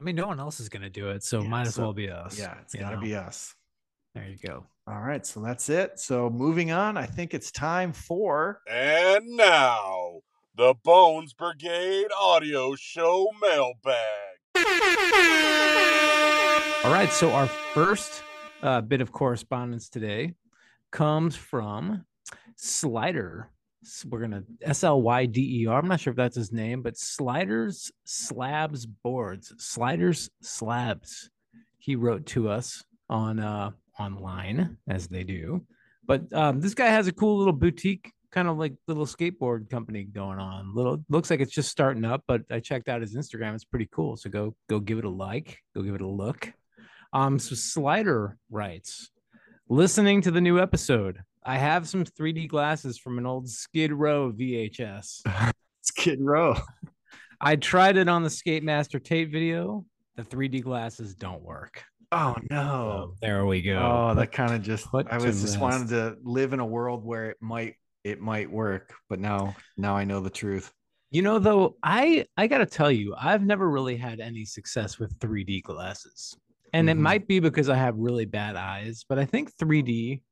I 0.00 0.04
mean, 0.04 0.16
no 0.16 0.26
one 0.26 0.40
else 0.40 0.58
is 0.58 0.68
gonna 0.68 0.90
do 0.90 1.10
it, 1.10 1.22
so 1.22 1.40
Yeah, 1.42 1.48
might 1.48 1.68
as 1.68 1.76
so- 1.76 1.82
well 1.82 1.92
be 1.92 2.10
us. 2.10 2.36
yeah, 2.36 2.56
it's 2.62 2.74
got 2.74 2.90
to 2.90 2.96
know? 2.96 3.00
be 3.02 3.14
us. 3.14 3.54
There 4.16 4.26
you 4.26 4.38
go. 4.44 4.66
All 4.88 5.00
right, 5.00 5.24
so 5.24 5.40
that's 5.40 5.68
it. 5.68 6.00
So 6.00 6.28
moving 6.28 6.72
on, 6.72 6.96
I 6.96 7.06
think 7.06 7.32
it's 7.32 7.52
time 7.52 7.92
for 7.92 8.60
And 8.68 9.24
now, 9.36 10.20
the 10.56 10.74
Bones 10.84 11.32
Brigade 11.32 12.06
Audio 12.16 12.76
Show 12.76 13.28
mailbag. 13.42 13.96
All 16.84 16.92
right. 16.92 17.10
So 17.10 17.32
our 17.32 17.48
first 17.48 18.22
uh, 18.62 18.80
bit 18.80 19.00
of 19.00 19.10
correspondence 19.10 19.88
today 19.88 20.34
comes 20.92 21.34
from 21.34 22.04
Slyder. 22.56 23.46
We're 24.08 24.20
gonna 24.20 24.44
S 24.62 24.84
L 24.84 25.02
Y 25.02 25.26
D 25.26 25.62
E 25.62 25.66
R. 25.66 25.78
I'm 25.78 25.88
not 25.88 25.98
sure 25.98 26.12
if 26.12 26.16
that's 26.16 26.36
his 26.36 26.52
name, 26.52 26.82
but 26.82 26.96
Slyders 26.96 27.90
Slabs 28.04 28.86
Boards. 28.86 29.52
Slyders 29.58 30.30
Slabs. 30.40 31.30
He 31.78 31.96
wrote 31.96 32.26
to 32.26 32.48
us 32.48 32.84
on 33.10 33.40
uh 33.40 33.72
online 33.98 34.78
as 34.88 35.08
they 35.08 35.24
do. 35.24 35.66
But 36.06 36.32
um, 36.32 36.60
this 36.60 36.74
guy 36.74 36.86
has 36.86 37.08
a 37.08 37.12
cool 37.12 37.38
little 37.38 37.52
boutique, 37.52 38.12
kind 38.34 38.48
of 38.48 38.58
like 38.58 38.74
little 38.88 39.06
skateboard 39.06 39.70
company 39.70 40.02
going 40.04 40.38
on. 40.40 40.74
Little 40.74 41.04
looks 41.08 41.30
like 41.30 41.40
it's 41.40 41.52
just 41.52 41.70
starting 41.70 42.04
up, 42.04 42.24
but 42.26 42.42
I 42.50 42.58
checked 42.58 42.88
out 42.88 43.00
his 43.00 43.14
Instagram. 43.16 43.54
It's 43.54 43.64
pretty 43.64 43.88
cool. 43.92 44.16
So 44.16 44.28
go 44.28 44.56
go 44.68 44.80
give 44.80 44.98
it 44.98 45.04
a 45.04 45.10
like, 45.10 45.58
go 45.74 45.82
give 45.82 45.94
it 45.94 46.00
a 46.00 46.08
look. 46.08 46.52
Um, 47.12 47.38
so 47.38 47.54
Slyder 47.54 48.34
writes, 48.50 49.10
listening 49.68 50.20
to 50.22 50.32
the 50.32 50.40
new 50.40 50.58
episode. 50.58 51.20
I 51.44 51.58
have 51.58 51.86
some 51.88 52.04
3D 52.04 52.48
glasses 52.48 52.98
from 52.98 53.18
an 53.18 53.26
old 53.26 53.48
Skid 53.48 53.92
Row 53.92 54.32
VHS. 54.32 55.20
Skid 55.82 56.18
Row. 56.20 56.56
I 57.40 57.56
tried 57.56 57.96
it 57.98 58.08
on 58.08 58.22
the 58.22 58.30
Skatemaster 58.30 59.02
Tate 59.02 59.30
video. 59.30 59.84
The 60.16 60.22
3D 60.22 60.62
glasses 60.62 61.14
don't 61.14 61.42
work. 61.42 61.84
Oh 62.10 62.34
So 62.36 62.42
no. 62.50 63.14
there 63.20 63.44
we 63.46 63.62
go. 63.62 63.78
Oh, 64.10 64.14
that 64.14 64.32
kind 64.32 64.54
of 64.54 64.62
just 64.62 64.86
put 64.90 65.06
I 65.10 65.18
was 65.18 65.40
just 65.40 65.58
wanted 65.58 65.88
to 65.90 66.16
live 66.22 66.52
in 66.52 66.60
a 66.60 66.66
world 66.66 67.04
where 67.04 67.30
it 67.30 67.36
might 67.40 67.74
it 68.04 68.20
might 68.20 68.50
work, 68.50 68.92
but 69.08 69.18
now 69.18 69.56
now 69.76 69.96
I 69.96 70.04
know 70.04 70.20
the 70.20 70.30
truth. 70.30 70.72
You 71.10 71.22
know, 71.22 71.38
though, 71.38 71.76
I 71.82 72.26
I 72.36 72.46
gotta 72.46 72.66
tell 72.66 72.90
you, 72.90 73.14
I've 73.18 73.44
never 73.44 73.68
really 73.70 73.96
had 73.96 74.20
any 74.20 74.44
success 74.44 74.98
with 74.98 75.18
3D 75.18 75.62
glasses, 75.62 76.36
and 76.72 76.88
it 76.90 76.96
Mhm. 76.96 77.00
might 77.00 77.26
be 77.26 77.40
because 77.40 77.68
I 77.68 77.76
have 77.76 77.96
really 77.96 78.26
bad 78.26 78.56
eyes. 78.56 79.04
But 79.08 79.18
I 79.18 79.24
think 79.24 79.56
3D, 79.56 80.22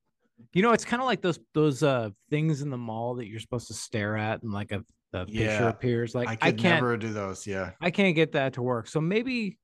you 0.53 0.63
know, 0.63 0.73
it's 0.73 0.85
kind 0.85 1.01
of 1.01 1.07
like 1.07 1.23
those 1.23 1.39
those 1.55 1.83
uh 1.83 2.11
things 2.31 2.63
in 2.63 2.71
the 2.71 2.77
mall 2.79 3.15
that 3.17 3.27
you're 3.27 3.41
supposed 3.41 3.69
to 3.69 3.75
stare 3.75 4.17
at, 4.17 4.43
and 4.43 4.53
like 4.53 4.73
a, 4.73 4.85
a 5.15 5.25
picture 5.27 5.69
appears. 5.69 6.15
Like 6.15 6.29
I 6.29 6.49
I, 6.49 6.53
can't, 6.53 6.63
never 6.83 6.97
do 6.97 7.13
those. 7.13 7.47
Yeah. 7.47 7.71
I 7.81 7.91
can't 7.91 8.15
get 8.15 8.33
that 8.33 8.55
to 8.55 8.63
work. 8.63 8.89
So 8.89 9.01
maybe, 9.01 9.59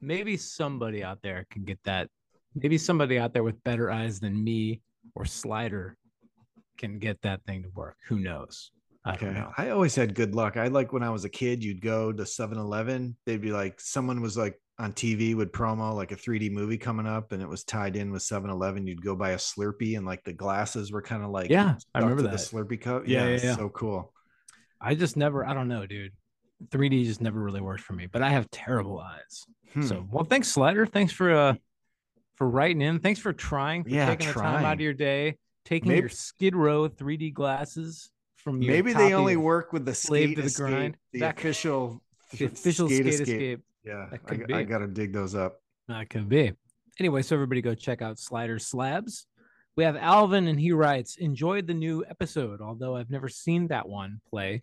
maybe 0.00 0.36
somebody 0.36 1.02
out 1.04 1.22
there 1.22 1.46
can 1.50 1.64
get 1.64 1.78
that. 1.84 2.08
Maybe 2.54 2.76
somebody 2.78 3.18
out 3.18 3.34
there 3.34 3.44
with 3.44 3.62
better 3.64 3.90
eyes 3.90 4.18
than 4.18 4.42
me 4.42 4.80
or 5.14 5.24
Slyder 5.24 5.94
can 6.76 6.98
get 6.98 7.22
that 7.22 7.44
thing 7.44 7.62
to 7.62 7.68
work. 7.70 7.96
Who 8.08 8.18
knows? 8.18 8.70
I 9.04 9.14
don't 9.16 9.30
Okay. 9.30 9.38
know. 9.38 9.52
I 9.56 9.70
always 9.70 9.94
had 9.94 10.14
good 10.14 10.34
luck. 10.34 10.56
I 10.56 10.66
like 10.68 10.92
when 10.92 11.02
I 11.04 11.10
was 11.10 11.24
a 11.24 11.28
kid, 11.28 11.62
you'd 11.62 11.80
go 11.80 12.12
to 12.12 12.26
7 12.26 12.58
Eleven. 12.58 13.16
They'd 13.24 13.40
be 13.40 13.52
like, 13.52 13.80
someone 13.80 14.20
was 14.20 14.36
like 14.36 14.60
on 14.78 14.92
TV 14.92 15.34
would 15.34 15.52
promo 15.52 15.94
like 15.94 16.10
a 16.12 16.16
3D 16.16 16.50
movie 16.50 16.76
coming 16.76 17.06
up 17.06 17.32
and 17.32 17.40
it 17.40 17.48
was 17.48 17.62
tied 17.64 17.94
in 17.96 18.10
with 18.10 18.22
7 18.22 18.50
Eleven. 18.50 18.86
You'd 18.86 19.02
go 19.04 19.14
buy 19.14 19.30
a 19.30 19.36
Slurpee 19.36 19.96
and 19.96 20.04
like 20.04 20.24
the 20.24 20.32
glasses 20.32 20.90
were 20.92 21.02
kind 21.02 21.22
of 21.22 21.30
like, 21.30 21.50
Yeah, 21.50 21.76
I 21.94 22.00
remember 22.00 22.22
that. 22.22 22.32
the 22.32 22.36
Slurpee 22.36 22.80
cup. 22.80 23.06
Yeah, 23.06 23.26
Yeah. 23.26 23.36
yeah, 23.36 23.44
yeah. 23.44 23.56
So 23.56 23.68
cool. 23.68 24.12
I 24.80 24.94
just 24.94 25.16
never, 25.16 25.46
I 25.46 25.54
don't 25.54 25.68
know, 25.68 25.86
dude. 25.86 26.12
3D 26.70 27.04
just 27.04 27.20
never 27.20 27.40
really 27.40 27.60
worked 27.60 27.82
for 27.82 27.92
me, 27.92 28.06
but 28.06 28.22
I 28.22 28.30
have 28.30 28.50
terrible 28.50 28.98
eyes. 28.98 29.44
Hmm. 29.72 29.82
So, 29.82 30.06
well, 30.10 30.24
thanks, 30.24 30.52
Slyder. 30.54 30.90
Thanks 30.90 31.12
for 31.12 31.30
uh 31.34 31.54
for 32.36 32.48
writing 32.48 32.82
in. 32.82 32.98
Thanks 32.98 33.20
for 33.20 33.32
trying, 33.32 33.84
for 33.84 33.90
Yeah, 33.90 34.06
taking 34.06 34.26
the 34.26 34.32
time 34.34 34.64
out 34.64 34.74
of 34.74 34.80
your 34.80 34.92
day, 34.94 35.38
taking 35.66 35.88
Maybe- 35.88 36.00
your 36.00 36.08
Skid 36.08 36.56
Row 36.56 36.88
3D 36.88 37.34
glasses 37.34 38.10
from 38.36 38.58
maybe 38.60 38.92
they 38.92 39.12
only 39.12 39.36
work 39.36 39.72
with 39.72 39.84
the 39.84 39.94
Slave 39.94 40.36
to 40.36 40.40
the 40.42 40.46
escape, 40.46 40.66
Grind. 40.66 40.96
the 41.12 41.20
That- 41.20 41.38
official, 41.38 42.00
the 42.32 42.46
official 42.46 42.88
skate, 42.88 43.06
escape. 43.06 43.28
escape. 43.28 43.60
Yeah. 43.84 44.06
I, 44.50 44.54
I 44.58 44.62
got 44.62 44.78
to 44.78 44.86
dig 44.86 45.12
those 45.12 45.34
up. 45.34 45.60
That 45.88 46.08
could 46.08 46.28
be. 46.28 46.52
Anyway, 46.98 47.22
so 47.22 47.36
everybody 47.36 47.60
go 47.60 47.74
check 47.74 48.00
out 48.02 48.16
Slyder 48.16 48.60
Slabs. 48.60 49.26
We 49.76 49.84
have 49.84 49.96
Alvin, 49.96 50.46
and 50.48 50.58
he 50.58 50.72
writes, 50.72 51.16
enjoyed 51.18 51.66
the 51.66 51.74
new 51.74 52.02
episode, 52.08 52.62
although 52.62 52.96
I've 52.96 53.10
never 53.10 53.28
seen 53.28 53.68
that 53.68 53.86
one 53.88 54.20
play. 54.30 54.62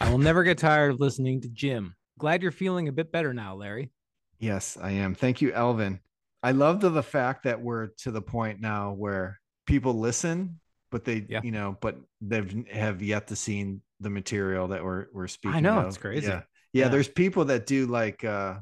I 0.00 0.10
will 0.10 0.18
never 0.18 0.44
get 0.44 0.58
tired 0.58 0.92
of 0.92 1.00
listening 1.00 1.40
to 1.40 1.48
Jim. 1.48 1.96
Glad 2.18 2.40
you're 2.42 2.52
feeling 2.52 2.86
a 2.86 2.92
bit 2.92 3.10
better 3.10 3.34
now, 3.34 3.56
Larry. 3.56 3.90
Yes, 4.38 4.78
I 4.80 4.92
am. 4.92 5.14
Thank 5.16 5.42
you, 5.42 5.52
Alvin. 5.52 5.98
I 6.42 6.52
love 6.52 6.80
the, 6.80 6.90
the 6.90 7.02
fact 7.02 7.42
that 7.44 7.60
we're 7.60 7.88
to 7.98 8.10
the 8.12 8.22
point 8.22 8.60
now 8.60 8.92
where 8.92 9.40
people 9.66 9.94
listen, 9.98 10.60
but 10.90 11.04
they, 11.04 11.26
Yeah. 11.28 11.40
you 11.42 11.50
know, 11.52 11.76
but 11.80 11.96
they've 12.20 12.66
have 12.68 13.02
yet 13.02 13.28
to 13.28 13.36
seen 13.36 13.80
the 14.00 14.10
material 14.10 14.68
that 14.68 14.82
we're 14.84 15.06
we're 15.12 15.28
speaking. 15.28 15.56
I 15.56 15.60
know, 15.60 15.78
of. 15.80 15.86
it's 15.86 15.98
crazy. 15.98 16.26
Yeah. 16.26 16.42
yeah, 16.72 16.84
Yeah. 16.84 16.88
There's 16.88 17.08
people 17.08 17.44
that 17.46 17.66
do 17.66 17.86
like. 17.86 18.24
uh 18.24 18.56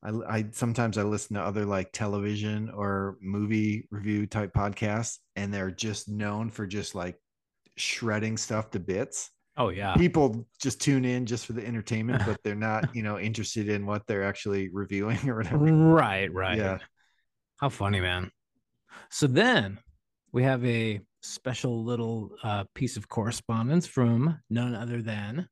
I, 0.00 0.10
I 0.28 0.46
sometimes 0.52 0.96
I 0.96 1.02
listen 1.02 1.34
to 1.34 1.42
other 1.42 1.64
like 1.64 1.90
television 1.90 2.70
or 2.70 3.16
movie 3.20 3.88
review 3.90 4.26
type 4.26 4.52
podcasts, 4.52 5.18
and 5.34 5.52
they're 5.52 5.72
just 5.72 6.08
known 6.08 6.50
for 6.50 6.68
just 6.68 6.94
like 6.94 7.16
shredding 7.76 8.36
stuff 8.36 8.70
to 8.70 8.78
bits. 8.80 9.30
Oh 9.56 9.70
yeah. 9.70 9.96
People 9.96 10.46
just 10.62 10.80
tune 10.80 11.04
in 11.04 11.26
just 11.26 11.46
for 11.46 11.52
the 11.52 11.66
entertainment, 11.66 12.22
but 12.24 12.38
they're 12.44 12.54
not, 12.54 12.94
you 12.94 13.02
know, 13.02 13.18
interested 13.18 13.68
in 13.68 13.86
what 13.86 14.06
they're 14.06 14.22
actually 14.22 14.68
reviewing 14.72 15.18
or 15.28 15.38
whatever. 15.38 15.58
Right, 15.64 16.32
right. 16.32 16.58
Yeah. 16.58 16.78
How 17.56 17.68
funny, 17.68 18.00
man. 18.00 18.30
So 19.10 19.26
then 19.26 19.80
we 20.32 20.42
have 20.42 20.64
a 20.64 21.00
special 21.22 21.84
little 21.84 22.30
uh, 22.42 22.64
piece 22.74 22.96
of 22.96 23.08
correspondence 23.08 23.86
from 23.86 24.38
none 24.50 24.74
other 24.74 25.02
than 25.02 25.48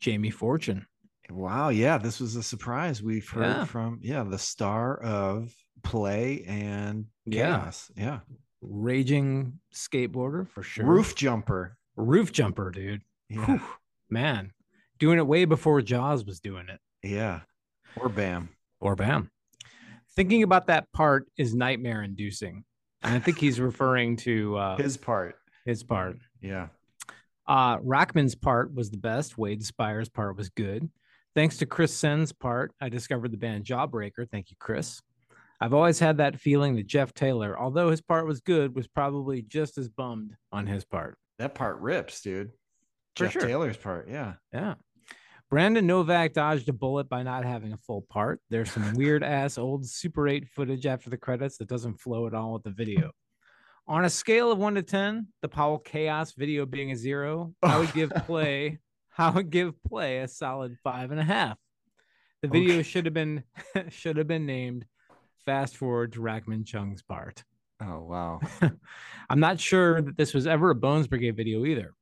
Jamie 0.00 0.30
Fortune. 0.30 0.86
Wow, 1.30 1.68
yeah, 1.68 1.98
this 1.98 2.18
was 2.20 2.36
a 2.36 2.42
surprise. 2.42 3.02
We've 3.02 3.28
heard 3.28 3.42
Yeah. 3.44 3.64
from 3.64 4.00
yeah, 4.02 4.24
the 4.24 4.38
star 4.38 4.96
of 5.00 5.54
Play 5.82 6.44
and 6.46 7.06
Yeah. 7.26 7.58
Chaos. 7.60 7.90
Yeah. 7.96 8.20
Raging 8.62 9.58
skateboarder 9.74 10.48
for 10.48 10.62
sure. 10.62 10.84
Roof 10.86 11.14
jumper. 11.14 11.76
roof 11.96 12.32
jumper, 12.32 12.70
dude. 12.70 13.02
Yeah. 13.28 13.44
Whew, 13.46 13.60
man, 14.08 14.52
doing 14.98 15.18
it 15.18 15.26
way 15.26 15.44
before 15.44 15.82
Jaws 15.82 16.24
was 16.24 16.40
doing 16.40 16.68
it. 16.68 16.80
Yeah. 17.02 17.40
Or 17.96 18.08
Bam. 18.08 18.48
Or 18.80 18.96
bam. 18.96 19.30
Thinking 20.16 20.42
about 20.42 20.66
that 20.68 20.90
part 20.92 21.26
is 21.36 21.54
nightmare 21.54 22.02
inducing. 22.02 22.64
And 23.02 23.14
I 23.14 23.18
think 23.18 23.38
he's 23.38 23.60
referring 23.60 24.16
to 24.18 24.56
uh, 24.56 24.76
His 24.76 24.96
part. 24.96 25.36
his 25.64 25.82
part. 25.82 26.18
Yeah. 26.42 26.68
Uh, 27.46 27.78
Rockman's 27.82 28.34
part 28.34 28.74
was 28.74 28.90
the 28.90 28.98
best. 28.98 29.36
Wade 29.38 29.62
Speyer's 29.62 30.08
part 30.08 30.36
was 30.36 30.50
good. 30.50 30.88
Thanks 31.34 31.56
to 31.58 31.66
Chris 31.66 31.94
Senn's 31.94 32.32
part, 32.32 32.72
I 32.80 32.88
discovered 32.88 33.30
the 33.30 33.36
band 33.36 33.64
Jawbreaker. 33.64 34.28
Thank 34.30 34.50
you, 34.50 34.56
Chris. 34.58 35.00
I've 35.60 35.74
always 35.74 35.98
had 35.98 36.16
that 36.18 36.40
feeling 36.40 36.76
that 36.76 36.86
Jeff 36.86 37.12
Taylor, 37.14 37.58
although 37.58 37.90
his 37.90 38.00
part 38.00 38.26
was 38.26 38.40
good, 38.40 38.74
was 38.74 38.86
probably 38.86 39.42
just 39.42 39.78
as 39.78 39.88
bummed 39.88 40.34
on 40.52 40.66
his 40.66 40.84
part. 40.84 41.16
That 41.38 41.54
part 41.54 41.78
rips, 41.80 42.20
dude. 42.20 42.50
For 43.16 43.24
Jeff 43.24 43.32
sure. 43.32 43.42
Taylor's 43.42 43.76
part. 43.76 44.08
Yeah. 44.08 44.34
Yeah. 44.52 44.74
Brandon 45.50 45.84
Novak 45.84 46.32
dodged 46.32 46.68
a 46.68 46.72
bullet 46.72 47.08
by 47.08 47.22
not 47.24 47.44
having 47.44 47.72
a 47.72 47.76
full 47.76 48.02
part. 48.02 48.40
There's 48.50 48.70
some 48.70 48.94
weird 48.94 49.24
ass 49.24 49.58
old 49.58 49.84
Super 49.84 50.28
8 50.28 50.46
footage 50.48 50.86
after 50.86 51.10
the 51.10 51.16
credits 51.16 51.58
that 51.58 51.68
doesn't 51.68 51.98
flow 52.00 52.26
at 52.28 52.34
all 52.34 52.52
with 52.52 52.62
the 52.62 52.70
video. 52.70 53.10
On 53.88 54.04
a 54.04 54.10
scale 54.10 54.52
of 54.52 54.58
one 54.58 54.76
to 54.76 54.82
10, 54.82 55.26
the 55.42 55.48
Powell 55.48 55.78
Chaos 55.78 56.32
video 56.34 56.66
being 56.66 56.92
a 56.92 56.96
zero, 56.96 57.52
I 57.62 57.78
would 57.78 57.92
give 57.92 58.10
play, 58.26 58.78
I 59.18 59.30
would 59.30 59.50
give 59.50 59.74
play 59.82 60.18
a 60.18 60.28
solid 60.28 60.76
five 60.84 61.10
and 61.10 61.18
a 61.18 61.24
half. 61.24 61.58
The 62.42 62.48
video 62.48 62.74
Okay. 62.74 62.82
should 62.84 63.04
have 63.06 63.14
been 63.14 63.42
should 63.88 64.16
have 64.18 64.28
been 64.28 64.46
named 64.46 64.86
Fast 65.44 65.76
Forward 65.76 66.12
to 66.12 66.20
Rackman 66.20 66.64
Chung's 66.64 67.02
part. 67.02 67.42
Oh 67.82 68.04
wow. 68.04 68.40
I'm 69.28 69.40
not 69.40 69.58
sure 69.58 70.00
that 70.00 70.16
this 70.16 70.32
was 70.32 70.46
ever 70.46 70.70
a 70.70 70.74
Bones 70.76 71.08
Brigade 71.08 71.36
video 71.36 71.64
either. 71.64 71.92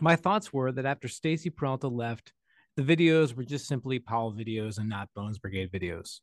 My 0.00 0.16
thoughts 0.16 0.52
were 0.52 0.72
that 0.72 0.84
after 0.86 1.06
Stacy 1.08 1.50
Peralta 1.50 1.88
left, 1.88 2.32
the 2.76 2.82
videos 2.82 3.34
were 3.34 3.44
just 3.44 3.66
simply 3.66 3.98
Powell 3.98 4.32
videos 4.32 4.78
and 4.78 4.88
not 4.88 5.08
Bones 5.14 5.38
Brigade 5.38 5.70
videos. 5.72 6.20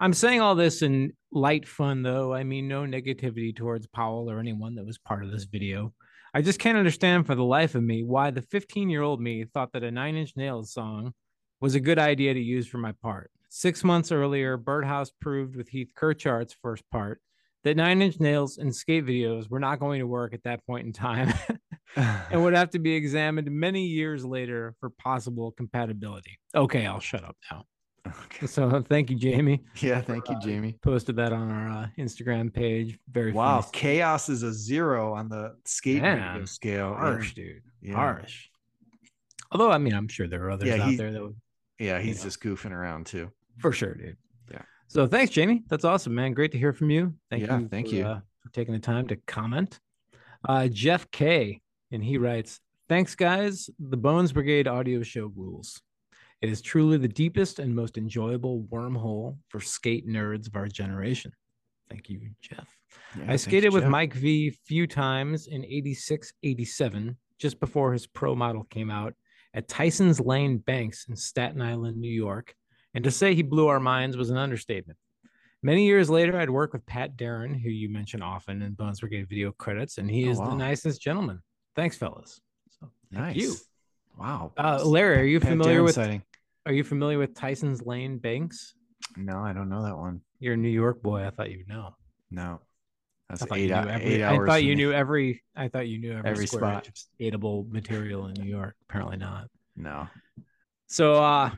I'm 0.00 0.12
saying 0.12 0.40
all 0.40 0.54
this 0.54 0.82
in 0.82 1.12
light 1.32 1.66
fun, 1.66 2.02
though. 2.02 2.32
I 2.32 2.44
mean, 2.44 2.68
no 2.68 2.82
negativity 2.82 3.54
towards 3.54 3.86
Powell 3.86 4.30
or 4.30 4.38
anyone 4.38 4.76
that 4.76 4.86
was 4.86 4.98
part 4.98 5.24
of 5.24 5.30
this 5.30 5.44
video. 5.44 5.92
I 6.34 6.40
just 6.40 6.58
can't 6.58 6.78
understand 6.78 7.26
for 7.26 7.34
the 7.34 7.44
life 7.44 7.74
of 7.74 7.82
me 7.82 8.04
why 8.04 8.30
the 8.30 8.42
15 8.42 8.88
year 8.88 9.02
old 9.02 9.20
me 9.20 9.44
thought 9.44 9.72
that 9.72 9.82
a 9.82 9.90
Nine 9.90 10.16
Inch 10.16 10.32
Nails 10.36 10.72
song 10.72 11.12
was 11.60 11.74
a 11.74 11.80
good 11.80 11.98
idea 11.98 12.32
to 12.32 12.40
use 12.40 12.66
for 12.66 12.78
my 12.78 12.92
part. 13.02 13.30
Six 13.50 13.84
months 13.84 14.10
earlier, 14.10 14.56
Birdhouse 14.56 15.10
proved 15.20 15.56
with 15.56 15.68
Heath 15.68 15.92
Kirchart's 15.94 16.56
first 16.62 16.84
part 16.90 17.20
that 17.64 17.76
Nine 17.76 18.00
Inch 18.00 18.18
Nails 18.18 18.56
and 18.58 18.74
skate 18.74 19.04
videos 19.04 19.50
were 19.50 19.60
not 19.60 19.78
going 19.78 20.00
to 20.00 20.06
work 20.06 20.32
at 20.32 20.42
that 20.44 20.64
point 20.66 20.86
in 20.86 20.92
time 20.92 21.32
and 21.96 22.42
would 22.42 22.54
have 22.54 22.70
to 22.70 22.78
be 22.78 22.94
examined 22.94 23.50
many 23.50 23.84
years 23.86 24.24
later 24.24 24.74
for 24.80 24.90
possible 24.90 25.52
compatibility. 25.52 26.38
Okay, 26.54 26.86
I'll 26.86 27.00
shut 27.00 27.24
up 27.24 27.36
now. 27.50 27.64
okay. 28.24 28.46
So 28.46 28.82
thank 28.88 29.10
you, 29.10 29.16
Jamie. 29.16 29.62
Yeah. 29.80 30.00
Thank 30.00 30.28
you, 30.28 30.36
Jamie. 30.42 30.76
Posted 30.82 31.16
that 31.16 31.32
on 31.32 31.50
our 31.50 31.68
uh, 31.84 31.86
Instagram 31.98 32.52
page. 32.52 32.98
Very 33.10 33.32
Wow. 33.32 33.60
funny. 33.60 33.72
Chaos 33.78 34.28
is 34.28 34.42
a 34.42 34.52
zero 34.52 35.12
on 35.14 35.28
the 35.28 35.54
skate 35.66 36.02
Man, 36.02 36.46
scale. 36.46 36.90
Yeah. 36.90 36.96
harsh, 37.00 37.34
dude. 37.34 37.62
Yeah. 37.80 37.94
Harsh. 37.94 38.48
Although 39.52 39.70
I 39.70 39.78
mean, 39.78 39.94
I'm 39.94 40.08
sure 40.08 40.26
there 40.26 40.42
are 40.44 40.50
others 40.50 40.68
Yeah, 40.68 40.82
out 40.82 40.88
he- 40.90 40.96
there 40.96 41.12
that 41.12 41.22
would 41.22 41.36
Yeah. 41.78 42.00
He's 42.00 42.18
Yeah. 42.18 42.24
just 42.24 42.40
goofing 42.42 42.72
around 42.72 43.06
too. 43.06 43.30
for 43.58 43.70
sure, 43.70 43.94
dude. 43.94 44.16
Yeah. 44.50 44.62
So 44.88 45.06
thanks, 45.06 45.30
Jamie. 45.30 45.62
That's 45.68 45.84
awesome, 45.84 46.14
man. 46.14 46.32
Great 46.32 46.52
to 46.52 46.58
hear 46.58 46.72
from 46.72 46.90
you. 46.90 47.14
Thank 47.30 47.46
Yeah, 47.46 47.58
you. 47.58 47.68
thank 47.68 47.88
for, 47.88 47.94
you. 47.94 48.04
Uh, 48.06 48.20
for 48.42 48.50
taking 48.52 48.72
the 48.74 48.80
time 48.80 49.06
to 49.08 49.16
comment. 49.16 49.78
Uh, 50.48 50.66
Jeff 50.68 51.08
K. 51.12 51.60
And 51.92 52.02
he 52.02 52.18
writes, 52.18 52.58
Thanks, 52.88 53.14
guys. 53.14 53.70
The 53.78 53.96
Bones 53.96 54.32
Brigade 54.32 54.66
audio 54.66 55.02
show 55.02 55.32
rules. 55.36 55.80
It 56.40 56.48
is 56.50 56.60
truly 56.60 56.96
the 56.98 57.06
deepest 57.08 57.58
and 57.60 57.74
most 57.74 57.96
enjoyable 57.96 58.64
wormhole 58.72 59.36
for 59.48 59.60
skate 59.60 60.08
nerds 60.08 60.48
of 60.48 60.56
our 60.56 60.66
generation. 60.66 61.32
Thank 61.88 62.08
you, 62.10 62.30
Jeff. 62.40 62.66
Yeah, 63.16 63.26
I 63.32 63.36
skated 63.36 63.72
with 63.72 63.84
Jeff. 63.84 63.90
Mike 63.90 64.14
V 64.14 64.50
few 64.66 64.86
times 64.86 65.46
in 65.46 65.64
86, 65.64 66.32
87, 66.42 67.16
just 67.38 67.60
before 67.60 67.92
his 67.92 68.06
pro 68.06 68.34
model 68.34 68.64
came 68.64 68.90
out 68.90 69.14
at 69.54 69.68
Tyson's 69.68 70.18
Lane 70.18 70.58
Banks 70.58 71.06
in 71.08 71.14
Staten 71.14 71.62
Island, 71.62 71.98
New 71.98 72.10
York. 72.12 72.54
And 72.94 73.04
to 73.04 73.10
say 73.10 73.34
he 73.34 73.42
blew 73.42 73.68
our 73.68 73.80
minds 73.80 74.16
was 74.16 74.30
an 74.30 74.36
understatement. 74.36 74.98
Many 75.62 75.86
years 75.86 76.10
later, 76.10 76.36
I'd 76.38 76.50
work 76.50 76.72
with 76.72 76.84
Pat 76.86 77.16
Darren, 77.16 77.60
who 77.60 77.70
you 77.70 77.88
mention 77.88 78.20
often 78.20 78.62
in 78.62 78.72
Bones 78.72 79.00
Brigade 79.00 79.28
video 79.28 79.52
credits, 79.52 79.98
and 79.98 80.10
he 80.10 80.26
Oh, 80.26 80.30
is 80.32 80.38
wow. 80.38 80.50
the 80.50 80.56
nicest 80.56 81.00
gentleman. 81.00 81.40
Thanks, 81.76 81.96
fellas. 81.96 82.40
So, 82.80 82.90
thank 83.12 83.24
Nice. 83.24 83.36
you. 83.36 83.54
Wow. 84.18 84.52
Uh, 84.56 84.84
Larry, 84.84 85.18
are 85.20 85.24
you 85.24 85.40
familiar 85.40 85.82
with 85.82 85.94
sighting. 85.94 86.22
Are 86.66 86.72
you 86.72 86.84
familiar 86.84 87.18
with 87.18 87.34
Tyson's 87.34 87.82
Lane 87.84 88.18
Banks? 88.18 88.74
No, 89.16 89.38
I 89.38 89.52
don't 89.52 89.68
know 89.68 89.82
that 89.84 89.96
one. 89.96 90.20
You're 90.38 90.54
a 90.54 90.56
New 90.56 90.68
York 90.68 91.02
boy. 91.02 91.26
I 91.26 91.30
thought 91.30 91.50
you'd 91.50 91.68
know. 91.68 91.94
No. 92.30 92.60
That's 93.28 93.42
I 93.42 93.46
thought 93.46 93.58
eight, 93.58 93.62
you 93.62 93.74
knew 93.74 93.88
every. 93.88 94.14
eight 94.14 94.22
I 94.22 94.46
thought 94.46 94.62
you 94.62 94.74
knew 94.76 94.92
every. 94.92 95.42
I 95.56 95.68
thought 95.68 95.88
you 95.88 95.98
knew 95.98 96.12
every, 96.12 96.30
Every 96.30 96.46
spot. 96.46 96.88
skatable 97.20 97.68
material 97.70 98.26
in 98.26 98.34
New 98.34 98.48
York. 98.50 98.74
Apparently 98.88 99.16
not. 99.16 99.48
No. 99.76 100.06
So, 100.88 101.14
uh, 101.14 101.50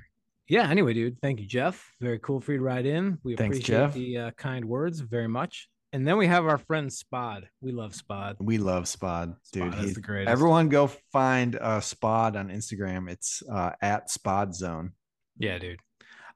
yeah. 0.48 0.68
Anyway, 0.70 0.94
dude, 0.94 1.20
thank 1.20 1.40
you, 1.40 1.46
Jeff. 1.46 1.84
Very 2.00 2.20
cool 2.20 2.40
for 2.40 2.52
you 2.52 2.58
to 2.58 2.64
write 2.64 2.86
in. 2.86 3.18
We 3.24 3.34
Thanks, 3.34 3.58
appreciate 3.58 3.76
Jeff. 3.76 3.94
the 3.94 4.18
uh, 4.18 4.30
kind 4.32 4.64
words 4.64 5.00
very 5.00 5.28
much. 5.28 5.68
And 5.94 6.04
then 6.04 6.16
we 6.16 6.26
have 6.26 6.44
our 6.44 6.58
friend 6.58 6.90
Spod. 6.90 7.44
We 7.60 7.70
love 7.70 7.92
Spod. 7.92 8.34
We 8.40 8.58
love 8.58 8.86
Spod, 8.86 9.36
dude. 9.52 9.70
Spod 9.70 9.74
is 9.76 9.80
He's- 9.80 9.94
the 9.94 10.00
greatest. 10.00 10.28
Everyone 10.32 10.68
go 10.68 10.88
find 10.88 11.54
uh, 11.54 11.78
Spod 11.78 12.34
on 12.34 12.48
Instagram. 12.48 13.08
It's 13.08 13.44
uh, 13.48 13.70
at 13.80 14.08
Spod 14.08 14.54
Zone. 14.56 14.94
Yeah, 15.38 15.56
dude. 15.58 15.78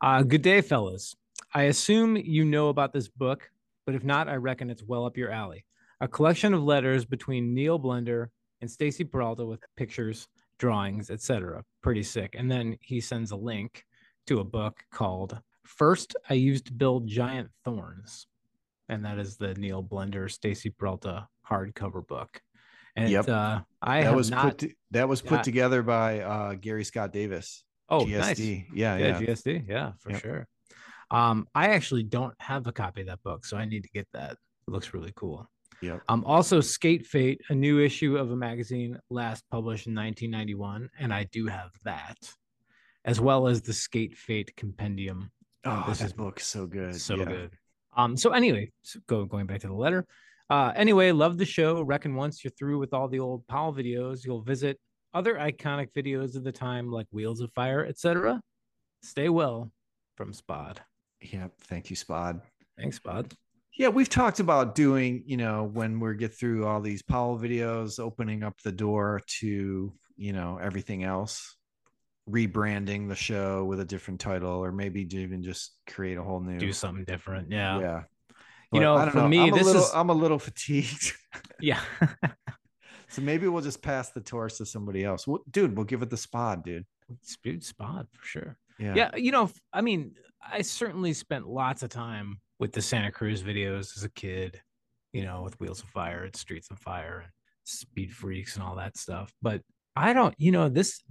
Uh, 0.01 0.23
good 0.23 0.43
day, 0.43 0.61
fellas. 0.61 1.17
I 1.53 1.63
assume 1.65 2.17
you 2.17 2.45
know 2.45 2.69
about 2.69 2.93
this 2.93 3.09
book, 3.09 3.51
but 3.85 3.97
if 3.97 4.05
not, 4.05 4.29
I 4.29 4.37
reckon 4.37 4.71
it's 4.71 4.85
well 4.85 5.05
up 5.05 5.17
your 5.17 5.33
alley. 5.33 5.65
A 6.01 6.07
collection 6.07 6.55
of 6.55 6.63
letters 6.63 7.05
between 7.05 7.53
Neil 7.53 7.81
Blender 7.81 8.29
and 8.61 8.71
Stacy 8.71 9.03
Peralta 9.03 9.45
with 9.45 9.65
pictures, 9.77 10.29
drawings, 10.61 11.11
etc. 11.11 11.65
Pretty 11.83 12.05
sick. 12.05 12.37
And 12.39 12.49
then 12.49 12.79
he 12.81 13.01
sends 13.01 13.33
a 13.33 13.37
link 13.37 13.85
to 14.29 14.39
a 14.39 14.45
book 14.45 14.85
called 14.93 15.41
First 15.65 16.15
I 16.31 16.35
Used 16.35 16.67
to 16.67 16.73
Build 16.73 17.09
Giant 17.09 17.49
Thorns. 17.65 18.29
And 18.89 19.05
that 19.05 19.19
is 19.19 19.37
the 19.37 19.55
Neil 19.55 19.83
Blender 19.83 20.31
Stacy 20.31 20.71
Peralta 20.71 21.29
hardcover 21.49 22.07
book. 22.07 22.41
And 22.97 23.11
Yep. 23.11 23.29
uh, 23.29 23.61
I 23.83 24.03
that 24.03 24.15
was 24.17 24.31
put 24.31 24.59
to, 24.59 24.71
that 24.91 25.09
was 25.09 25.21
put 25.23 25.45
together 25.45 25.83
by 25.83 26.21
uh, 26.21 26.55
Gary 26.55 26.85
Scott 26.85 27.13
Davis. 27.13 27.65
oh, 27.89 28.05
nice. 28.05 28.39
GSD. 28.39 28.67
Yeah, 28.75 28.97
yeah, 28.97 29.07
yeah. 29.07 29.21
GSD. 29.21 29.69
Yeah, 29.69 29.93
for 30.01 30.11
Yep. 30.13 30.21
sure. 30.23 30.49
Um, 31.11 31.47
I 31.55 31.69
actually 31.69 32.03
don't 32.03 32.35
have 32.41 32.67
a 32.67 32.73
copy 32.73 33.01
of 33.03 33.07
that 33.07 33.23
book, 33.23 33.45
so 33.47 33.57
I 33.57 33.65
need 33.65 33.85
to 33.85 33.89
get 33.91 34.09
that. 34.13 34.33
It 34.33 34.71
looks 34.71 34.93
really 34.93 35.13
cool. 35.17 35.49
Yeah. 35.81 36.01
Um, 36.09 36.25
also 36.25 36.61
Skate 36.61 37.07
Fate, 37.07 37.41
a 37.51 37.55
new 37.55 37.79
issue 37.81 38.17
of 38.19 38.31
a 38.33 38.37
magazine 38.37 38.99
last 39.11 39.45
published 39.51 39.87
in 39.87 39.95
1991, 39.95 40.91
and 40.99 41.15
I 41.15 41.25
do 41.25 41.47
have 41.47 41.71
that, 41.85 42.17
as 43.05 43.21
well 43.21 43.47
as 43.47 43.63
the 43.63 43.73
Skate 43.73 44.17
Fate 44.17 44.55
compendium. 44.57 45.31
Oh, 45.65 45.85
This 45.89 45.99
this 45.99 46.09
is 46.09 46.13
book 46.15 46.41
so 46.41 46.67
good. 46.67 47.01
So 47.01 47.17
yeah. 47.17 47.25
good. 47.25 47.51
Um, 47.99 48.17
so 48.17 48.31
anyway, 48.31 48.71
so 48.83 49.01
go 49.07 49.25
going 49.27 49.47
back 49.47 49.61
to 49.61 49.67
the 49.67 49.75
letter. 49.75 50.07
Uh, 50.49 50.73
anyway, 50.75 51.13
love 51.13 51.37
the 51.37 51.45
show. 51.45 51.83
Reckon 51.83 52.15
once 52.15 52.43
you're 52.43 52.53
through 52.53 52.79
with 52.79 52.95
all 52.95 53.09
the 53.09 53.19
old 53.19 53.47
Powell 53.49 53.75
videos, 53.75 54.25
you'll 54.25 54.41
visit 54.41 54.79
other 55.13 55.35
iconic 55.35 55.89
videos 55.95 56.37
of 56.37 56.45
the 56.45 56.53
time 56.53 56.91
like 56.91 57.07
Wheels 57.11 57.41
of 57.41 57.53
Fire, 57.53 57.85
etc. 57.85 58.41
Stay 59.03 59.29
well 59.29 59.71
from 60.17 60.33
Spod. 60.33 60.79
Yep. 61.21 61.53
Thank 61.63 61.91
you, 61.91 61.97
Spod. 61.97 62.41
Thanks, 62.79 62.99
Spod. 62.99 63.33
Yeah, 63.77 63.89
we've 63.89 64.09
talked 64.09 64.41
about 64.41 64.75
doing, 64.75 65.23
you 65.27 65.37
know, 65.37 65.69
when 65.73 66.01
we 66.01 66.17
get 66.17 66.35
through 66.35 66.67
all 66.67 66.81
these 66.81 67.03
Powell 67.03 67.39
videos, 67.39 68.01
opening 68.01 68.43
up 68.43 68.55
the 68.63 68.73
door 68.73 69.21
to 69.41 69.93
you 70.17 70.33
know 70.33 70.59
everything 70.61 71.05
else 71.05 71.58
rebranding 72.31 73.09
the 73.09 73.15
show 73.15 73.65
with 73.65 73.81
a 73.81 73.85
different 73.85 74.21
title 74.21 74.63
or 74.65 74.73
maybe 74.73 75.03
even 75.17 75.43
just 75.43 75.73
create 75.87 76.19
a 76.19 76.23
whole 76.23 76.41
new 76.41 76.59
Do 76.59 76.73
something 76.73 77.05
different. 77.05 77.51
Yeah. 77.51 77.81
yeah 77.81 78.03
You 78.73 78.81
know, 78.81 79.09
for 79.11 79.29
me, 79.29 79.41
I'm 79.49 79.51
this 79.55 79.65
little, 79.67 79.83
is- 79.83 79.93
i'm 79.95 80.11
a 80.11 80.15
little 80.15 80.39
fatigued 80.39 81.13
Yeah. 81.61 81.81
so 83.09 83.23
maybe 83.23 83.49
we'll 83.49 83.63
just 83.63 83.83
pass 83.83 84.11
the 84.11 84.21
torch 84.21 84.59
to 84.59 84.67
somebody 84.67 85.05
else 85.05 85.27
Well, 85.27 85.41
dude 85.51 85.75
we'll 85.77 85.85
give 85.87 86.03
it 86.03 86.11
the 86.11 86.17
spot 86.17 86.65
dude 86.65 86.85
Dude, 87.43 87.65
spot 87.65 88.07
for 88.13 88.25
sure. 88.27 88.59
yeah 88.79 88.95
Yeah. 88.95 89.17
You 89.17 89.33
know, 89.33 89.51
i 89.73 89.81
mean, 89.81 90.13
I 90.53 90.63
certainly 90.63 91.13
spent 91.15 91.49
lots 91.49 91.83
of 91.83 91.89
time 91.91 92.41
with 92.59 92.73
the 92.73 92.83
Santa 92.83 93.11
Cruz 93.11 93.43
videos 93.43 93.97
as 93.97 94.05
a 94.05 94.09
kid, 94.11 94.61
you 95.13 95.25
know, 95.25 95.43
with 95.43 95.59
Wheels 95.61 95.83
of 95.83 95.89
Fire 95.89 96.25
and 96.25 96.37
Streets 96.37 96.71
of 96.71 96.79
Fire 96.79 97.21
and 97.25 97.33
Speed 97.65 98.13
Freaks 98.13 98.55
and 98.57 98.63
all 98.65 98.77
that 98.77 98.97
stuff. 98.97 99.33
But 99.43 99.63
I 99.97 100.13
don't, 100.13 100.35
you 100.39 100.53
know, 100.53 100.69
this, 100.69 101.03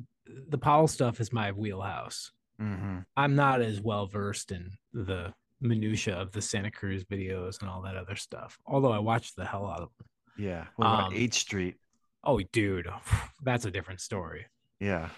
the 0.49 0.57
Powell 0.57 0.87
stuff 0.87 1.19
is 1.19 1.31
my 1.33 1.51
wheelhouse. 1.51 2.31
Mhm. 2.61 3.05
I'm 3.15 3.35
not 3.35 3.61
as 3.61 3.79
well 3.81 4.07
versed 4.07 4.51
in 4.51 4.71
the 4.93 5.33
minutia 5.61 6.15
of 6.15 6.31
the 6.31 6.41
Santa 6.41 6.71
Cruz 6.71 7.03
videos 7.03 7.59
and 7.61 7.69
all 7.69 7.81
that 7.83 7.95
other 7.97 8.15
stuff. 8.15 8.57
Although 8.65 8.91
I 8.91 8.99
watched 8.99 9.35
the 9.35 9.45
hell 9.45 9.65
out 9.67 9.81
of 9.81 9.89
them. 9.97 10.07
yeah 10.37 10.65
what 10.75 10.85
about 10.85 11.07
Um, 11.07 11.13
H 11.15 11.33
street 11.35 11.75
Oh, 12.23 12.39
dude, 12.51 12.87
that's 13.43 13.65
a 13.65 13.71
different 13.71 14.01
story. 14.01 14.45
yeah 14.79 15.09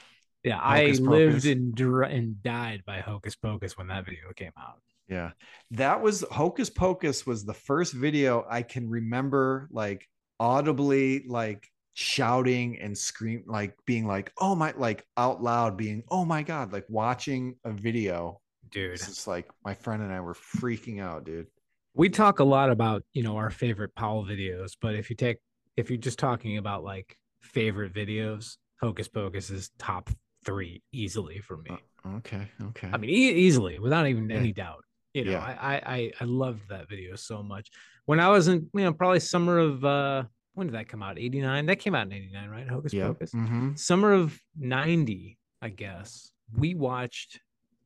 Yeah, 0.43 0.59
I 0.61 0.81
Hocus 0.83 0.99
lived 0.99 1.45
and 1.45 1.75
dr- 1.75 2.11
and 2.11 2.41
died 2.43 2.83
by 2.85 2.99
Hocus 3.01 3.35
Pocus 3.35 3.77
when 3.77 3.87
that 3.87 4.05
video 4.05 4.31
came 4.35 4.53
out. 4.57 4.81
Yeah. 5.09 5.31
That 5.71 6.01
was 6.01 6.23
Hocus 6.31 6.69
Pocus 6.69 7.25
was 7.25 7.43
the 7.43 7.53
first 7.53 7.93
video 7.93 8.45
I 8.49 8.61
can 8.63 8.89
remember 8.89 9.67
like 9.71 10.07
audibly 10.39 11.23
like 11.27 11.67
shouting 11.99 12.79
and 12.79 12.97
scream 12.97 13.43
like 13.45 13.75
being 13.85 14.07
like 14.07 14.31
oh 14.39 14.55
my 14.55 14.73
like 14.77 15.05
out 15.17 15.43
loud 15.43 15.75
being 15.75 16.01
oh 16.09 16.23
my 16.23 16.41
god 16.41 16.71
like 16.71 16.85
watching 16.87 17.55
a 17.65 17.71
video 17.71 18.39
Dude, 18.71 18.93
it's 18.93 19.27
like 19.27 19.49
my 19.65 19.73
friend 19.73 20.01
and 20.01 20.13
I 20.13 20.21
were 20.21 20.33
freaking 20.33 21.01
out 21.01 21.25
dude 21.25 21.47
we 21.93 22.07
talk 22.07 22.39
a 22.39 22.43
lot 22.43 22.69
about 22.69 23.03
you 23.11 23.23
know 23.23 23.35
our 23.35 23.49
favorite 23.49 23.93
Powell 23.95 24.23
videos, 24.23 24.77
but 24.79 24.95
if 24.95 25.09
you 25.09 25.15
take 25.17 25.39
if 25.75 25.89
you're 25.89 25.97
just 25.97 26.19
talking 26.19 26.57
about 26.57 26.83
like 26.83 27.17
favorite 27.41 27.93
videos, 27.93 28.57
Hocus 28.79 29.09
Pocus 29.09 29.49
is 29.49 29.71
top 29.77 30.09
three 30.45 30.81
easily 30.93 31.39
for 31.39 31.57
me. 31.57 31.71
okay 32.05 32.47
okay 32.61 32.89
I 32.93 32.97
mean, 32.97 33.09
e- 33.09 33.33
easily 33.33 33.79
without 33.79 34.07
even 34.07 34.29
Yeah. 34.29 34.37
any 34.37 34.53
doubt. 34.53 34.85
You 35.13 35.25
know, 35.25 35.31
Yeah. 35.31 35.39
I, 35.39 35.75
I 35.75 35.95
I 35.95 36.11
I 36.21 36.23
loved 36.23 36.69
that 36.69 36.87
video 36.87 37.15
so 37.15 37.43
much. 37.43 37.69
When 38.05 38.19
I 38.19 38.29
was 38.29 38.47
in, 38.47 38.69
you 38.73 38.83
know, 38.83 38.93
probably 38.93 39.19
summer 39.19 39.57
of 39.57 39.83
uh 39.83 40.23
when 40.59 40.67
did 40.67 40.75
that 40.75 40.87
come 40.87 41.01
out? 41.01 41.17
89? 41.17 41.65
That 41.65 41.79
came 41.79 41.95
out 41.95 42.05
in 42.07 42.13
89, 42.13 42.49
right? 42.49 42.67
Hocus 42.69 42.93
yep. 42.93 43.07
Pocus. 43.07 43.31
mhm. 43.31 43.77
Summer 43.79 44.11
of 44.13 44.39
90, 44.57 45.37
I 45.61 45.69
guess. 45.69 46.31
We 46.55 46.75
watched 46.75 47.39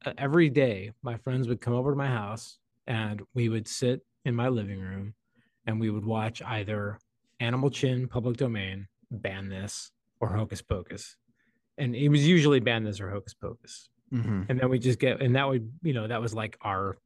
uh, 0.05 0.13
every 0.17 0.49
day. 0.49 0.91
My 1.01 1.15
friends 1.17 1.47
would 1.47 1.61
come 1.61 1.73
over 1.73 1.91
to 1.91 1.95
my 1.97 2.07
house 2.07 2.57
and 2.87 3.21
we 3.33 3.47
would 3.47 3.67
sit 3.67 4.01
in 4.25 4.35
my 4.35 4.49
living 4.49 4.79
room 4.81 5.13
and 5.65 5.79
we 5.79 5.89
would 5.89 6.05
watch 6.05 6.41
either 6.41 6.99
Animal 7.39 7.69
Chin, 7.69 8.07
Public 8.09 8.35
Domain, 8.37 8.87
Ban 9.11 9.47
This, 9.47 9.91
or 10.19 10.29
Hocus 10.29 10.61
Pocus. 10.61 11.15
And 11.77 11.95
it 11.95 12.09
was 12.09 12.27
usually 12.27 12.59
Ban 12.59 12.83
This 12.83 12.99
or 12.99 13.09
Hocus 13.09 13.33
Pocus 13.33 13.89
Mhm. 14.13 14.45
and 14.47 14.59
then 14.59 14.69
we 14.69 14.77
just 14.77 14.99
get 14.99 15.21
and 15.23 15.35
that 15.35 15.47
would 15.49 15.71
you 15.81 15.91
know 15.91 16.05
that 16.07 16.21
was 16.21 16.35
like 16.35 16.55
our 16.61 16.97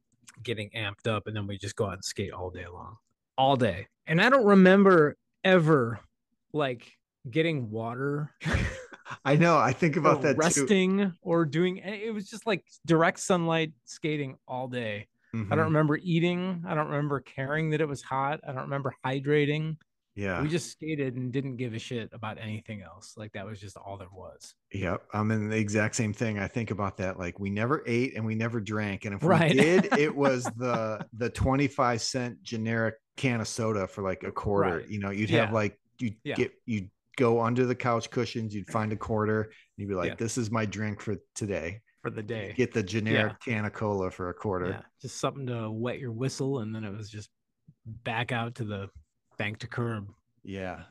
getting 0.42 0.68
amped 0.76 1.06
up 1.06 1.26
and 1.26 1.34
then 1.34 1.46
we 1.46 1.56
just 1.56 1.74
go 1.74 1.86
out 1.86 1.94
and 1.94 2.04
skate 2.04 2.32
all 2.34 2.50
day 2.50 2.66
long 2.66 2.98
all 3.38 3.56
day 3.56 3.86
and 4.06 4.20
i 4.20 4.28
don't 4.28 4.44
remember 4.44 5.16
ever 5.44 6.00
like 6.52 6.90
getting 7.30 7.70
water? 7.70 8.32
I 9.24 9.36
know 9.36 9.56
I 9.56 9.72
think 9.72 9.96
about 9.96 10.22
that 10.22 10.34
too. 10.34 10.38
resting 10.40 11.12
or 11.22 11.44
doing 11.46 11.78
it 11.78 12.12
was 12.12 12.28
just 12.28 12.46
like 12.46 12.64
direct 12.86 13.20
sunlight 13.20 13.72
skating 13.84 14.36
all 14.46 14.68
day. 14.68 15.08
I 15.34 15.36
Mhm. 15.36 15.48
don't 15.50 15.58
remember 15.58 15.98
eating. 16.02 16.64
I 16.66 16.74
don't 16.74 16.86
remember 16.88 17.20
caring 17.20 17.70
that 17.70 17.80
it 17.80 17.88
was 17.88 18.02
hot. 18.02 18.40
I 18.46 18.52
don't 18.52 18.62
remember 18.62 18.94
hydrating. 19.04 19.76
Yeah. 20.14 20.42
We 20.42 20.48
just 20.48 20.70
skated 20.72 21.14
and 21.16 21.30
didn't 21.32 21.56
give 21.56 21.74
a 21.74 21.78
shit 21.78 22.08
about 22.12 22.38
anything 22.38 22.82
else. 22.82 23.14
Like 23.16 23.32
that 23.34 23.46
was 23.46 23.60
just 23.60 23.76
all 23.76 23.96
there 23.98 24.08
was. 24.12 24.54
Yep, 24.72 25.02
I'm 25.12 25.30
in 25.30 25.48
the 25.48 25.56
exact 25.56 25.94
same 25.96 26.12
thing. 26.12 26.38
I 26.38 26.48
think 26.48 26.70
about 26.70 26.96
that. 26.96 27.18
Like 27.18 27.38
we 27.38 27.50
never 27.50 27.84
ate 27.86 28.16
and 28.16 28.24
we 28.26 28.34
never 28.34 28.60
drank, 28.60 29.04
and 29.04 29.14
if 29.14 29.22
Right. 29.22 29.52
we 29.54 29.60
did, 29.60 29.88
it 29.98 30.14
was 30.14 30.44
the 30.56 31.06
the 31.12 31.30
25 31.30 32.00
cent 32.00 32.42
generic 32.42 32.94
can 33.18 33.40
of 33.42 33.48
soda 33.48 33.86
for 33.86 34.02
like 34.02 34.22
a 34.22 34.32
quarter. 34.32 34.78
Right. 34.78 34.88
You 34.88 35.00
know, 35.00 35.10
you'd 35.10 35.28
Yeah. 35.28 35.44
have 35.46 35.52
like 35.52 35.78
you 36.00 36.14
Yeah. 36.24 36.36
get 36.36 36.52
you'd 36.64 36.90
go 37.16 37.40
under 37.42 37.66
the 37.66 37.74
couch 37.74 38.08
cushions, 38.10 38.54
you'd 38.54 38.70
find 38.70 38.92
a 38.92 38.96
quarter, 38.96 39.42
and 39.42 39.52
you'd 39.76 39.88
be 39.88 39.94
like, 39.94 40.10
Yeah. 40.10 40.14
"This 40.14 40.38
is 40.38 40.50
my 40.50 40.64
drink 40.64 41.02
for 41.02 41.16
today." 41.34 41.82
for 42.00 42.10
the 42.10 42.22
day 42.22 42.54
Get 42.56 42.72
the 42.72 42.82
generic 42.82 43.40
can 43.44 43.64
of 43.64 43.72
cola 43.72 44.08
for 44.08 44.28
a 44.30 44.34
quarter. 44.34 44.68
Yeah, 44.68 44.82
just 45.02 45.16
something 45.18 45.48
to 45.48 45.68
wet 45.68 45.98
your 45.98 46.12
whistle, 46.12 46.60
and 46.60 46.72
then 46.72 46.84
it 46.84 46.96
was 46.96 47.10
just 47.10 47.28
back 47.84 48.30
out 48.30 48.54
to 48.54 48.64
the 48.64 48.88
bank 49.36 49.58
to 49.58 49.66
curb. 49.66 50.08
Yeah. 50.44 50.84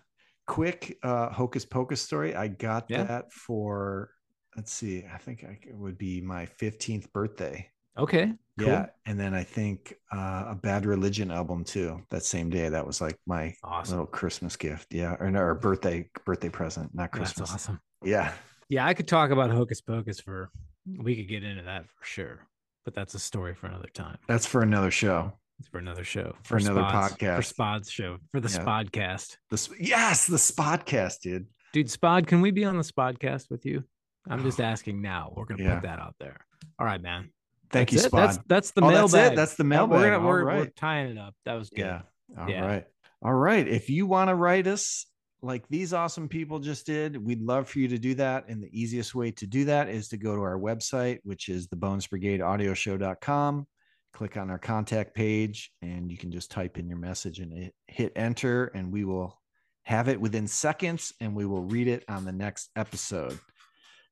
Quick 0.47 0.97
uh 1.03 1.29
hocus 1.29 1.63
pocus 1.63 2.01
story. 2.01 2.35
I 2.35 2.49
got 2.49 2.89
that 2.89 3.31
for 3.31 4.11
let's 4.57 4.73
see, 4.73 5.05
I 5.11 5.17
think 5.17 5.45
I, 5.45 5.57
it 5.65 5.77
would 5.77 5.97
be 5.97 6.19
my 6.19 6.45
15th 6.45 7.11
birthday. 7.13 7.69
Okay, 7.97 8.33
cool. 8.59 8.67
Yeah, 8.67 8.87
and 9.05 9.19
then 9.19 9.33
I 9.33 9.43
think 9.43 9.95
uh, 10.13 10.45
a 10.49 10.55
Bad 10.55 10.85
Religion 10.85 11.31
album 11.31 11.63
too. 11.63 12.01
That 12.09 12.23
same 12.23 12.49
day, 12.49 12.69
that 12.69 12.85
was 12.85 13.01
like 13.01 13.17
my 13.25 13.53
awesome. 13.63 13.93
little 13.97 14.05
Christmas 14.07 14.55
gift. 14.55 14.93
Yeah, 14.93 15.15
or 15.19 15.35
or 15.35 15.55
birthday 15.55 16.09
birthday 16.25 16.49
present, 16.49 16.93
not 16.93 17.11
That's 17.11 17.17
Christmas. 17.33 17.53
awesome. 17.53 17.79
Yeah, 18.03 18.33
Yeah, 18.69 18.85
I 18.85 18.93
could 18.93 19.07
talk 19.07 19.31
about 19.31 19.49
Hocus 19.51 19.81
Pocus 19.81 20.19
for. 20.19 20.49
We 20.85 21.15
could 21.15 21.27
get 21.27 21.43
into 21.43 21.63
that 21.63 21.85
for 21.89 22.05
sure, 22.05 22.47
but 22.85 22.93
that's 22.93 23.13
a 23.13 23.19
story 23.19 23.53
for 23.55 23.67
another 23.67 23.89
time. 23.93 24.17
that's 24.27 24.45
for 24.45 24.61
another 24.61 24.91
show. 24.91 25.33
It's 25.59 25.67
for 25.67 25.79
another 25.79 26.03
show. 26.03 26.35
For 26.43 26.57
another 26.57 26.81
Spods- 26.83 27.17
podcast. 27.17 27.35
For 27.37 27.41
Spod's 27.41 27.89
show. 27.91 28.17
For 28.31 28.39
the 28.39 28.47
Yeah. 28.49 28.63
Spodcast. 28.63 29.37
The 29.49 29.69
yes, 29.79 30.27
the 30.27 30.37
Spodcast, 30.37 31.21
dude. 31.21 31.47
Dude, 31.73 31.87
Spod, 31.87 32.27
can 32.27 32.41
we 32.41 32.51
be 32.51 32.63
on 32.63 32.77
the 32.77 32.83
Spodcast 32.83 33.49
with 33.49 33.65
you? 33.65 33.83
I'm 34.29 34.43
just 34.43 34.61
asking 34.73 35.01
now. 35.01 35.33
We're 35.35 35.45
gonna 35.45 35.63
Yeah. 35.63 35.73
put 35.79 35.83
that 35.83 35.99
out 35.99 36.13
there. 36.19 36.37
All 36.79 36.85
right, 36.85 37.01
man. 37.01 37.31
Thank 37.71 37.89
That's 37.89 38.03
you, 38.03 38.07
it. 38.07 38.11
Spod. 38.11 38.17
That's 38.17 38.39
that's 38.47 38.71
the 38.71 38.81
Oh, 38.83 38.91
that's 38.91 39.13
mailbag. 39.13 39.33
it? 39.33 39.35
That's 39.35 39.55
the 39.55 39.63
mailbag. 39.63 39.99
We're, 39.99 40.11
gonna, 40.11 40.27
we're, 40.27 40.45
we're 40.45 40.65
tying 40.67 41.11
it 41.11 41.17
up. 41.17 41.35
That 41.45 41.53
was 41.55 41.69
good. 41.69 41.79
Yeah. 41.85 42.01
All 42.37 42.45
right. 42.45 42.49
Yeah. 42.49 42.81
All 43.21 43.33
right. 43.33 43.67
If 43.67 43.89
you 43.89 44.05
want 44.05 44.29
to 44.29 44.35
write 44.35 44.67
us 44.67 45.05
like 45.41 45.67
these 45.67 45.93
awesome 45.93 46.29
people 46.29 46.59
just 46.59 46.85
did, 46.85 47.17
we'd 47.23 47.41
love 47.41 47.69
for 47.69 47.79
you 47.79 47.87
to 47.89 47.97
do 47.97 48.15
that. 48.15 48.47
And 48.47 48.61
the 48.61 48.69
easiest 48.71 49.13
way 49.13 49.31
to 49.31 49.47
do 49.47 49.65
that 49.65 49.89
is 49.89 50.07
to 50.09 50.17
go 50.17 50.35
to 50.35 50.41
our 50.41 50.57
website, 50.57 51.19
which 51.23 51.49
is 51.49 51.67
the 51.67 51.75
Bones 51.75 52.07
Brigade 52.07 52.41
Audio 52.41 52.73
Show.com. 52.73 53.67
Click 54.13 54.37
on 54.37 54.49
our 54.49 54.57
contact 54.57 55.13
page, 55.13 55.71
and 55.81 56.09
you 56.11 56.17
can 56.17 56.31
just 56.31 56.49
type 56.49 56.77
in 56.79 56.87
your 56.87 56.97
message 56.97 57.39
and 57.39 57.71
hit 57.87 58.13
enter, 58.15 58.65
and 58.73 58.91
we 58.91 59.03
will 59.05 59.39
have 59.83 60.09
it 60.09 60.19
within 60.19 60.47
seconds 60.47 61.13
and 61.21 61.33
we 61.33 61.45
will 61.45 61.61
read 61.63 61.87
it 61.87 62.03
on 62.09 62.25
the 62.25 62.31
next 62.31 62.69
episode. 62.75 63.39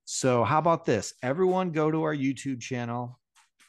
So, 0.06 0.44
how 0.46 0.60
about 0.60 0.86
this? 0.86 1.14
Everyone 1.22 1.72
go 1.72 1.92
to 1.92 2.04
our 2.04 2.16
YouTube 2.16 2.62
channel, 2.62 3.20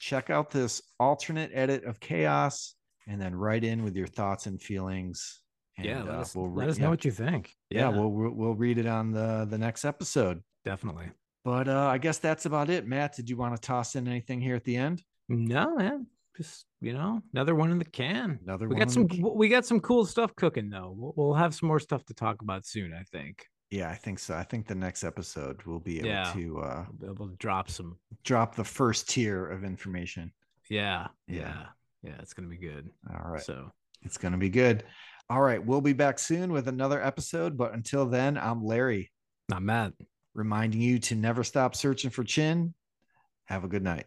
check 0.01 0.31
out 0.31 0.51
this 0.51 0.83
alternate 0.99 1.51
edit 1.55 1.85
of 1.85 2.01
chaos, 2.01 2.75
and 3.07 3.21
then 3.21 3.35
write 3.35 3.65
in 3.65 3.83
with 3.85 3.97
your 3.97 4.07
thoughts 4.07 4.47
and 4.47 4.61
feelings. 4.61 5.43
And, 5.79 5.87
yeah, 5.87 6.03
let 6.03 6.15
uh, 6.15 6.19
us, 6.21 6.35
we'll 6.35 6.53
let 6.53 6.65
re- 6.65 6.71
us 6.71 6.79
yeah, 6.79 6.85
know 6.85 6.91
what 6.91 7.05
you 7.05 7.11
think. 7.11 7.55
yeah, 7.71 7.89
we'll 7.89 8.11
we'll 8.11 8.33
we'll 8.33 8.55
read 8.55 8.79
it 8.79 8.87
on 8.87 9.13
the 9.13 9.47
the 9.49 9.59
next 9.59 9.85
episode. 9.85 10.43
definitely. 10.65 11.11
But 11.45 11.69
uh, 11.69 11.87
I 11.87 11.99
guess 11.99 12.19
that's 12.19 12.45
about 12.45 12.71
it. 12.71 12.89
Matt, 12.89 13.15
did 13.15 13.31
you 13.31 13.37
want 13.37 13.55
to 13.55 13.61
toss 13.61 13.95
in 13.95 14.09
anything 14.09 14.41
here 14.41 14.57
at 14.57 14.65
the 14.65 14.77
end? 14.77 15.05
No, 15.29 15.77
man. 15.77 16.07
Just 16.37 16.67
you 16.81 16.93
know, 16.93 17.23
another 17.33 17.55
one 17.55 17.71
in 17.71 17.79
the 17.79 17.85
can. 17.85 18.41
Another 18.43 18.69
We 18.69 18.77
got 18.77 18.91
some. 18.91 19.07
We 19.09 19.49
got 19.49 19.65
some 19.65 19.81
cool 19.81 20.05
stuff 20.05 20.35
cooking 20.35 20.71
though. 20.71 20.93
We'll, 20.97 21.13
we'll 21.17 21.35
have 21.35 21.55
some 21.55 21.69
more 21.69 21.81
stuff 21.81 22.05
to 22.07 22.15
talk 22.15 22.43
about 22.43 22.67
soon. 22.67 22.93
I 22.93 23.05
think. 23.05 23.47
Yeah, 23.71 23.91
I 23.91 23.95
think 23.97 24.19
so. 24.21 24.35
I 24.35 24.45
think 24.45 24.67
the 24.69 24.75
next 24.77 25.03
episode 25.05 25.61
we'll 25.67 25.81
be 25.81 25.99
able 25.99 26.09
Yeah. 26.09 26.33
to 26.35 26.61
uh, 26.61 26.85
We'll 27.01 27.15
be 27.15 27.15
able 27.15 27.29
to 27.31 27.37
drop 27.37 27.69
some. 27.71 27.99
drop 28.25 28.55
the 28.55 28.65
first 28.65 29.09
tier 29.09 29.47
of 29.51 29.65
information. 29.65 30.33
Yeah, 30.71 31.09
Yeah. 31.27 31.39
yeah, 31.39 31.67
yeah. 32.03 32.15
It's 32.21 32.33
gonna 32.35 32.49
be 32.49 32.59
good. 32.59 32.91
All 33.11 33.33
right. 33.33 33.43
So 33.43 33.71
It's 34.03 34.19
going 34.19 34.33
to 34.33 34.39
be 34.39 34.51
good. 34.51 34.85
All 35.29 35.41
right. 35.41 35.65
We'll 35.65 35.81
be 35.81 35.95
back 35.95 36.19
soon 36.21 36.53
with 36.53 36.69
another 36.69 37.03
episode. 37.03 37.57
But 37.57 37.73
until 37.73 38.07
then, 38.07 38.39
I'm 38.39 38.63
Larry, 38.65 39.11
I'm 39.51 39.65
mad. 39.67 39.95
reminding 40.35 40.81
you 40.81 40.99
to 41.01 41.15
never 41.17 41.43
stop 41.43 41.75
searching 41.75 42.11
for 42.11 42.23
chin. 42.23 42.75
Have 43.47 43.65
a 43.65 43.69
good 43.69 43.83
night. 43.83 44.05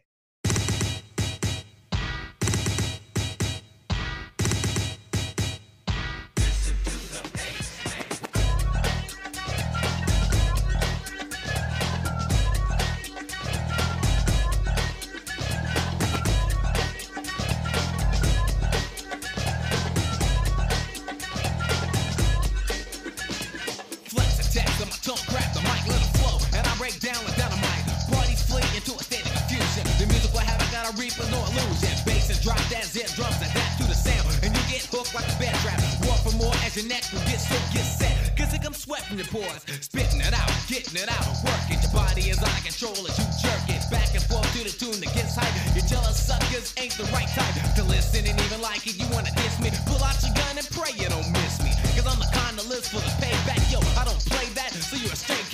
Get 36.39 37.39
so 37.39 37.55
get 37.73 37.83
set. 37.83 38.37
Cause 38.37 38.53
it 38.53 38.63
comes 38.63 38.77
sweat 38.77 39.03
from 39.03 39.17
your 39.17 39.27
pores. 39.27 39.63
Spitting 39.81 40.21
it 40.21 40.33
out, 40.33 40.49
getting 40.67 40.95
it 40.95 41.09
out. 41.11 41.27
Working 41.43 41.81
your 41.83 41.91
body 41.91 42.31
is 42.31 42.39
out 42.39 42.55
of 42.55 42.63
control 42.63 42.95
as 43.07 43.15
you 43.19 43.27
jerk 43.43 43.63
it 43.67 43.83
back 43.91 44.13
and 44.15 44.23
forth 44.23 44.47
to 44.55 44.63
the 44.63 44.71
tune 44.71 44.99
that 45.03 45.11
gets 45.13 45.35
hype. 45.35 45.51
Your 45.75 45.85
jealous 45.85 46.15
suckers 46.15 46.73
ain't 46.77 46.95
the 46.95 47.03
right 47.11 47.27
type 47.35 47.55
to 47.75 47.83
listen 47.83 48.23
and 48.25 48.39
even 48.39 48.61
like 48.61 48.87
it. 48.87 48.95
You 48.95 49.07
wanna 49.11 49.31
diss 49.35 49.59
me? 49.59 49.71
Pull 49.85 49.99
out 50.03 50.15
your 50.23 50.33
gun 50.33 50.55
and 50.55 50.67
pray 50.71 50.95
you 50.95 51.09
don't 51.09 51.27
miss 51.35 51.59
me. 51.59 51.71
Cause 51.99 52.07
I'm 52.07 52.19
the 52.19 52.31
kind 52.31 52.55
of 52.55 52.65
list 52.71 52.95
for 52.95 53.03
the 53.03 53.13
payback. 53.19 53.59
Yo, 53.67 53.83
I 53.99 54.07
don't 54.07 54.23
play 54.31 54.47
that, 54.55 54.71
so 54.71 54.95
you're 54.95 55.11
a 55.11 55.19
straight 55.19 55.48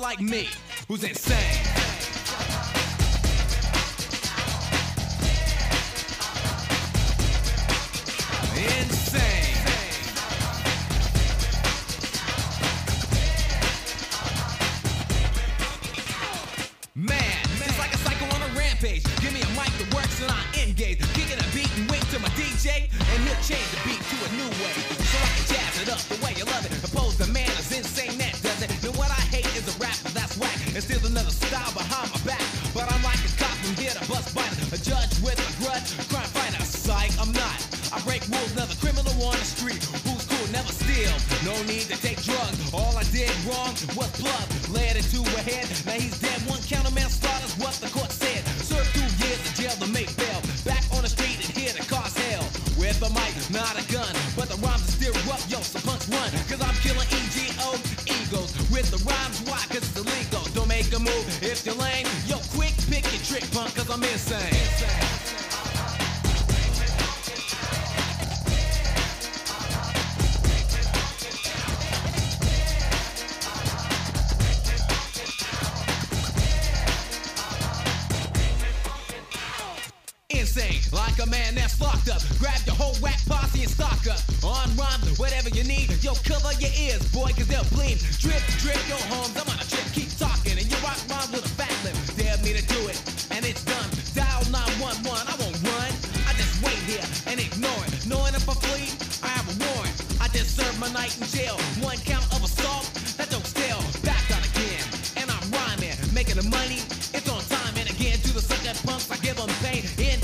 like 0.00 0.20
me, 0.20 0.48
who's 0.88 1.04
insane. 1.04 1.99
Drip, 88.60 88.76
drip, 88.76 88.88
yo, 88.88 88.96
homes, 89.08 89.32
I'm 89.40 89.48
on 89.48 89.56
a 89.56 89.64
trip. 89.64 89.84
Keep 89.92 90.12
talking, 90.18 90.52
and 90.52 90.68
you 90.68 90.76
rock 90.84 91.00
rhymes 91.08 91.32
with 91.32 91.44
a 91.44 91.52
fat 91.56 91.72
lip. 91.80 91.96
Dare 92.16 92.36
me 92.44 92.52
to 92.52 92.64
do 92.68 92.80
it, 92.92 93.00
and 93.32 93.44
it's 93.44 93.64
done. 93.64 93.88
Dial 94.12 94.44
911, 94.52 95.00
I 95.00 95.34
won't 95.40 95.56
run. 95.64 95.90
I 96.28 96.36
just 96.36 96.60
wait 96.60 96.76
here 96.84 97.04
and 97.24 97.40
ignore 97.40 97.82
it. 97.88 98.04
Knowing 98.04 98.36
if 98.36 98.44
I 98.44 98.54
flee, 98.60 98.92
I 99.24 99.32
have 99.32 99.48
a 99.48 99.56
warrant. 99.64 99.96
I 100.20 100.28
just 100.28 100.56
served 100.60 100.78
my 100.78 100.92
night 100.92 101.16
in 101.16 101.24
jail. 101.32 101.56
One 101.80 101.96
count 102.04 102.28
of 102.36 102.44
assault, 102.44 102.84
that 103.16 103.30
don't 103.32 103.46
stale. 103.48 103.80
Back 104.04 104.28
out 104.28 104.44
again, 104.44 104.84
and 105.16 105.32
I'm 105.32 105.44
rhyming. 105.48 105.96
Making 106.12 106.36
the 106.36 106.48
money, 106.52 106.84
it's 107.16 107.28
on 107.32 107.40
time. 107.48 107.74
And 107.80 107.88
again, 107.88 108.20
to 108.20 108.30
the 108.36 108.44
sucker 108.44 108.76
punks, 108.84 109.08
I 109.08 109.16
give 109.24 109.40
them 109.40 109.48
pain. 109.64 109.88
In. 109.96 110.20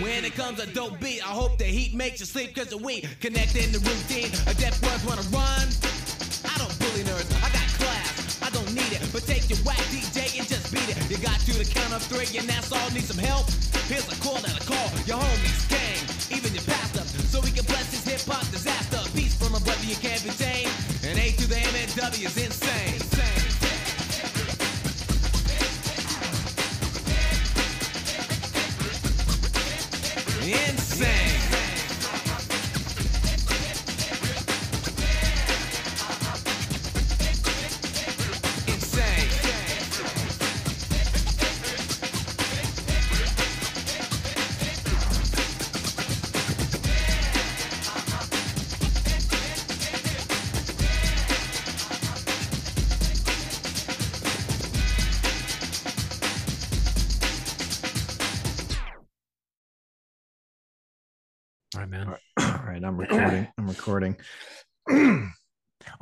When 0.00 0.24
it 0.24 0.34
comes 0.34 0.60
to 0.60 0.66
dope 0.66 1.00
beat, 1.00 1.22
I 1.22 1.30
hope 1.30 1.56
the 1.56 1.64
heat 1.64 1.94
makes 1.94 2.20
you 2.20 2.26
sleep 2.26 2.54
cause 2.54 2.74
we 2.74 3.00
connecting 3.20 3.70
the 3.72 3.78
routine. 3.78 4.30
A 4.46 4.54
deaf 4.54 4.82
ones 4.82 5.04
wanna 5.06 5.22
run. 5.30 5.83
Of 11.94 12.02
three, 12.02 12.38
and 12.38 12.48
that's 12.48 12.72
all. 12.72 12.90
Need 12.90 13.04
some 13.04 13.18
help? 13.18 13.46
Here's 13.86 14.06
a 14.10 14.16
call 14.20 14.40
that 14.40 14.54
I 14.54 14.64
call 14.64 14.90
your 15.06 15.18
homies, 15.18 15.73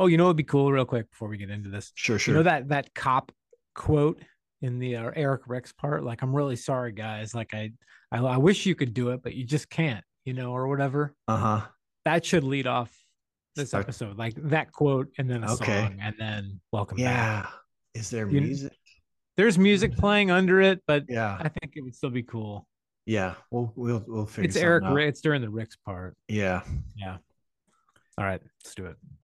Oh, 0.03 0.07
you 0.07 0.16
know 0.16 0.24
what'd 0.24 0.36
be 0.36 0.42
cool, 0.42 0.72
real 0.72 0.84
quick, 0.84 1.09
before 1.11 1.28
we 1.28 1.36
get 1.36 1.48
into 1.50 1.68
this. 1.70 1.92
sure, 1.94 2.18
sure. 2.18 2.32
You 2.34 2.38
know 2.38 2.42
that 2.44 2.68
that 2.68 2.92
cop 2.94 3.30
quote 3.74 4.20
in 4.61 4.78
the 4.78 4.96
uh, 4.96 5.11
Eric 5.14 5.42
Ricks 5.46 5.72
part, 5.72 6.03
like 6.05 6.22
"I'm 6.22 6.34
really 6.34 6.57
sorry, 6.57 6.90
guys. 6.92 7.34
Like 7.34 7.55
I, 7.55 7.70
I, 8.11 8.18
I 8.18 8.36
wish 8.38 8.66
you 8.66 8.74
could 8.74 8.94
do 8.94 9.11
it, 9.11 9.22
but 9.22 9.34
you 9.34 9.44
just 9.44 9.70
can't, 9.70 10.05
you 10.24 10.32
know, 10.32 10.53
or 10.53 10.66
whatever." 10.68 11.14
uh 11.28 11.36
huh. 11.36 11.61
That 12.05 12.24
should 12.26 12.42
lead 12.42 12.66
off 12.66 12.92
this 13.55 13.68
Start- 13.68 13.84
episode, 13.84 14.18
like 14.18 14.34
that 14.50 14.72
quote, 14.72 15.09
and 15.18 15.30
then 15.30 15.44
a 15.44 15.53
Okay. 15.53 15.82
song, 15.86 15.98
and 16.00 16.16
then 16.18 16.61
welcome 16.72 16.96
back. 16.98 17.05
Yeah. 17.05 18.00
Is 18.00 18.11
there 18.11 18.28
You- 18.28 18.40
music? 18.40 18.72
There's 19.36 19.57
music 19.59 19.96
playing 19.96 20.30
under 20.30 20.61
it, 20.61 20.82
but 20.86 21.05
Yeah. 21.09 21.36
I 21.40 21.48
think 21.48 21.74
it 21.76 21.82
would 21.82 21.94
still 21.94 22.11
be 22.11 22.22
cool. 22.24 22.66
Yeah. 23.07 23.34
We'll 23.50 23.72
we'll 23.76 24.05
we'll 24.07 24.26
figure. 24.26 24.48
It's 24.48 24.57
Eric. 24.57 24.84
out. 24.84 24.98
It's 24.98 25.20
during 25.20 25.42
the 25.42 25.48
Ricks' 25.50 25.76
part. 25.76 26.16
Yeah. 26.28 26.62
Yeah. 26.96 27.18
All 28.18 28.24
right, 28.26 28.42
let's 28.62 28.74
do 28.74 28.86
it. 28.86 28.96